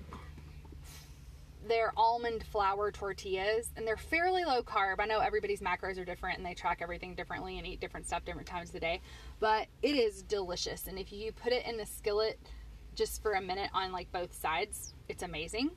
they're 1.68 1.92
almond 1.96 2.42
flour 2.44 2.90
tortillas 2.90 3.70
and 3.76 3.86
they're 3.86 3.96
fairly 3.96 4.44
low 4.44 4.62
carb. 4.62 4.96
I 4.98 5.06
know 5.06 5.20
everybody's 5.20 5.60
macros 5.60 5.98
are 5.98 6.04
different 6.04 6.36
and 6.38 6.44
they 6.46 6.54
track 6.54 6.80
everything 6.82 7.14
differently 7.14 7.58
and 7.58 7.66
eat 7.66 7.80
different 7.80 8.06
stuff 8.06 8.24
different 8.24 8.48
times 8.48 8.70
of 8.70 8.72
the 8.74 8.80
day, 8.80 9.00
but 9.38 9.68
it 9.80 9.94
is 9.94 10.22
delicious. 10.22 10.86
And 10.88 10.98
if 10.98 11.12
you 11.12 11.30
put 11.32 11.52
it 11.52 11.64
in 11.64 11.76
the 11.76 11.86
skillet 11.86 12.38
just 12.94 13.22
for 13.22 13.32
a 13.34 13.40
minute 13.40 13.70
on 13.72 13.92
like 13.92 14.10
both 14.12 14.34
sides, 14.34 14.92
it's 15.08 15.22
amazing. 15.22 15.70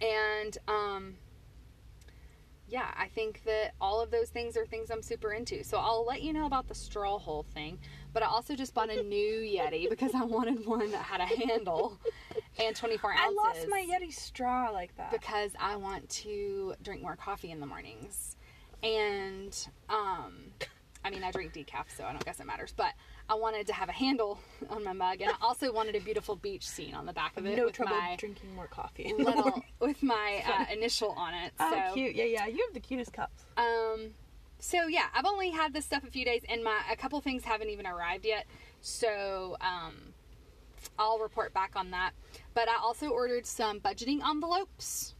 And 0.00 0.58
um 0.68 1.14
yeah, 2.68 2.92
I 2.96 3.06
think 3.08 3.42
that 3.44 3.74
all 3.80 4.00
of 4.00 4.10
those 4.10 4.28
things 4.28 4.56
are 4.56 4.66
things 4.66 4.90
I'm 4.90 5.02
super 5.02 5.32
into. 5.32 5.62
So 5.62 5.78
I'll 5.78 6.04
let 6.04 6.22
you 6.22 6.32
know 6.32 6.46
about 6.46 6.66
the 6.68 6.74
straw 6.74 7.18
hole 7.18 7.44
thing. 7.54 7.78
But 8.12 8.22
I 8.22 8.26
also 8.26 8.54
just 8.56 8.74
bought 8.74 8.90
a 8.90 9.02
new 9.02 9.36
Yeti 9.40 9.88
because 9.88 10.14
I 10.14 10.24
wanted 10.24 10.66
one 10.66 10.90
that 10.90 11.02
had 11.04 11.20
a 11.20 11.26
handle 11.26 11.98
and 12.58 12.74
24 12.74 13.12
ounces 13.12 13.24
I 13.26 13.30
lost 13.48 13.66
my 13.68 13.86
Yeti 13.88 14.12
straw 14.12 14.70
like 14.70 14.96
that. 14.96 15.10
because 15.12 15.52
I 15.60 15.76
want 15.76 16.08
to 16.08 16.74
drink 16.82 17.02
more 17.02 17.14
coffee 17.16 17.50
in 17.50 17.60
the 17.60 17.66
mornings. 17.66 18.36
And 18.82 19.56
um 19.88 20.34
I 21.04 21.10
mean 21.10 21.22
I 21.22 21.30
drink 21.30 21.52
decaf 21.54 21.84
so 21.96 22.04
I 22.04 22.12
don't 22.12 22.24
guess 22.24 22.40
it 22.40 22.46
matters, 22.46 22.74
but 22.76 22.92
I 23.28 23.34
wanted 23.34 23.66
to 23.66 23.72
have 23.72 23.88
a 23.88 23.92
handle 23.92 24.38
on 24.70 24.84
my 24.84 24.92
mug 24.92 25.20
and 25.20 25.30
I 25.30 25.34
also 25.40 25.72
wanted 25.72 25.96
a 25.96 26.00
beautiful 26.00 26.36
beach 26.36 26.66
scene 26.66 26.94
on 26.94 27.06
the 27.06 27.12
back 27.12 27.36
of 27.36 27.44
it 27.46 27.56
no 27.56 27.64
with 27.66 27.74
trouble 27.74 27.96
my 27.96 28.16
drinking 28.16 28.54
more 28.54 28.68
coffee. 28.68 29.12
little 29.18 29.62
with 29.80 30.02
my 30.02 30.42
uh, 30.46 30.64
initial 30.72 31.10
on 31.10 31.34
it. 31.34 31.52
Oh, 31.58 31.70
so 31.88 31.94
cute. 31.94 32.14
Yeah, 32.14 32.24
yeah. 32.24 32.46
You 32.46 32.64
have 32.66 32.74
the 32.74 32.80
cutest 32.80 33.12
cups. 33.12 33.44
um 33.56 34.10
so 34.58 34.86
yeah, 34.86 35.06
I've 35.14 35.26
only 35.26 35.50
had 35.50 35.72
this 35.72 35.84
stuff 35.84 36.04
a 36.04 36.10
few 36.10 36.24
days 36.24 36.42
and 36.48 36.62
my 36.62 36.78
a 36.90 36.96
couple 36.96 37.20
things 37.20 37.44
haven't 37.44 37.68
even 37.70 37.86
arrived 37.86 38.24
yet. 38.24 38.46
So 38.80 39.56
um 39.60 40.14
I'll 40.98 41.18
report 41.18 41.52
back 41.52 41.72
on 41.74 41.90
that. 41.90 42.12
But 42.54 42.68
I 42.68 42.76
also 42.80 43.08
ordered 43.08 43.44
some 43.46 43.80
budgeting 43.80 44.26
envelopes 44.26 45.14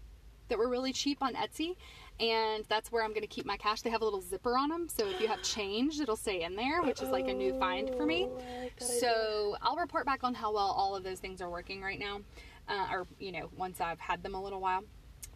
that 0.49 0.59
were 0.59 0.69
really 0.69 0.93
cheap 0.93 1.19
on 1.21 1.35
Etsy. 1.35 1.77
And 2.19 2.65
that's 2.69 2.91
where 2.91 3.05
I'm 3.05 3.11
going 3.11 3.23
to 3.23 3.27
keep 3.27 3.45
my 3.45 3.57
cash. 3.57 3.83
They 3.83 3.91
have 3.91 4.01
a 4.01 4.05
little 4.05 4.23
zipper 4.23 4.57
on 4.57 4.71
them, 4.71 4.89
so 4.89 5.09
if 5.09 5.21
you 5.21 5.29
have 5.29 5.43
change, 5.43 6.01
it'll 6.01 6.17
stay 6.17 6.43
in 6.43 6.57
there, 6.57 6.83
which 6.83 7.03
is 7.03 7.11
like 7.11 7.29
a 7.29 7.35
new 7.35 7.59
find 7.59 7.95
for 7.95 8.07
me. 8.07 8.27
Oh, 8.29 8.35
like 8.35 8.77
that 8.79 8.85
idea. 8.85 9.01
So 9.01 9.57
I'll 9.61 9.77
report 9.77 10.07
back 10.07 10.25
on 10.25 10.35
how 10.35 10.53
well 10.53 10.75
all 10.77 10.97
of 10.97 11.05
those 11.05 11.21
things 11.21 11.43
are 11.43 11.51
working 11.51 11.83
right 11.83 11.99
now, 11.99 12.21
uh, 12.69 12.87
or 12.91 13.07
you 13.19 13.33
know, 13.33 13.51
once 13.57 13.81
I've 13.81 14.01
had 14.01 14.23
them 14.23 14.35
a 14.35 14.43
little 14.43 14.61
while. 14.61 14.83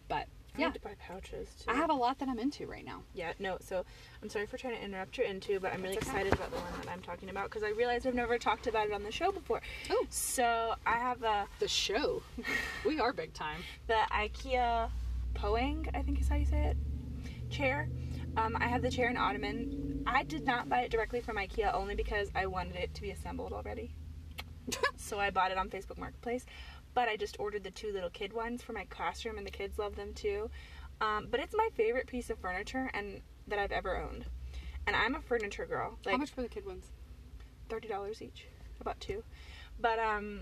But 0.09 0.27
I 0.57 0.61
yeah, 0.61 0.71
to 0.71 0.81
buy 0.81 0.95
pouches 1.07 1.49
too. 1.55 1.71
I 1.71 1.75
have 1.75 1.91
a 1.91 1.95
lot 1.95 2.19
that 2.19 2.29
I'm 2.29 2.39
into 2.39 2.67
right 2.67 2.85
now. 2.85 3.03
Yeah, 3.15 3.33
no, 3.39 3.59
so 3.61 3.85
I'm 4.23 4.29
sorry 4.29 4.47
for 4.47 4.57
trying 4.57 4.75
to 4.77 4.83
interrupt 4.83 5.17
your 5.19 5.27
into, 5.27 5.61
but 5.61 5.73
I'm 5.73 5.83
really 5.83 5.97
okay. 5.97 6.07
excited 6.07 6.33
about 6.33 6.51
the 6.51 6.57
one 6.57 6.73
that 6.83 6.91
I'm 6.91 7.03
talking 7.03 7.29
about 7.29 7.45
because 7.45 7.63
I 7.63 7.71
realized 7.71 8.07
I've 8.07 8.15
never 8.15 8.39
talked 8.39 8.67
about 8.67 8.87
it 8.87 8.93
on 8.93 9.03
the 9.03 9.13
show 9.13 9.31
before. 9.31 9.61
Oh. 9.91 10.07
So 10.09 10.75
I 10.87 10.97
have 10.97 11.23
uh, 11.23 11.45
The 11.61 11.69
show, 11.69 12.23
we 12.87 12.99
are 12.99 13.13
big 13.13 13.33
time. 13.33 13.61
the 13.87 14.01
IKEA 14.13 14.91
Poeng, 15.35 15.89
I 15.95 16.03
think 16.03 16.21
is 16.21 16.29
how 16.29 16.37
you 16.37 16.45
say 16.45 16.65
it, 16.67 16.77
chair. 17.51 17.89
Um, 18.37 18.57
I 18.61 18.69
have 18.69 18.83
the 18.83 18.91
chair 18.91 19.09
and 19.09 19.19
ottoman. 19.19 20.03
I 20.07 20.23
did 20.25 20.45
not 20.45 20.69
buy 20.69 20.83
it 20.83 20.91
directly 20.91 21.21
from 21.21 21.37
IKEA 21.37 21.75
only 21.75 21.95
because 21.95 22.31
I 22.35 22.47
wanted 22.47 22.77
it 22.77 22.95
to 22.95 23.03
be 23.03 23.11
assembled 23.11 23.53
already. 23.53 23.95
so 24.97 25.19
I 25.19 25.31
bought 25.31 25.51
it 25.51 25.59
on 25.59 25.69
Facebook 25.69 25.99
Marketplace. 25.99 26.47
But 26.95 27.09
I 27.09 27.17
just 27.17 27.39
ordered 27.39 27.65
the 27.65 27.71
two 27.71 27.93
little 27.93 28.11
kid 28.11 28.33
ones 28.33 28.63
for 28.63 28.73
my 28.73 28.85
classroom, 28.87 29.39
and 29.39 29.47
the 29.47 29.51
kids 29.51 29.79
love 29.79 29.97
them 29.97 30.13
too. 30.15 30.51
Um, 31.01 31.29
but 31.31 31.41
it's 31.41 31.55
my 31.57 31.69
favorite 31.75 32.07
piece 32.07 32.31
of 32.31 32.39
furniture 32.39 32.91
and 32.93 33.23
that 33.47 33.59
I've 33.59 33.73
ever 33.73 33.97
owned. 33.97 34.27
And 34.87 34.97
I'm 34.97 35.15
a 35.15 35.21
furniture 35.21 35.67
girl. 35.67 35.99
Like 36.05 36.13
how 36.13 36.19
much 36.19 36.31
for 36.31 36.43
the 36.43 36.49
kid 36.49 36.67
ones? 36.67 36.87
thirty 37.69 37.89
dollars 37.89 38.21
each, 38.21 38.47
about 38.81 38.99
two. 39.01 39.23
But 39.79 39.99
um, 39.99 40.41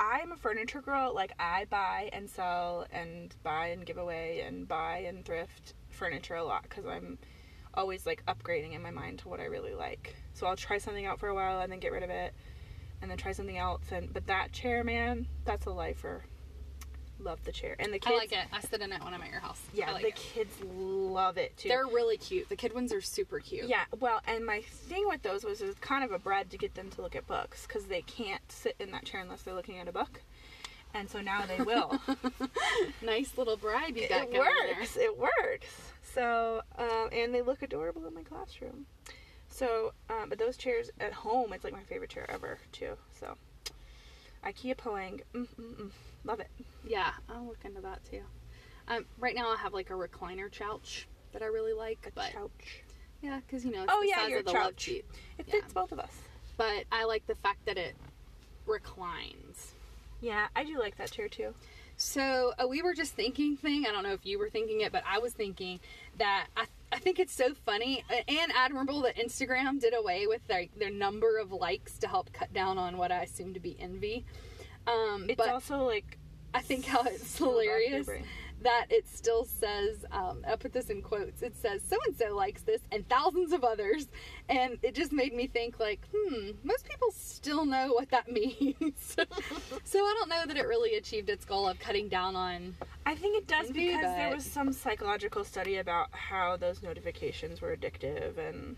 I'm 0.00 0.32
a 0.32 0.36
furniture 0.36 0.80
girl. 0.80 1.14
Like 1.14 1.32
I 1.38 1.66
buy 1.68 2.08
and 2.14 2.28
sell 2.28 2.86
and 2.90 3.34
buy 3.42 3.66
and 3.66 3.84
give 3.84 3.98
away 3.98 4.40
and 4.46 4.66
buy 4.66 5.04
and 5.06 5.22
thrift 5.24 5.74
furniture 5.90 6.36
a 6.36 6.44
lot 6.44 6.62
because 6.62 6.86
I'm 6.86 7.18
always 7.74 8.06
like 8.06 8.24
upgrading 8.24 8.74
in 8.74 8.80
my 8.80 8.90
mind 8.90 9.18
to 9.20 9.28
what 9.28 9.40
I 9.40 9.44
really 9.44 9.74
like. 9.74 10.16
So 10.32 10.46
I'll 10.46 10.56
try 10.56 10.78
something 10.78 11.04
out 11.04 11.20
for 11.20 11.28
a 11.28 11.34
while 11.34 11.60
and 11.60 11.70
then 11.70 11.80
get 11.80 11.92
rid 11.92 12.02
of 12.02 12.08
it, 12.08 12.32
and 13.02 13.10
then 13.10 13.18
try 13.18 13.32
something 13.32 13.58
else. 13.58 13.82
And 13.92 14.10
but 14.10 14.26
that 14.26 14.52
chair, 14.52 14.82
man, 14.82 15.26
that's 15.44 15.66
a 15.66 15.70
lifer. 15.70 16.24
Love 17.22 17.44
the 17.44 17.52
chair 17.52 17.76
and 17.78 17.92
the 17.92 17.98
kids. 17.98 18.14
I 18.14 18.18
like 18.18 18.32
it. 18.32 18.46
I 18.52 18.60
sit 18.60 18.80
in 18.80 18.92
it 18.92 19.04
when 19.04 19.12
I'm 19.12 19.20
at 19.20 19.30
your 19.30 19.40
house. 19.40 19.60
Yeah, 19.74 19.92
like 19.92 20.02
the 20.02 20.08
it. 20.08 20.14
kids 20.16 20.54
love 20.64 21.36
it 21.36 21.56
too. 21.56 21.68
They're 21.68 21.86
really 21.86 22.16
cute. 22.16 22.48
The 22.48 22.56
kid 22.56 22.74
ones 22.74 22.92
are 22.92 23.00
super 23.00 23.40
cute. 23.40 23.68
Yeah, 23.68 23.84
well, 23.98 24.20
and 24.26 24.44
my 24.44 24.62
thing 24.62 25.04
with 25.06 25.22
those 25.22 25.44
was 25.44 25.60
it 25.60 25.66
was 25.66 25.74
kind 25.76 26.02
of 26.02 26.12
a 26.12 26.18
bread 26.18 26.50
to 26.50 26.58
get 26.58 26.74
them 26.74 26.88
to 26.90 27.02
look 27.02 27.14
at 27.14 27.26
books 27.26 27.66
because 27.66 27.84
they 27.84 28.02
can't 28.02 28.40
sit 28.50 28.74
in 28.80 28.90
that 28.92 29.04
chair 29.04 29.20
unless 29.20 29.42
they're 29.42 29.54
looking 29.54 29.78
at 29.78 29.88
a 29.88 29.92
book, 29.92 30.22
and 30.94 31.10
so 31.10 31.20
now 31.20 31.44
they 31.46 31.62
will. 31.62 32.00
nice 33.02 33.36
little 33.36 33.56
bribe 33.56 33.96
you 33.96 34.08
got 34.08 34.28
it 34.32 34.38
works. 34.38 34.96
It 34.96 35.18
works. 35.18 35.92
So, 36.14 36.62
um, 36.78 37.08
and 37.12 37.34
they 37.34 37.42
look 37.42 37.62
adorable 37.62 38.06
in 38.06 38.14
my 38.14 38.22
classroom. 38.22 38.86
So, 39.48 39.92
um, 40.08 40.28
but 40.28 40.38
those 40.38 40.56
chairs 40.56 40.90
at 41.00 41.12
home, 41.12 41.52
it's 41.52 41.64
like 41.64 41.72
my 41.72 41.82
favorite 41.82 42.10
chair 42.10 42.24
ever 42.30 42.58
too. 42.72 42.96
So, 43.18 43.36
IKEA 44.44 44.76
Poeng, 44.76 45.20
mm, 45.34 45.46
mm, 45.58 45.74
mm, 45.74 45.90
love 46.24 46.40
it. 46.40 46.48
Yeah, 46.86 47.10
I'll 47.28 47.44
look 47.46 47.58
into 47.64 47.80
that 47.82 48.04
too. 48.04 48.22
Um, 48.88 49.04
right 49.18 49.34
now 49.34 49.48
I 49.48 49.56
have 49.56 49.72
like 49.72 49.90
a 49.90 49.94
recliner 49.94 50.50
couch 50.50 51.06
that 51.32 51.42
I 51.42 51.46
really 51.46 51.72
like, 51.74 51.98
A 52.06 52.10
but 52.14 52.32
couch. 52.32 52.82
yeah, 53.22 53.40
because 53.46 53.64
you 53.64 53.70
know 53.72 53.84
Oh 53.88 54.00
the 54.02 54.08
yeah, 54.08 54.26
your 54.28 54.38
of 54.40 54.44
the 54.46 54.52
love 54.52 54.62
couch. 54.62 54.84
seat. 54.86 55.04
It 55.38 55.46
Yeah. 55.46 55.54
fits 55.60 55.72
both 55.72 55.92
of 55.92 56.00
us. 56.00 56.12
But 56.56 56.84
I 56.90 57.04
like 57.04 57.26
the 57.26 57.36
fact 57.36 57.64
that 57.66 57.76
it 57.78 57.94
reclines. 58.66 59.74
Yeah, 60.20 60.48
I 60.54 60.64
do 60.64 60.78
like 60.78 60.96
that 60.98 61.10
chair 61.10 61.28
too. 61.28 61.54
So 61.96 62.52
uh, 62.58 62.66
we 62.66 62.82
were 62.82 62.94
just 62.94 63.12
thinking 63.12 63.56
thing. 63.56 63.84
I 63.86 63.92
don't 63.92 64.02
know 64.02 64.12
if 64.12 64.24
you 64.24 64.38
were 64.38 64.50
thinking 64.50 64.80
it, 64.80 64.92
but 64.92 65.02
I 65.06 65.18
was 65.18 65.32
thinking 65.32 65.80
that 66.18 66.46
I, 66.56 66.64
I 66.92 66.98
think 66.98 67.18
it's 67.18 67.34
so 67.34 67.54
funny 67.54 68.04
and 68.10 68.52
admirable 68.56 69.02
that 69.02 69.16
Instagram 69.16 69.80
did 69.80 69.94
away 69.94 70.26
with 70.26 70.46
their, 70.48 70.66
their 70.76 70.90
number 70.90 71.38
of 71.38 71.52
likes 71.52 71.98
to 71.98 72.08
help 72.08 72.32
cut 72.32 72.52
down 72.52 72.78
on 72.78 72.96
what 72.96 73.12
I 73.12 73.22
assume 73.22 73.54
to 73.54 73.60
be 73.60 73.76
envy. 73.78 74.24
Um, 74.86 75.26
It's 75.28 75.36
but 75.36 75.48
also 75.50 75.84
like 75.84 76.18
I 76.52 76.60
think 76.60 76.84
how 76.86 77.02
it's 77.02 77.28
so 77.28 77.46
bad 77.46 77.52
for 77.52 77.60
hilarious. 77.62 78.08
That 78.62 78.86
it 78.90 79.08
still 79.08 79.44
says, 79.44 80.04
um, 80.12 80.44
I 80.46 80.56
put 80.56 80.72
this 80.72 80.90
in 80.90 81.02
quotes, 81.02 81.42
it 81.42 81.56
says, 81.56 81.82
so 81.88 81.96
and 82.06 82.16
so 82.16 82.34
likes 82.34 82.62
this 82.62 82.80
and 82.92 83.08
thousands 83.08 83.52
of 83.52 83.64
others. 83.64 84.08
And 84.48 84.78
it 84.82 84.94
just 84.94 85.12
made 85.12 85.32
me 85.32 85.46
think, 85.46 85.80
like, 85.80 86.06
hmm, 86.14 86.50
most 86.62 86.88
people 86.88 87.10
still 87.12 87.64
know 87.64 87.92
what 87.92 88.10
that 88.10 88.30
means. 88.32 89.16
so 89.84 89.98
I 89.98 90.14
don't 90.18 90.28
know 90.28 90.44
that 90.46 90.56
it 90.56 90.66
really 90.66 90.96
achieved 90.96 91.30
its 91.30 91.44
goal 91.44 91.68
of 91.68 91.78
cutting 91.78 92.08
down 92.08 92.36
on. 92.36 92.76
I 93.06 93.14
think 93.14 93.36
it 93.36 93.46
does 93.46 93.70
because 93.70 94.02
there 94.02 94.34
was 94.34 94.44
some 94.44 94.72
psychological 94.72 95.44
study 95.44 95.78
about 95.78 96.08
how 96.12 96.56
those 96.56 96.82
notifications 96.82 97.60
were 97.60 97.74
addictive, 97.76 98.38
and 98.38 98.76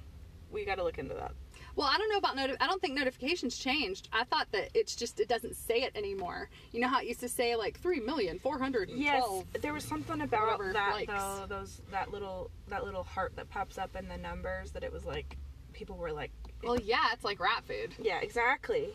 we 0.50 0.64
got 0.64 0.76
to 0.76 0.84
look 0.84 0.98
into 0.98 1.14
that. 1.14 1.32
Well, 1.74 1.88
I 1.90 1.96
don't 1.98 2.10
know 2.10 2.18
about 2.18 2.36
noti- 2.36 2.56
I 2.60 2.66
don't 2.66 2.80
think 2.80 2.94
notifications 2.94 3.56
changed. 3.56 4.08
I 4.12 4.24
thought 4.24 4.48
that 4.52 4.70
it's 4.74 4.94
just 4.94 5.20
it 5.20 5.28
doesn't 5.28 5.56
say 5.56 5.82
it 5.82 5.92
anymore. 5.96 6.50
You 6.72 6.80
know 6.80 6.88
how 6.88 7.00
it 7.00 7.06
used 7.06 7.20
to 7.20 7.28
say 7.28 7.56
like 7.56 7.78
three 7.80 8.00
million 8.00 8.38
four 8.38 8.58
hundred 8.58 8.90
Yes, 8.90 9.24
there 9.60 9.72
was 9.72 9.84
something 9.84 10.20
about 10.20 10.42
whatever 10.58 10.72
that 10.74 10.92
likes. 10.92 11.12
though. 11.12 11.46
Those 11.48 11.80
that 11.90 12.12
little 12.12 12.50
that 12.68 12.84
little 12.84 13.02
heart 13.04 13.32
that 13.36 13.48
pops 13.50 13.78
up 13.78 13.96
in 13.96 14.08
the 14.08 14.18
numbers 14.18 14.72
that 14.72 14.84
it 14.84 14.92
was 14.92 15.06
like 15.06 15.36
people 15.72 15.96
were 15.96 16.12
like, 16.12 16.30
Well, 16.62 16.78
yeah, 16.78 17.06
it's 17.12 17.24
like 17.24 17.40
rat 17.40 17.64
food. 17.64 17.94
yeah, 18.00 18.20
exactly. 18.20 18.88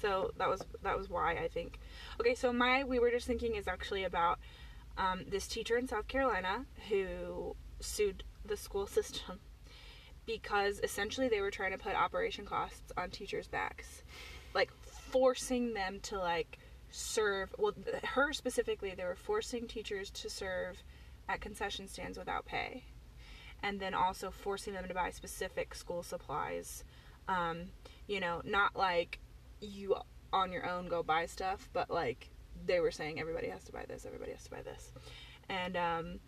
So 0.00 0.32
that 0.38 0.48
was 0.48 0.60
that 0.82 0.96
was 0.96 1.08
why 1.10 1.32
I 1.34 1.48
think. 1.48 1.78
Okay, 2.20 2.34
so 2.34 2.52
my 2.52 2.84
we 2.84 2.98
were 2.98 3.10
just 3.10 3.26
thinking 3.26 3.56
is 3.56 3.66
actually 3.66 4.04
about 4.04 4.38
um, 4.98 5.22
this 5.28 5.46
teacher 5.48 5.76
in 5.76 5.88
South 5.88 6.06
Carolina 6.06 6.66
who 6.88 7.56
sued 7.80 8.22
the 8.44 8.56
school 8.56 8.86
system 8.98 9.40
because 10.26 10.80
essentially 10.80 11.28
they 11.28 11.40
were 11.40 11.50
trying 11.50 11.72
to 11.72 11.78
put 11.78 11.94
operation 11.94 12.44
costs 12.44 12.92
on 12.96 13.10
teachers' 13.10 13.48
backs, 13.48 14.02
like 14.54 14.70
forcing 15.10 15.74
them 15.74 15.98
to 16.02 16.18
like 16.18 16.58
serve. 16.90 17.54
Well, 17.58 17.72
her 18.04 18.32
specifically, 18.32 18.94
they 18.96 19.04
were 19.04 19.16
forcing 19.16 19.66
teachers 19.66 20.10
to 20.10 20.30
serve 20.30 20.82
at 21.28 21.40
concession 21.40 21.88
stands 21.88 22.18
without 22.18 22.44
pay, 22.44 22.84
and 23.62 23.80
then 23.80 23.94
also 23.94 24.30
forcing 24.30 24.74
them 24.74 24.86
to 24.88 24.94
buy 24.94 25.10
specific 25.10 25.74
school 25.74 26.02
supplies. 26.02 26.84
Um, 27.28 27.66
you 28.06 28.20
know, 28.20 28.42
not 28.44 28.76
like 28.76 29.18
you 29.60 29.96
on 30.32 30.50
your 30.50 30.68
own 30.68 30.88
go 30.88 31.02
buy 31.02 31.26
stuff, 31.26 31.68
but 31.72 31.90
like 31.90 32.30
they 32.64 32.80
were 32.80 32.90
saying 32.90 33.20
everybody 33.20 33.48
has 33.48 33.64
to 33.64 33.72
buy 33.72 33.84
this, 33.88 34.06
everybody 34.06 34.32
has 34.32 34.44
to 34.44 34.50
buy 34.50 34.62
this. 34.62 34.92
And 35.48 35.76
um, 35.76 36.20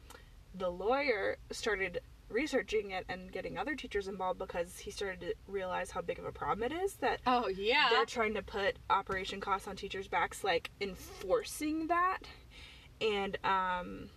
the 0.54 0.68
lawyer 0.68 1.38
started 1.50 2.00
researching 2.30 2.90
it 2.90 3.04
and 3.08 3.30
getting 3.30 3.56
other 3.58 3.74
teachers 3.76 4.08
involved 4.08 4.38
because 4.38 4.78
he 4.78 4.90
started 4.90 5.20
to 5.20 5.34
realize 5.46 5.90
how 5.90 6.00
big 6.00 6.18
of 6.18 6.24
a 6.24 6.32
problem 6.32 6.70
it 6.70 6.74
is 6.74 6.94
that 6.94 7.20
Oh 7.26 7.48
yeah. 7.48 7.88
they're 7.90 8.04
trying 8.06 8.34
to 8.34 8.42
put 8.42 8.76
operation 8.90 9.40
costs 9.40 9.68
on 9.68 9.76
teachers' 9.76 10.08
backs, 10.08 10.42
like 10.42 10.70
enforcing 10.80 11.86
that. 11.88 12.20
And 13.00 13.36
um, 13.44 14.08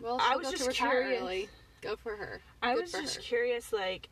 well, 0.00 0.18
I 0.20 0.36
was 0.36 0.50
just 0.50 0.70
curious. 0.70 1.20
early. 1.22 1.48
Go 1.82 1.96
for 1.96 2.16
her. 2.16 2.40
I 2.62 2.74
Good 2.74 2.82
was 2.82 2.92
just 2.92 3.16
her. 3.16 3.22
curious, 3.22 3.72
like, 3.72 4.08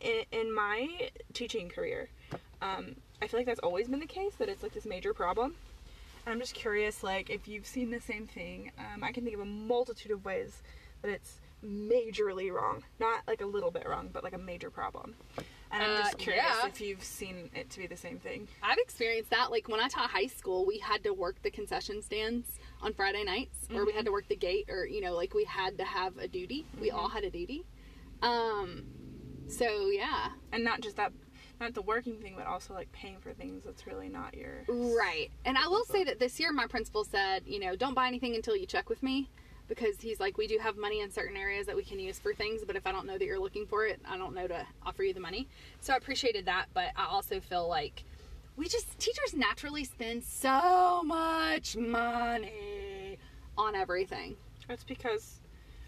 in, 0.00 0.22
in 0.32 0.54
my 0.54 1.10
teaching 1.34 1.68
career, 1.68 2.08
um, 2.62 2.96
I 3.20 3.26
feel 3.26 3.40
like 3.40 3.46
that's 3.46 3.60
always 3.60 3.88
been 3.88 4.00
the 4.00 4.06
case, 4.06 4.34
that 4.38 4.48
it's 4.48 4.62
like 4.62 4.72
this 4.72 4.86
major 4.86 5.12
problem. 5.12 5.54
And 6.24 6.32
I'm 6.32 6.40
just 6.40 6.54
curious, 6.54 7.02
like, 7.02 7.28
if 7.30 7.46
you've 7.48 7.66
seen 7.66 7.90
the 7.90 8.00
same 8.00 8.26
thing. 8.26 8.72
Um, 8.78 9.02
I 9.04 9.12
can 9.12 9.24
think 9.24 9.34
of 9.34 9.40
a 9.40 9.44
multitude 9.46 10.12
of 10.12 10.24
ways 10.24 10.62
that 11.02 11.10
it's 11.10 11.40
majorly 11.64 12.52
wrong. 12.52 12.82
Not 12.98 13.22
like 13.26 13.40
a 13.40 13.46
little 13.46 13.70
bit 13.70 13.88
wrong, 13.88 14.10
but 14.12 14.24
like 14.24 14.32
a 14.34 14.38
major 14.38 14.70
problem. 14.70 15.14
And 15.72 15.82
I'm 15.84 15.90
Uh, 15.90 16.02
just 16.02 16.18
curious 16.18 16.44
yeah. 16.44 16.66
if 16.66 16.80
you've 16.80 17.04
seen 17.04 17.48
it 17.54 17.70
to 17.70 17.78
be 17.78 17.86
the 17.86 17.96
same 17.96 18.18
thing. 18.18 18.48
I've 18.62 18.78
experienced 18.78 19.30
that. 19.30 19.50
Like 19.50 19.68
when 19.68 19.78
I 19.80 19.88
taught 19.88 20.10
high 20.10 20.26
school, 20.26 20.66
we 20.66 20.78
had 20.78 21.04
to 21.04 21.12
work 21.12 21.42
the 21.42 21.50
concession 21.50 22.02
stands 22.02 22.58
on 22.82 22.92
Friday 22.92 23.22
nights, 23.24 23.68
or 23.72 23.84
we 23.86 23.92
had 23.92 24.04
to 24.06 24.12
work 24.12 24.26
the 24.28 24.36
gate, 24.36 24.68
or 24.68 24.84
you 24.86 25.00
know, 25.00 25.14
like 25.14 25.32
we 25.34 25.44
had 25.44 25.78
to 25.78 25.84
have 25.84 26.16
a 26.18 26.26
duty. 26.26 26.66
We 26.80 26.90
all 26.90 27.08
had 27.08 27.22
a 27.24 27.30
duty. 27.30 27.64
Um, 28.22 28.84
so 29.48 29.88
yeah, 29.90 30.28
And 30.52 30.64
not 30.64 30.80
just 30.80 30.96
that, 30.96 31.12
not 31.60 31.74
the 31.74 31.82
working 31.82 32.16
thing, 32.20 32.34
but 32.36 32.46
also 32.46 32.74
like 32.74 32.90
paying 32.92 33.18
for 33.20 33.32
things 33.32 33.64
that's 33.64 33.86
really 33.86 34.08
not 34.08 34.34
your. 34.34 34.64
right. 34.68 35.30
And 35.44 35.56
I 35.58 35.68
will 35.68 35.84
say 35.84 36.04
that 36.04 36.18
this 36.18 36.38
year, 36.40 36.52
my 36.52 36.66
principal 36.66 37.04
said, 37.04 37.42
you 37.46 37.58
know, 37.60 37.76
don't 37.76 37.94
buy 37.94 38.06
anything 38.08 38.34
until 38.34 38.56
you 38.56 38.66
check 38.66 38.88
with 38.88 39.02
me. 39.02 39.30
Because 39.70 40.00
he's 40.00 40.18
like, 40.18 40.36
we 40.36 40.48
do 40.48 40.58
have 40.58 40.76
money 40.76 41.00
in 41.00 41.12
certain 41.12 41.36
areas 41.36 41.64
that 41.68 41.76
we 41.76 41.84
can 41.84 42.00
use 42.00 42.18
for 42.18 42.34
things, 42.34 42.62
but 42.66 42.74
if 42.74 42.88
I 42.88 42.92
don't 42.92 43.06
know 43.06 43.16
that 43.16 43.24
you're 43.24 43.38
looking 43.38 43.66
for 43.66 43.86
it, 43.86 44.00
I 44.04 44.18
don't 44.18 44.34
know 44.34 44.48
to 44.48 44.66
offer 44.84 45.04
you 45.04 45.14
the 45.14 45.20
money. 45.20 45.46
So 45.80 45.94
I 45.94 45.96
appreciated 45.96 46.44
that, 46.46 46.66
but 46.74 46.88
I 46.96 47.06
also 47.06 47.38
feel 47.38 47.68
like 47.68 48.02
we 48.56 48.66
just 48.68 48.98
teachers 48.98 49.32
naturally 49.32 49.84
spend 49.84 50.24
so 50.24 51.04
much 51.04 51.76
money 51.76 53.16
on 53.56 53.76
everything. 53.76 54.34
That's 54.66 54.82
because 54.82 55.38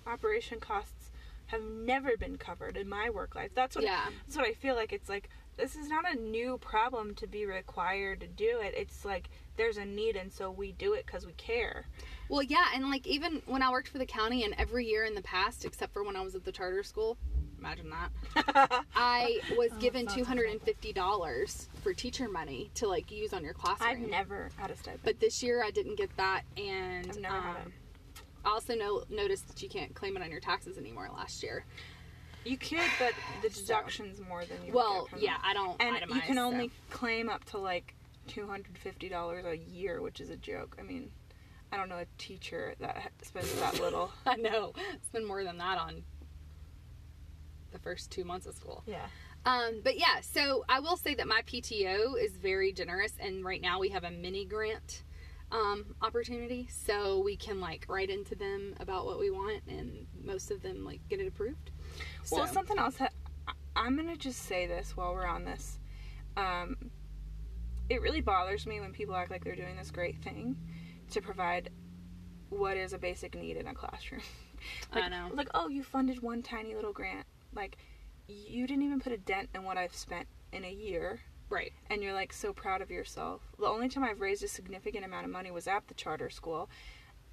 operation 0.06 0.60
costs 0.60 1.10
have 1.46 1.62
never 1.64 2.16
been 2.16 2.38
covered 2.38 2.76
in 2.76 2.88
my 2.88 3.10
work 3.10 3.34
life. 3.34 3.50
That's 3.52 3.74
what 3.74 3.84
Yeah. 3.84 4.10
that's 4.24 4.36
what 4.36 4.46
I 4.46 4.52
feel 4.52 4.76
like 4.76 4.92
it's 4.92 5.08
like 5.08 5.28
this 5.56 5.76
is 5.76 5.88
not 5.88 6.10
a 6.10 6.18
new 6.18 6.58
problem 6.58 7.14
to 7.16 7.26
be 7.26 7.46
required 7.46 8.20
to 8.20 8.26
do 8.26 8.60
it. 8.60 8.74
It's 8.76 9.04
like 9.04 9.28
there's 9.56 9.76
a 9.76 9.84
need 9.84 10.16
and 10.16 10.32
so 10.32 10.50
we 10.50 10.72
do 10.72 10.94
it 10.94 11.06
cuz 11.06 11.26
we 11.26 11.32
care. 11.32 11.86
Well, 12.28 12.42
yeah, 12.42 12.66
and 12.74 12.90
like 12.90 13.06
even 13.06 13.42
when 13.46 13.62
I 13.62 13.70
worked 13.70 13.88
for 13.88 13.98
the 13.98 14.06
county, 14.06 14.44
and 14.44 14.54
every 14.56 14.86
year 14.86 15.04
in 15.04 15.14
the 15.14 15.22
past, 15.22 15.64
except 15.64 15.92
for 15.92 16.02
when 16.02 16.16
I 16.16 16.22
was 16.22 16.34
at 16.34 16.44
the 16.44 16.52
charter 16.52 16.82
school, 16.82 17.18
imagine 17.58 17.90
that, 17.90 18.84
I 18.96 19.40
was 19.56 19.70
given 19.74 20.06
two 20.06 20.24
hundred 20.24 20.50
and 20.50 20.62
fifty 20.62 20.92
dollars 20.92 21.68
for 21.82 21.92
teacher 21.92 22.28
money 22.28 22.70
to 22.76 22.88
like 22.88 23.10
use 23.10 23.32
on 23.34 23.44
your 23.44 23.52
classroom. 23.52 23.90
I've 23.90 23.98
never 23.98 24.48
had 24.56 24.70
a 24.70 24.76
stipend. 24.76 25.00
But 25.04 25.20
this 25.20 25.42
year 25.42 25.62
I 25.62 25.70
didn't 25.70 25.96
get 25.96 26.16
that, 26.16 26.42
and 26.56 27.10
I've 27.10 27.20
never 27.20 27.40
had 27.40 27.56
um, 27.56 27.72
I 28.44 28.48
also 28.50 28.74
know 28.74 29.04
noticed 29.10 29.48
that 29.48 29.62
you 29.62 29.68
can't 29.68 29.94
claim 29.94 30.16
it 30.16 30.22
on 30.22 30.30
your 30.30 30.40
taxes 30.40 30.78
anymore 30.78 31.08
last 31.14 31.42
year. 31.42 31.64
You 32.44 32.56
could, 32.56 32.78
but 32.98 33.12
the 33.42 33.48
deduction's 33.48 34.20
more 34.20 34.44
than 34.44 34.58
you 34.66 34.72
Well, 34.72 35.02
get 35.02 35.10
from 35.10 35.18
yeah. 35.20 35.36
I 35.42 35.54
don't. 35.54 35.80
And 35.80 35.96
you 35.96 36.06
itemize, 36.06 36.22
can 36.22 36.36
so. 36.36 36.42
only 36.42 36.70
claim 36.90 37.28
up 37.28 37.44
to 37.46 37.58
like 37.58 37.94
$250 38.28 39.44
a 39.46 39.56
year, 39.56 40.00
which 40.00 40.20
is 40.20 40.30
a 40.30 40.36
joke. 40.36 40.76
I 40.78 40.82
mean, 40.82 41.10
I 41.72 41.76
don't 41.76 41.88
know 41.88 41.98
a 41.98 42.06
teacher 42.18 42.74
that 42.80 43.12
spends 43.22 43.52
that 43.54 43.80
little. 43.80 44.12
I 44.26 44.36
know. 44.36 44.72
Spend 45.06 45.26
more 45.26 45.44
than 45.44 45.58
that 45.58 45.78
on 45.78 46.02
the 47.72 47.78
first 47.78 48.10
two 48.10 48.24
months 48.24 48.46
of 48.46 48.54
school. 48.54 48.82
Yeah. 48.86 49.06
Um, 49.44 49.80
but 49.82 49.98
yeah, 49.98 50.20
so 50.20 50.64
I 50.68 50.78
will 50.80 50.96
say 50.96 51.14
that 51.14 51.26
my 51.26 51.42
PTO 51.46 52.16
is 52.22 52.36
very 52.36 52.72
generous, 52.72 53.14
and 53.18 53.44
right 53.44 53.60
now 53.60 53.80
we 53.80 53.88
have 53.88 54.04
a 54.04 54.10
mini 54.10 54.44
grant 54.44 55.02
um, 55.50 55.96
opportunity, 56.00 56.68
so 56.70 57.20
we 57.20 57.36
can 57.36 57.60
like 57.60 57.86
write 57.88 58.08
into 58.08 58.36
them 58.36 58.74
about 58.78 59.04
what 59.04 59.18
we 59.18 59.30
want, 59.30 59.62
and 59.66 60.06
most 60.22 60.52
of 60.52 60.62
them 60.62 60.84
like 60.84 61.00
get 61.08 61.18
it 61.18 61.26
approved. 61.26 61.71
Well, 62.30 62.46
So- 62.46 62.52
something 62.52 62.78
else 62.78 62.96
that 62.96 63.12
I'm 63.74 63.96
gonna 63.96 64.16
just 64.16 64.42
say 64.42 64.66
this 64.66 64.96
while 64.96 65.14
we're 65.14 65.26
on 65.26 65.44
this. 65.44 65.78
Um, 66.36 66.90
it 67.88 68.00
really 68.02 68.20
bothers 68.20 68.66
me 68.66 68.80
when 68.80 68.92
people 68.92 69.14
act 69.16 69.30
like 69.30 69.44
they're 69.44 69.56
doing 69.56 69.76
this 69.76 69.90
great 69.90 70.22
thing 70.22 70.56
to 71.10 71.20
provide 71.20 71.70
what 72.50 72.76
is 72.76 72.92
a 72.92 72.98
basic 72.98 73.34
need 73.34 73.56
in 73.56 73.66
a 73.66 73.74
classroom. 73.74 74.20
I 74.92 75.08
know. 75.08 75.30
Like, 75.32 75.48
oh, 75.54 75.68
you 75.68 75.82
funded 75.82 76.22
one 76.22 76.42
tiny 76.42 76.74
little 76.74 76.92
grant. 76.92 77.26
Like, 77.54 77.76
you 78.28 78.66
didn't 78.66 78.84
even 78.84 79.00
put 79.00 79.12
a 79.12 79.18
dent 79.18 79.50
in 79.54 79.64
what 79.64 79.76
I've 79.76 79.94
spent 79.94 80.28
in 80.52 80.64
a 80.64 80.72
year, 80.72 81.20
Right. 81.48 81.72
and 81.90 82.02
you're 82.02 82.12
like 82.14 82.32
so 82.32 82.52
proud 82.52 82.80
of 82.82 82.90
yourself. 82.90 83.42
The 83.58 83.66
only 83.66 83.88
time 83.88 84.04
I've 84.04 84.20
raised 84.20 84.42
a 84.44 84.48
significant 84.48 85.04
amount 85.04 85.24
of 85.24 85.30
money 85.30 85.50
was 85.50 85.66
at 85.66 85.88
the 85.88 85.94
charter 85.94 86.30
school 86.30 86.70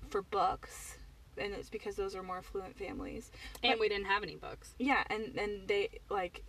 for 0.09 0.21
books, 0.21 0.97
and 1.39 1.53
it's 1.53 1.69
because 1.69 1.95
those 1.95 2.15
are 2.15 2.23
more 2.23 2.37
affluent 2.37 2.77
families. 2.77 3.31
And 3.63 3.73
But- 3.73 3.79
we 3.79 3.89
didn't 3.89 4.05
have 4.07 4.23
any 4.23 4.35
books. 4.35 4.75
Yeah, 4.79 5.03
and 5.09 5.37
and 5.37 5.67
they 5.67 5.89
like 6.09 6.43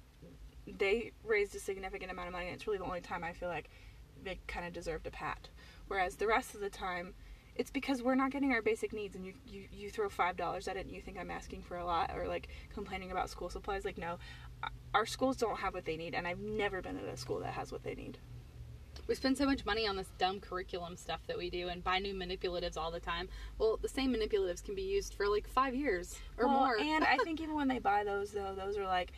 they 0.67 1.13
raised 1.25 1.55
a 1.57 1.61
significant 1.61 2.11
amount 2.13 2.29
of 2.29 2.33
money. 2.33 2.47
And 2.47 2.55
it's 2.55 2.67
really 2.67 2.79
the 2.79 2.85
only 2.85 3.01
time 3.01 3.25
I 3.25 3.33
feel 3.33 3.49
like 3.49 3.71
they 4.23 4.39
kind 4.47 4.67
of 4.67 4.73
deserved 4.73 5.07
a 5.07 5.11
pat. 5.11 5.49
Whereas 5.89 6.17
the 6.17 6.27
rest 6.27 6.55
of 6.55 6.61
the 6.61 6.71
time, 6.71 7.15
it's 7.57 7.71
because 7.71 8.03
we're 8.03 8.15
not 8.15 8.31
getting 8.31 8.53
our 8.53 8.63
basic 8.63 8.93
needs, 8.93 9.17
and 9.17 9.25
you 9.27 9.35
you, 9.47 9.65
you 9.73 9.91
throw 9.91 10.09
five 10.09 10.37
dollars 10.37 10.69
at 10.69 10.77
it, 10.77 10.87
and 10.87 10.95
you 10.95 11.01
think 11.01 11.19
I'm 11.19 11.31
asking 11.31 11.63
for 11.63 11.77
a 11.79 11.85
lot, 11.85 12.13
or 12.15 12.29
like 12.29 12.49
complaining 12.73 13.11
about 13.11 13.31
school 13.31 13.49
supplies. 13.51 13.85
Like 13.85 13.99
no, 13.99 14.19
our 14.95 15.07
schools 15.07 15.37
don't 15.37 15.59
have 15.59 15.75
what 15.75 15.85
they 15.85 15.97
need, 15.97 16.15
and 16.15 16.27
I've 16.29 16.39
never 16.41 16.81
been 16.83 16.97
at 16.97 17.05
a 17.05 17.17
school 17.17 17.41
that 17.41 17.55
has 17.55 17.73
what 17.73 17.83
they 17.83 17.95
need. 17.95 18.19
We 19.07 19.15
spend 19.15 19.37
so 19.37 19.47
much 19.47 19.65
money 19.65 19.87
on 19.87 19.97
this 19.97 20.11
dumb 20.19 20.41
curriculum 20.41 20.97
stuff 20.97 21.21
that 21.27 21.37
we 21.37 21.51
do 21.51 21.69
and 21.69 21.83
buy 21.83 21.99
new 21.99 22.15
manipulatives 22.15 22.77
all 22.77 22.91
the 22.91 23.01
time. 23.01 23.29
Well, 23.59 23.79
the 23.81 23.89
same 23.89 24.15
manipulatives 24.15 24.65
can 24.65 24.75
be 24.75 24.83
used 24.83 25.15
for 25.15 25.29
like 25.29 25.49
five 25.49 25.75
years 25.75 26.17
or 26.37 26.47
Well, 26.47 26.61
more. 26.61 26.79
And 26.79 27.05
I 27.05 27.17
think 27.19 27.41
even 27.43 27.55
when 27.55 27.69
they 27.69 27.79
buy 27.79 28.05
those, 28.05 28.31
though, 28.31 28.55
those 28.55 28.77
are 28.77 28.87
like 28.87 29.13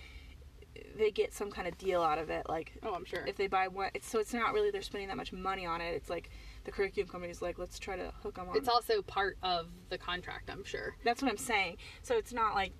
they 0.97 1.11
get 1.11 1.35
some 1.35 1.51
kind 1.51 1.69
of 1.69 1.77
deal 1.79 2.03
out 2.03 2.19
of 2.19 2.31
it. 2.31 2.49
Like 2.49 2.73
oh, 2.83 2.95
I'm 2.95 3.05
sure. 3.05 3.25
if 3.27 3.37
they 3.37 3.47
buy 3.47 3.69
one, 3.69 3.91
it's 3.95 4.09
so 4.09 4.19
it's 4.19 4.33
not 4.33 4.53
really 4.53 4.71
they're 4.71 4.83
spending 4.83 5.09
that 5.09 5.17
much 5.17 5.33
money 5.33 5.67
on 5.67 5.81
it. 5.81 5.95
It's 5.95 6.11
like 6.11 6.31
the 6.65 6.71
curriculum 6.71 7.09
company's 7.09 7.43
like, 7.43 7.59
let's 7.59 7.79
try 7.79 7.97
to 7.97 8.13
hook 8.23 8.37
them 8.37 8.49
on. 8.49 8.57
It's 8.57 8.69
also 8.69 9.03
part 9.03 9.37
of 9.43 9.69
the 9.91 9.99
contract, 9.99 10.51
I'm 10.51 10.65
sure. 10.65 10.97
that's 11.05 11.23
what 11.23 11.31
I'm 11.31 11.37
saying. 11.37 11.77
So 12.03 12.17
it's 12.17 12.33
not 12.33 12.55
like 12.55 12.73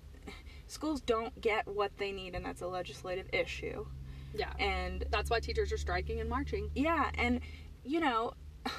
schools 0.67 1.01
don't 1.01 1.39
get 1.41 1.67
what 1.67 1.97
they 1.97 2.11
need, 2.11 2.35
and 2.35 2.45
that's 2.45 2.61
a 2.61 2.67
legislative 2.67 3.27
issue. 3.33 3.85
Yeah. 4.33 4.51
And 4.59 5.05
That's 5.09 5.29
why 5.29 5.39
teachers 5.39 5.71
are 5.71 5.77
striking 5.77 6.19
and 6.19 6.29
marching. 6.29 6.69
yeah, 6.75 7.11
and 7.15 7.39
you 7.83 7.99
know, 7.99 8.33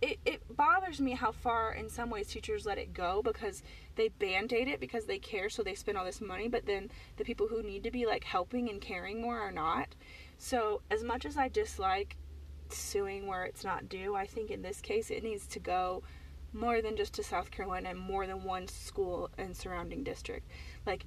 it, 0.00 0.18
it 0.24 0.42
bothers 0.56 1.00
me 1.00 1.12
how 1.12 1.32
far 1.32 1.72
in 1.72 1.88
some 1.88 2.10
ways 2.10 2.28
teachers 2.28 2.66
let 2.66 2.78
it 2.78 2.92
go 2.92 3.22
because 3.22 3.62
they 3.96 4.08
band-aid 4.08 4.68
it 4.68 4.78
because 4.80 5.06
they 5.06 5.18
care 5.18 5.48
so 5.48 5.62
they 5.62 5.74
spend 5.74 5.96
all 5.96 6.04
this 6.04 6.20
money 6.20 6.48
but 6.48 6.66
then 6.66 6.90
the 7.16 7.24
people 7.24 7.48
who 7.48 7.62
need 7.62 7.82
to 7.82 7.90
be 7.90 8.04
like 8.06 8.22
helping 8.24 8.68
and 8.68 8.80
caring 8.80 9.20
more 9.22 9.38
are 9.38 9.50
not 9.50 9.94
so 10.38 10.82
as 10.90 11.02
much 11.02 11.24
as 11.24 11.38
i 11.38 11.48
dislike 11.48 12.16
suing 12.68 13.26
where 13.26 13.44
it's 13.44 13.64
not 13.64 13.88
due 13.88 14.14
i 14.14 14.26
think 14.26 14.50
in 14.50 14.60
this 14.60 14.82
case 14.82 15.10
it 15.10 15.24
needs 15.24 15.46
to 15.46 15.58
go 15.58 16.02
more 16.52 16.82
than 16.82 16.94
just 16.94 17.14
to 17.14 17.22
south 17.22 17.50
carolina 17.50 17.88
and 17.88 17.98
more 17.98 18.26
than 18.26 18.44
one 18.44 18.68
school 18.68 19.30
and 19.38 19.56
surrounding 19.56 20.04
district 20.04 20.46
like 20.84 21.06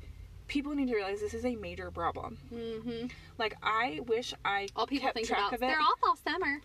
people 0.50 0.76
need 0.76 0.88
to 0.90 0.96
realize 0.96 1.22
this 1.22 1.34
is 1.34 1.46
a 1.46 1.56
major 1.56 1.90
problem. 1.92 2.38
Mm-hmm. 2.54 3.08
Like 3.38 3.56
I 3.64 4.02
wish 4.08 4.34
I 4.44 4.68
All 4.76 4.86
people 4.86 5.06
kept 5.06 5.16
think 5.16 5.28
track 5.28 5.40
about 5.40 5.54
of 5.54 5.64
it. 5.64 5.68
they're 5.68 5.80
off 5.80 6.00
all 6.04 6.18
summer. 6.18 6.60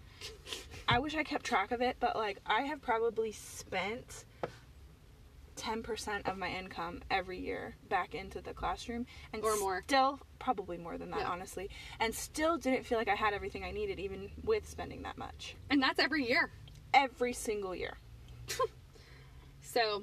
I 0.88 0.98
wish 0.98 1.14
I 1.14 1.22
kept 1.22 1.44
track 1.46 1.70
of 1.70 1.80
it, 1.80 1.96
but 2.00 2.16
like 2.16 2.38
I 2.46 2.62
have 2.62 2.82
probably 2.82 3.30
spent 3.30 4.24
10% 5.56 6.28
of 6.28 6.36
my 6.36 6.48
income 6.48 7.00
every 7.12 7.38
year 7.38 7.76
back 7.88 8.14
into 8.14 8.40
the 8.40 8.52
classroom 8.52 9.06
and 9.32 9.42
Or 9.44 9.56
more. 9.58 9.84
still 9.86 10.18
probably 10.40 10.76
more 10.76 10.98
than 10.98 11.10
that 11.12 11.20
Yeah. 11.20 11.30
honestly 11.30 11.70
and 12.00 12.12
still 12.12 12.58
didn't 12.58 12.84
feel 12.84 12.98
like 12.98 13.06
I 13.08 13.14
had 13.14 13.32
everything 13.34 13.62
I 13.62 13.70
needed 13.70 14.00
even 14.00 14.30
with 14.42 14.68
spending 14.68 15.02
that 15.02 15.16
much 15.16 15.54
And 15.70 15.80
that's 15.80 16.00
every 16.00 16.28
year. 16.28 16.50
every 16.92 17.32
single 17.32 17.74
year. 17.74 17.96
So 19.66 20.02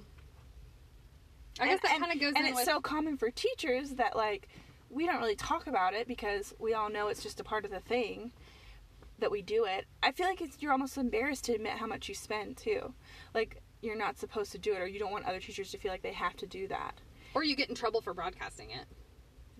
I 1.59 1.65
guess 1.67 1.79
And- 1.83 1.91
that 1.91 1.99
kind 1.99 2.11
of 2.11 2.19
goes 2.19 2.33
and 2.35 2.47
it's 2.47 2.55
with 2.55 2.65
so 2.65 2.79
common 2.81 3.17
for 3.17 3.29
teachers 3.29 3.91
that 3.91 4.15
like 4.15 4.47
we 4.89 5.05
don't 5.05 5.19
really 5.19 5.35
talk 5.35 5.67
about 5.67 5.93
it 5.93 6.07
because 6.07 6.53
we 6.59 6.73
all 6.73 6.89
know 6.89 7.07
it's 7.07 7.23
just 7.23 7.39
a 7.39 7.43
part 7.43 7.63
of 7.65 7.71
the 7.71 7.79
thing 7.79 8.31
that 9.19 9.31
we 9.31 9.41
do 9.41 9.65
it. 9.65 9.85
I 10.03 10.11
feel 10.11 10.25
like 10.27 10.41
it's, 10.41 10.57
you're 10.59 10.71
almost 10.71 10.97
embarrassed 10.97 11.45
to 11.45 11.53
admit 11.53 11.73
how 11.73 11.85
much 11.87 12.09
you 12.09 12.15
spend 12.15 12.57
too. 12.57 12.93
Like 13.33 13.61
you're 13.81 13.97
not 13.97 14.17
supposed 14.19 14.51
to 14.51 14.57
do 14.57 14.73
it 14.73 14.81
or 14.81 14.87
you 14.87 14.99
don't 14.99 15.11
want 15.11 15.25
other 15.25 15.39
teachers 15.39 15.71
to 15.71 15.77
feel 15.77 15.91
like 15.91 16.01
they 16.01 16.13
have 16.13 16.35
to 16.37 16.45
do 16.47 16.67
that. 16.67 16.95
Or 17.33 17.43
you 17.43 17.55
get 17.55 17.69
in 17.69 17.75
trouble 17.75 18.01
for 18.01 18.13
broadcasting 18.13 18.71
it. 18.71 18.85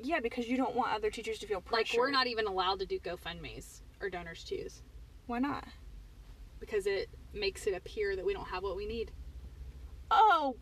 yeah 0.02 0.20
because 0.20 0.48
you 0.48 0.58
don't 0.58 0.76
want 0.76 0.94
other 0.94 1.10
teachers 1.12 1.40
to 1.40 1.48
feel 1.48 1.62
pressure 1.62 1.94
Like 1.98 2.00
we're 2.00 2.12
not 2.12 2.28
even 2.28 2.46
allowed 2.48 2.80
to 2.80 2.86
do 2.86 3.00
GoFundMe's 3.00 3.82
or 4.02 4.10
DonorsChoose 4.10 4.82
why 5.28 5.40
not? 5.40 5.66
Because 6.60 6.86
it 6.88 7.10
makes 7.34 7.66
it 7.68 7.74
appear 7.74 8.16
that 8.18 8.26
we 8.26 8.34
don't 8.34 8.48
have 8.50 8.64
what 8.64 8.76
we 8.76 8.86
need. 8.86 9.12
oh 10.10 10.56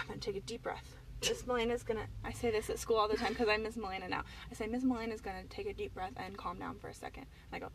i'm 0.00 0.08
gonna 0.08 0.20
take 0.20 0.36
a 0.36 0.40
deep 0.40 0.62
breath 0.62 0.96
Miss 1.28 1.46
Melina's 1.46 1.82
gonna. 1.82 2.06
I 2.24 2.32
say 2.32 2.50
this 2.50 2.70
at 2.70 2.78
school 2.78 2.96
all 2.96 3.08
the 3.08 3.16
time 3.16 3.34
because 3.34 3.48
I'm 3.48 3.62
Miss 3.62 3.76
Melina 3.76 4.08
now. 4.08 4.22
I 4.50 4.54
say 4.54 4.66
Miss 4.66 4.82
Melina's 4.82 5.20
gonna 5.20 5.44
take 5.50 5.66
a 5.66 5.74
deep 5.74 5.94
breath 5.94 6.14
and 6.16 6.36
calm 6.36 6.58
down 6.58 6.78
for 6.78 6.88
a 6.88 6.94
second. 6.94 7.26
And 7.52 7.62
I 7.62 7.66
go. 7.66 7.72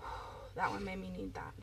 That 0.56 0.70
one 0.72 0.84
made 0.84 1.00
me 1.00 1.12
need 1.16 1.32
that. 1.34 1.54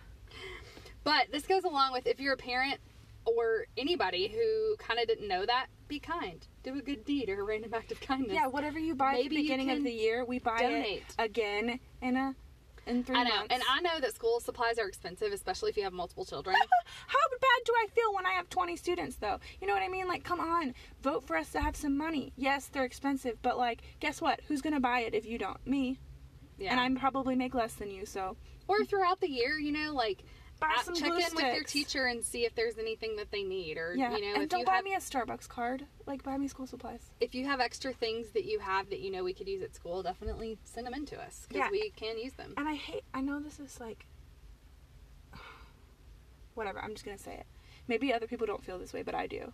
But 1.04 1.28
this 1.32 1.46
goes 1.46 1.66
along 1.66 1.92
with 1.92 2.08
if 2.08 2.22
you're 2.22 2.34
a 2.34 2.38
parent 2.38 2.80
or 3.26 3.66
anybody 3.76 4.30
who 4.30 4.78
kind 4.78 4.98
of 4.98 5.08
didn't 5.08 5.28
know 5.28 5.46
that, 5.46 5.68
be 5.90 6.00
kind. 6.00 6.48
Do 6.64 6.78
a 6.78 6.82
good 6.82 7.04
deed 7.04 7.30
or 7.30 7.42
a 7.42 7.44
random 7.44 7.74
act 7.74 7.92
of 7.92 8.00
kindness. 8.00 8.34
Yeah, 8.34 8.48
whatever 8.48 8.80
you 8.80 8.96
buy 8.96 9.16
at 9.16 9.24
the 9.24 9.30
beginning 9.30 9.72
of 9.72 9.84
the 9.84 9.92
year, 9.92 10.24
we 10.24 10.40
buy 10.40 10.60
donate. 10.60 11.04
it 11.10 11.16
again 11.20 11.80
in 12.02 12.16
a 12.16 12.36
in 12.88 13.04
three 13.04 13.16
I 13.18 13.24
know. 13.24 13.36
months. 13.36 13.48
And 13.54 13.64
I 13.70 13.82
know 13.82 14.00
that 14.00 14.14
school 14.16 14.40
supplies 14.40 14.80
are 14.80 14.88
expensive, 14.88 15.32
especially 15.34 15.70
if 15.70 15.78
you 15.78 15.84
have 15.84 15.94
multiple 15.94 16.26
children. 16.26 16.56
How 17.08 17.18
bad 17.40 17.66
do 17.66 17.74
I 17.78 17.88
feel 17.94 18.14
when 18.14 18.26
I 18.26 18.32
have 18.32 18.50
20 18.50 18.76
students, 18.76 19.18
though? 19.18 19.40
You 19.62 19.68
know 19.68 19.74
what 19.74 19.84
I 19.84 19.88
mean? 19.88 20.08
Like, 20.08 20.24
come 20.24 20.40
on, 20.40 20.74
vote 21.02 21.24
for 21.24 21.36
us 21.38 21.52
to 21.52 21.62
have 21.62 21.76
some 21.76 21.98
money. 21.98 22.34
Yes, 22.36 22.68
they're 22.68 22.86
expensive, 22.86 23.38
but 23.42 23.58
like, 23.58 23.82
guess 24.00 24.22
what? 24.22 24.42
Who's 24.48 24.62
gonna 24.62 24.80
buy 24.80 25.02
it 25.02 25.14
if 25.14 25.26
you 25.26 25.38
don't? 25.38 25.66
Me. 25.68 26.00
yeah. 26.58 26.72
And 26.72 26.80
I'm 26.80 26.96
probably 26.96 27.36
make 27.36 27.54
less 27.54 27.74
than 27.74 27.92
you, 27.92 28.06
so 28.06 28.36
or 28.68 28.84
throughout 28.84 29.22
the 29.22 29.30
year, 29.30 29.58
you 29.60 29.72
know, 29.72 29.94
like 29.94 30.24
buy 30.60 30.76
uh, 30.80 30.84
some 30.84 30.96
check 30.96 31.10
glue 31.10 31.18
in 31.20 31.36
with 31.36 31.54
your 31.56 31.64
teacher 31.64 32.06
and 32.06 32.24
see 32.24 32.46
if 32.46 32.56
there's 32.56 32.78
anything 32.78 33.16
that 33.18 33.32
they 33.32 33.44
need 33.44 33.78
or 33.78 33.94
Yeah, 33.96 34.16
you 34.16 34.22
know 34.22 34.34
and 34.36 34.44
if 34.44 34.50
don't 34.50 34.62
you 34.62 34.66
buy 34.66 34.76
have 34.76 34.84
me 34.84 34.94
a 34.96 34.98
Starbucks 35.00 35.48
card. 35.48 35.86
Like, 36.06 36.24
buy 36.24 36.38
me 36.38 36.48
school 36.48 36.68
supplies. 36.68 37.02
if 37.20 37.36
you 37.36 37.46
have 37.46 37.60
extra 37.60 37.94
things 37.94 38.30
that 38.32 38.46
you 38.46 38.60
have 38.60 38.90
that 38.90 39.00
you 39.00 39.12
know 39.12 39.24
we 39.24 39.34
could 39.34 39.48
use 39.48 39.62
at 39.62 39.76
school, 39.76 40.02
definitely 40.04 40.58
send 40.64 40.88
them 40.88 40.94
in 40.94 41.06
to 41.08 41.22
us 41.22 41.46
because 41.48 41.62
Yeah. 41.66 41.70
we 41.72 41.90
can 41.96 42.18
use 42.18 42.34
them. 42.34 42.54
And 42.58 42.68
I 42.68 42.74
hate. 42.76 43.04
I 43.14 43.22
know 43.22 43.40
this 43.40 43.60
is 43.60 43.80
like. 43.80 44.06
Whatever. 46.56 46.80
I'm 46.80 46.94
just 46.94 47.06
gonna 47.06 47.18
say 47.18 47.34
it. 47.36 47.46
Maybe 47.88 48.14
other 48.14 48.28
people 48.28 48.48
don't 48.48 48.64
feel 48.64 48.78
this 48.80 48.94
way, 48.94 49.04
but 49.04 49.16
I 49.16 49.28
do. 49.28 49.54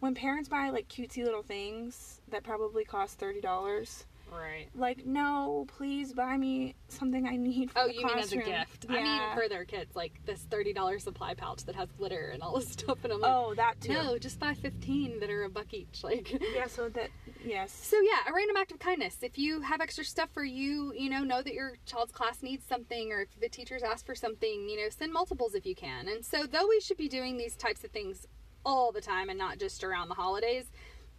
When 0.00 0.14
parents 0.14 0.48
buy 0.48 0.70
like 0.70 0.88
cutesy 0.88 1.24
little 1.24 1.42
things 1.42 2.20
that 2.28 2.42
probably 2.44 2.84
cost 2.84 3.18
thirty 3.18 3.40
dollars, 3.40 4.06
Right. 4.32 4.68
like, 4.74 5.04
no, 5.06 5.64
please 5.68 6.12
buy 6.12 6.36
me 6.36 6.74
something 6.88 7.26
I 7.26 7.36
need. 7.36 7.70
For 7.70 7.78
Oh, 7.80 7.86
the 7.88 7.94
you 7.94 8.06
mean 8.06 8.18
as 8.18 8.32
a 8.32 8.36
gift? 8.36 8.86
Yeah. 8.88 8.96
I 8.98 9.02
mean 9.02 9.22
for 9.34 9.48
their 9.48 9.64
kids, 9.64 9.94
like 9.96 10.12
this 10.26 10.40
thirty 10.50 10.72
dollars 10.72 11.04
supply 11.04 11.34
pouch 11.34 11.64
that 11.64 11.74
has 11.74 11.88
glitter 11.92 12.30
and 12.32 12.42
all 12.42 12.58
this 12.58 12.68
stuff, 12.72 12.98
and 13.04 13.12
I'm 13.12 13.20
like, 13.20 13.32
Oh, 13.34 13.54
that 13.56 13.80
too. 13.80 13.92
no, 13.92 14.18
just 14.18 14.38
buy 14.38 14.54
fifteen 14.54 15.20
that 15.20 15.30
are 15.30 15.44
a 15.44 15.48
buck 15.50 15.72
each. 15.72 16.02
Like, 16.02 16.30
Yeah. 16.54 16.66
So 16.66 16.88
that. 16.90 17.10
Yes. 17.44 17.72
So 17.72 18.00
yeah, 18.00 18.30
a 18.30 18.32
random 18.34 18.56
act 18.56 18.72
of 18.72 18.78
kindness. 18.78 19.18
If 19.22 19.38
you 19.38 19.60
have 19.62 19.80
extra 19.80 20.04
stuff 20.04 20.30
for 20.32 20.44
you, 20.44 20.92
you 20.96 21.08
know, 21.08 21.22
know 21.24 21.42
that 21.42 21.54
your 21.54 21.72
child's 21.86 22.12
class 22.12 22.42
needs 22.42 22.64
something, 22.66 23.12
or 23.12 23.22
if 23.22 23.40
the 23.40 23.48
teachers 23.48 23.82
ask 23.82 24.04
for 24.06 24.14
something, 24.14 24.68
you 24.68 24.76
know, 24.76 24.88
send 24.90 25.12
multiples 25.12 25.54
if 25.54 25.64
you 25.66 25.74
can. 25.74 26.08
And 26.08 26.24
so, 26.24 26.46
though 26.46 26.66
we 26.68 26.80
should 26.80 26.96
be 26.96 27.08
doing 27.08 27.36
these 27.36 27.56
types 27.56 27.84
of 27.84 27.90
things 27.90 28.26
all 28.66 28.90
the 28.92 29.00
time 29.00 29.28
and 29.30 29.38
not 29.38 29.58
just 29.58 29.84
around 29.84 30.08
the 30.08 30.14
holidays, 30.14 30.64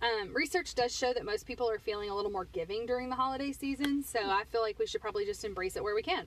um, 0.02 0.34
research 0.34 0.76
does 0.76 0.96
show 0.96 1.14
that 1.14 1.26
most 1.26 1.46
people 1.46 1.70
are 1.70 1.80
feeling 1.80 2.10
a 2.10 2.16
little 2.16 2.32
more 2.32 2.46
giving 2.46 2.86
during 2.86 3.10
the 3.10 3.16
holiday 3.16 3.52
season. 3.52 4.04
So 4.04 4.20
I 4.20 4.44
feel 4.52 4.62
like 4.62 4.80
we 4.80 4.88
should 4.88 5.02
probably 5.02 5.26
just 5.26 5.44
embrace 5.44 5.76
it 5.76 5.84
where 5.84 5.96
we 5.96 6.04
can. 6.04 6.26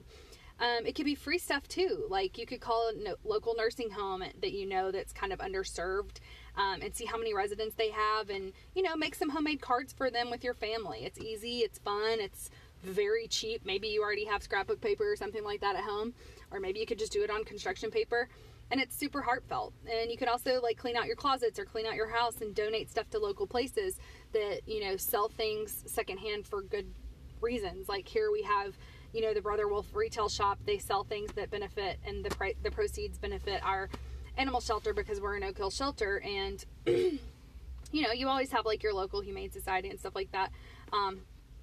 Um, 0.59 0.85
it 0.85 0.93
could 0.93 1.05
be 1.05 1.15
free 1.15 1.39
stuff 1.39 1.67
too. 1.67 2.05
Like 2.09 2.37
you 2.37 2.45
could 2.45 2.61
call 2.61 2.89
a 2.89 3.03
no- 3.03 3.15
local 3.23 3.55
nursing 3.57 3.89
home 3.89 4.23
that 4.41 4.51
you 4.53 4.67
know 4.67 4.91
that's 4.91 5.11
kind 5.11 5.33
of 5.33 5.39
underserved 5.39 6.17
um, 6.55 6.81
and 6.81 6.95
see 6.95 7.05
how 7.05 7.17
many 7.17 7.33
residents 7.33 7.75
they 7.75 7.89
have 7.89 8.29
and, 8.29 8.53
you 8.75 8.83
know, 8.83 8.95
make 8.95 9.15
some 9.15 9.29
homemade 9.29 9.61
cards 9.61 9.91
for 9.91 10.11
them 10.11 10.29
with 10.29 10.43
your 10.43 10.53
family. 10.53 10.99
It's 11.03 11.19
easy, 11.19 11.59
it's 11.59 11.79
fun, 11.79 12.19
it's 12.19 12.51
very 12.83 13.27
cheap. 13.27 13.65
Maybe 13.65 13.87
you 13.87 14.03
already 14.03 14.25
have 14.25 14.43
scrapbook 14.43 14.79
paper 14.79 15.11
or 15.11 15.15
something 15.15 15.43
like 15.43 15.61
that 15.61 15.75
at 15.75 15.83
home, 15.83 16.13
or 16.51 16.59
maybe 16.59 16.79
you 16.79 16.85
could 16.85 16.99
just 16.99 17.11
do 17.11 17.23
it 17.23 17.31
on 17.31 17.43
construction 17.43 17.89
paper. 17.89 18.29
And 18.73 18.81
it's 18.81 18.97
super 18.97 19.21
heartfelt. 19.21 19.71
And 19.87 20.09
you 20.09 20.17
could 20.17 20.27
also 20.27 20.59
like 20.59 20.79
clean 20.79 20.97
out 20.97 21.05
your 21.05 21.15
closets 21.15 21.59
or 21.59 21.63
clean 21.63 21.85
out 21.85 21.93
your 21.93 22.07
house 22.07 22.41
and 22.41 22.55
donate 22.55 22.89
stuff 22.89 23.07
to 23.11 23.19
local 23.19 23.45
places 23.45 23.99
that, 24.31 24.61
you 24.65 24.83
know, 24.83 24.97
sell 24.97 25.29
things 25.29 25.83
secondhand 25.85 26.47
for 26.47 26.63
good 26.63 26.91
reasons. 27.39 27.87
Like 27.87 28.07
here 28.07 28.31
we 28.31 28.41
have, 28.41 28.75
you 29.13 29.21
know, 29.21 29.31
the 29.31 29.43
Brother 29.43 29.67
Wolf 29.67 29.85
retail 29.93 30.27
shop. 30.27 30.57
They 30.65 30.79
sell 30.79 31.03
things 31.03 31.31
that 31.33 31.51
benefit, 31.51 31.99
and 32.03 32.25
the 32.25 32.31
pri- 32.31 32.55
the 32.63 32.71
proceeds 32.71 33.19
benefit 33.19 33.63
our 33.63 33.89
animal 34.37 34.59
shelter 34.59 34.91
because 34.91 35.21
we're 35.21 35.35
a 35.35 35.39
no 35.39 35.53
kill 35.53 35.69
shelter. 35.69 36.23
And 36.25 36.65
you 36.87 37.19
know, 37.93 38.11
you 38.11 38.27
always 38.27 38.51
have 38.53 38.65
like 38.65 38.81
your 38.81 38.95
local 38.95 39.21
humane 39.21 39.51
society 39.51 39.91
and 39.91 39.99
stuff 39.99 40.15
like 40.15 40.31
that. 40.31 40.51
Um, 40.91 41.19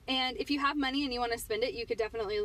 and 0.07 0.37
if 0.37 0.49
you 0.49 0.61
have 0.61 0.77
money 0.77 1.03
and 1.03 1.13
you 1.13 1.19
want 1.19 1.33
to 1.33 1.39
spend 1.39 1.65
it, 1.65 1.75
you 1.75 1.87
could 1.87 1.99
definitely 1.99 2.43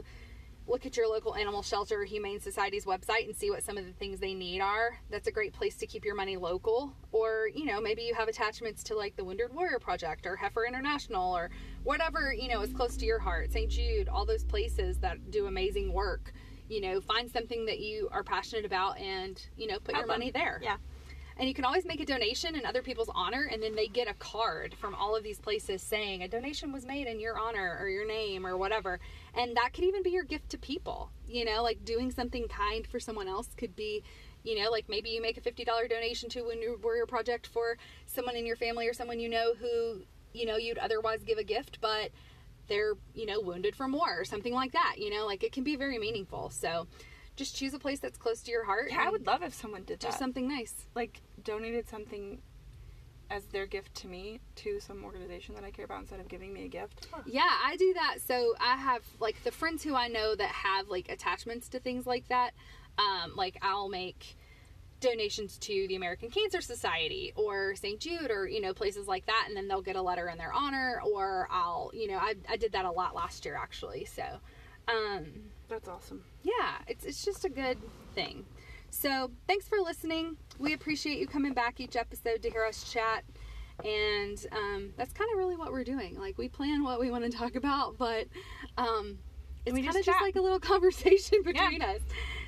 look 0.68 0.86
at 0.86 0.98
your 0.98 1.08
local 1.08 1.36
animal 1.36 1.62
shelter 1.62 2.02
or 2.02 2.06
humane 2.06 2.40
society's 2.40 2.86
website 2.86 3.26
and 3.26 3.36
see 3.36 3.52
what 3.52 3.64
some 3.64 3.78
of 3.78 3.86
the 3.86 3.94
things 3.94 4.20
they 4.20 4.34
need 4.34 4.62
are. 4.62 4.98
That's 5.12 5.28
a 5.28 5.32
great 5.32 5.54
place 5.54 5.76
to 5.78 5.88
keep 5.88 6.04
your 6.04 6.16
money 6.16 6.38
local. 6.38 6.94
Or, 7.12 7.48
you 7.54 7.66
know, 7.66 7.80
maybe 7.80 8.02
you 8.02 8.16
have 8.16 8.28
attachments 8.28 8.84
to 8.86 8.96
like 8.96 9.16
the 9.16 9.24
Wounded 9.24 9.54
Warrior 9.54 9.80
Project 9.80 10.26
or 10.26 10.36
Heifer 10.36 10.66
International 10.66 11.36
or 11.36 11.52
whatever, 11.84 12.34
you 12.34 12.48
know, 12.48 12.62
is 12.62 12.74
close 12.74 12.98
to 12.98 13.06
your 13.06 13.20
heart. 13.20 13.52
St. 13.52 13.70
Jude, 13.70 14.10
all 14.10 14.26
those 14.26 14.44
places 14.44 14.98
that 15.00 15.32
do 15.32 15.46
amazing 15.46 15.94
work. 15.94 16.34
You 16.68 16.82
know, 16.82 17.00
find 17.00 17.30
something 17.30 17.68
that 17.68 17.80
you 17.80 18.10
are 18.12 18.24
passionate 18.24 18.66
about 18.66 18.98
and, 18.98 19.40
you 19.56 19.68
know, 19.68 19.78
put 19.78 19.94
Help 19.94 20.08
your 20.08 20.18
money 20.18 20.32
them. 20.32 20.42
there. 20.42 20.60
Yeah. 20.64 20.78
And 21.38 21.50
you 21.50 21.54
can 21.54 21.66
always 21.66 21.86
make 21.86 22.00
a 22.00 22.06
donation 22.06 22.56
in 22.56 22.66
other 22.66 22.82
people's 22.82 23.10
honor, 23.14 23.50
and 23.52 23.62
then 23.62 23.76
they 23.76 23.88
get 23.88 24.08
a 24.08 24.14
card 24.14 24.74
from 24.80 24.96
all 24.96 25.18
of 25.18 25.24
these 25.24 25.38
places 25.38 25.82
saying 25.82 26.24
a 26.24 26.30
donation 26.30 26.72
was 26.72 26.86
made 26.86 27.08
in 27.08 27.20
your 27.20 27.38
honor 27.38 27.78
or 27.80 27.90
your 27.90 28.08
name 28.08 28.48
or 28.48 28.56
whatever. 28.56 29.02
And 29.36 29.56
that 29.58 29.74
could 29.74 29.84
even 29.84 30.04
be 30.04 30.12
your 30.12 30.24
gift 30.24 30.50
to 30.52 30.58
people. 30.58 31.10
You 31.28 31.46
know, 31.46 31.64
like 31.64 31.84
doing 31.84 32.12
something 32.12 32.48
kind 32.48 32.88
for 32.88 33.00
someone 33.00 33.28
else 33.28 33.50
could 33.58 33.76
be, 33.76 34.04
you 34.44 34.62
know, 34.62 34.70
like 34.72 34.88
maybe 34.88 35.10
you 35.10 35.22
make 35.22 35.38
a 35.38 35.42
$50 35.42 35.90
donation 35.90 36.30
to 36.30 36.40
a 36.40 36.44
Wounded 36.46 36.84
Warrior 36.84 37.06
Project 37.06 37.48
for 37.48 37.78
someone 38.06 38.36
in 38.36 38.46
your 38.46 38.56
family 38.56 38.88
or 38.88 38.94
someone 38.94 39.20
you 39.20 39.30
know 39.30 39.54
who, 39.56 40.02
you 40.34 40.46
know, 40.46 40.58
you'd 40.58 40.78
otherwise 40.78 41.24
give 41.24 41.38
a 41.38 41.44
gift, 41.44 41.80
but 41.82 42.12
they're, 42.68 42.94
you 43.14 43.26
know, 43.26 43.42
wounded 43.42 43.76
from 43.76 43.92
war 43.92 44.20
or 44.20 44.26
something 44.26 44.54
like 44.54 44.72
that. 44.74 44.96
You 44.98 45.10
know, 45.10 45.26
like 45.26 45.44
it 45.44 45.52
can 45.52 45.64
be 45.64 45.76
very 45.76 45.98
meaningful. 45.98 46.50
So 46.50 46.88
just 47.36 47.56
choose 47.56 47.74
a 47.74 47.80
place 47.80 48.00
that's 48.00 48.18
close 48.18 48.42
to 48.44 48.52
your 48.52 48.66
heart. 48.66 48.90
Yeah, 48.92 49.04
I 49.06 49.10
would 49.10 49.26
love 49.26 49.44
if 49.44 49.54
someone 49.54 49.84
did 49.84 50.00
do 50.00 50.08
that. 50.08 50.18
something 50.18 50.48
nice. 50.48 50.88
like 50.96 51.22
donated 51.44 51.88
something 51.90 52.40
as 53.30 53.46
their 53.46 53.66
gift 53.66 53.96
to 53.96 54.08
me 54.08 54.40
to 54.56 54.80
some 54.80 55.04
organization 55.04 55.56
that 55.56 55.64
I 55.64 55.72
care 55.72 55.86
about 55.86 56.00
instead 56.02 56.20
of 56.20 56.28
giving 56.28 56.54
me 56.54 56.66
a 56.66 56.68
gift. 56.68 57.08
Yeah, 57.26 57.42
I 57.64 57.76
do 57.78 57.94
that. 57.94 58.18
So 58.26 58.54
I 58.60 58.76
have 58.76 59.02
like 59.20 59.44
the 59.44 59.52
friends 59.52 59.84
who 59.84 59.96
I 59.96 60.08
know 60.08 60.36
that 60.36 60.50
have 60.50 60.90
like 60.90 61.10
attachments 61.10 61.70
to 61.70 61.80
things 61.80 62.06
like 62.06 62.28
that. 62.30 62.52
Um, 62.98 63.36
like 63.36 63.58
I'll 63.62 63.90
make 63.90 64.38
donations 65.02 65.58
to 65.60 65.86
the 65.88 65.96
American 65.96 66.30
Cancer 66.30 66.62
Society 66.62 67.34
or 67.36 67.76
St. 67.76 68.00
Jude 68.00 68.32
or 68.32 68.48
you 68.48 68.62
know 68.62 68.74
places 68.74 69.08
like 69.08 69.26
that, 69.26 69.46
and 69.48 69.56
then 69.58 69.68
they'll 69.68 69.82
get 69.82 69.96
a 69.96 70.02
letter 70.02 70.30
in 70.30 70.38
their 70.38 70.54
honor. 70.54 71.02
Or 71.06 71.48
I'll 71.52 71.92
you 71.94 72.08
know 72.10 72.18
I 72.18 72.36
I 72.50 72.58
did 72.58 72.72
that 72.74 72.86
a 72.86 72.92
lot 72.92 73.16
last 73.16 73.46
year 73.46 73.58
actually. 73.62 74.06
So 74.06 74.24
um, 74.88 75.26
That's 75.68 75.88
awesome. 75.88 76.24
yeah, 76.44 76.78
it's 76.88 77.06
it's 77.06 77.24
just 77.26 77.46
a 77.46 77.50
good 77.50 77.78
thing. 78.14 78.46
So 78.98 79.30
thanks 79.46 79.68
for 79.68 79.78
listening. 79.80 80.38
We 80.58 80.72
appreciate 80.72 81.20
you 81.20 81.28
coming 81.28 81.54
back 81.54 81.82
each 81.82 81.98
episode 81.98 82.42
to 82.44 82.50
hear 82.50 82.64
us 82.64 82.90
chat. 82.90 83.26
And 83.84 84.38
um, 84.54 84.94
that's 84.96 85.12
kind 85.12 85.30
of 85.34 85.38
really 85.38 85.58
what 85.58 85.74
we're 85.74 85.84
doing. 85.84 86.18
Like 86.18 86.38
we 86.38 86.48
plan 86.48 86.82
what 86.82 87.02
we 87.02 87.12
want 87.12 87.26
to 87.26 87.30
talk 87.30 87.56
about, 87.56 87.98
but 87.98 88.28
um, 88.78 89.18
it's 89.66 89.76
kind 89.76 89.84
just 89.84 90.00
of 90.00 90.06
just 90.06 90.18
chat. 90.18 90.26
like 90.26 90.38
a 90.38 90.42
little 90.42 90.60
conversation 90.62 91.44
between 91.44 91.82
us. 91.82 92.00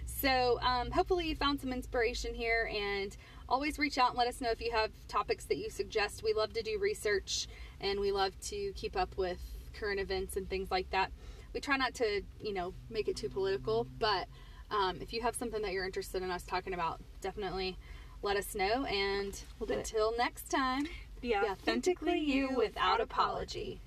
So 0.05 0.57
um, 0.61 0.89
hopefully 0.89 1.27
you 1.27 1.35
found 1.35 1.59
some 1.59 1.73
inspiration 1.73 2.33
here, 2.33 2.71
and 2.73 3.15
always 3.49 3.77
reach 3.77 3.97
out 3.97 4.11
and 4.11 4.17
let 4.17 4.29
us 4.29 4.39
know 4.39 4.49
if 4.49 4.61
you 4.61 4.71
have 4.71 4.91
topics 5.09 5.43
that 5.45 5.57
you 5.57 5.69
suggest. 5.69 6.23
We 6.23 6.33
love 6.33 6.53
to 6.53 6.63
do 6.63 6.79
research 6.79 7.47
and 7.81 7.99
we 7.99 8.13
love 8.13 8.39
to 8.43 8.71
keep 8.73 8.95
up 8.95 9.17
with 9.17 9.39
current 9.73 9.99
events 9.99 10.37
and 10.37 10.49
things 10.49 10.71
like 10.71 10.89
that. 10.91 11.11
We 11.53 11.59
try 11.59 11.75
not 11.75 11.93
to, 11.95 12.21
you 12.39 12.53
know, 12.53 12.73
make 12.89 13.09
it 13.09 13.17
too 13.17 13.29
political, 13.29 13.85
but 13.99 14.27
um, 14.72 14.97
if 15.01 15.13
you 15.13 15.22
have 15.22 15.36
something 15.36 15.61
that 15.61 15.72
you're 15.72 15.86
interested 15.86 16.22
in 16.24 16.32
us 16.32 16.43
talking 16.43 16.74
about, 16.74 16.99
definitely 17.22 17.78
let 18.22 18.38
us 18.38 18.55
know. 18.55 18.86
And 18.86 19.39
We'll 19.59 19.68
do 19.68 19.74
it. 19.74 19.78
until 19.80 20.13
next 20.18 20.49
time, 20.49 20.84
Be 21.22 21.30
be 21.30 21.36
authentically 21.36 22.20
you 22.20 22.49
without 22.55 22.99
apology. 23.01 23.82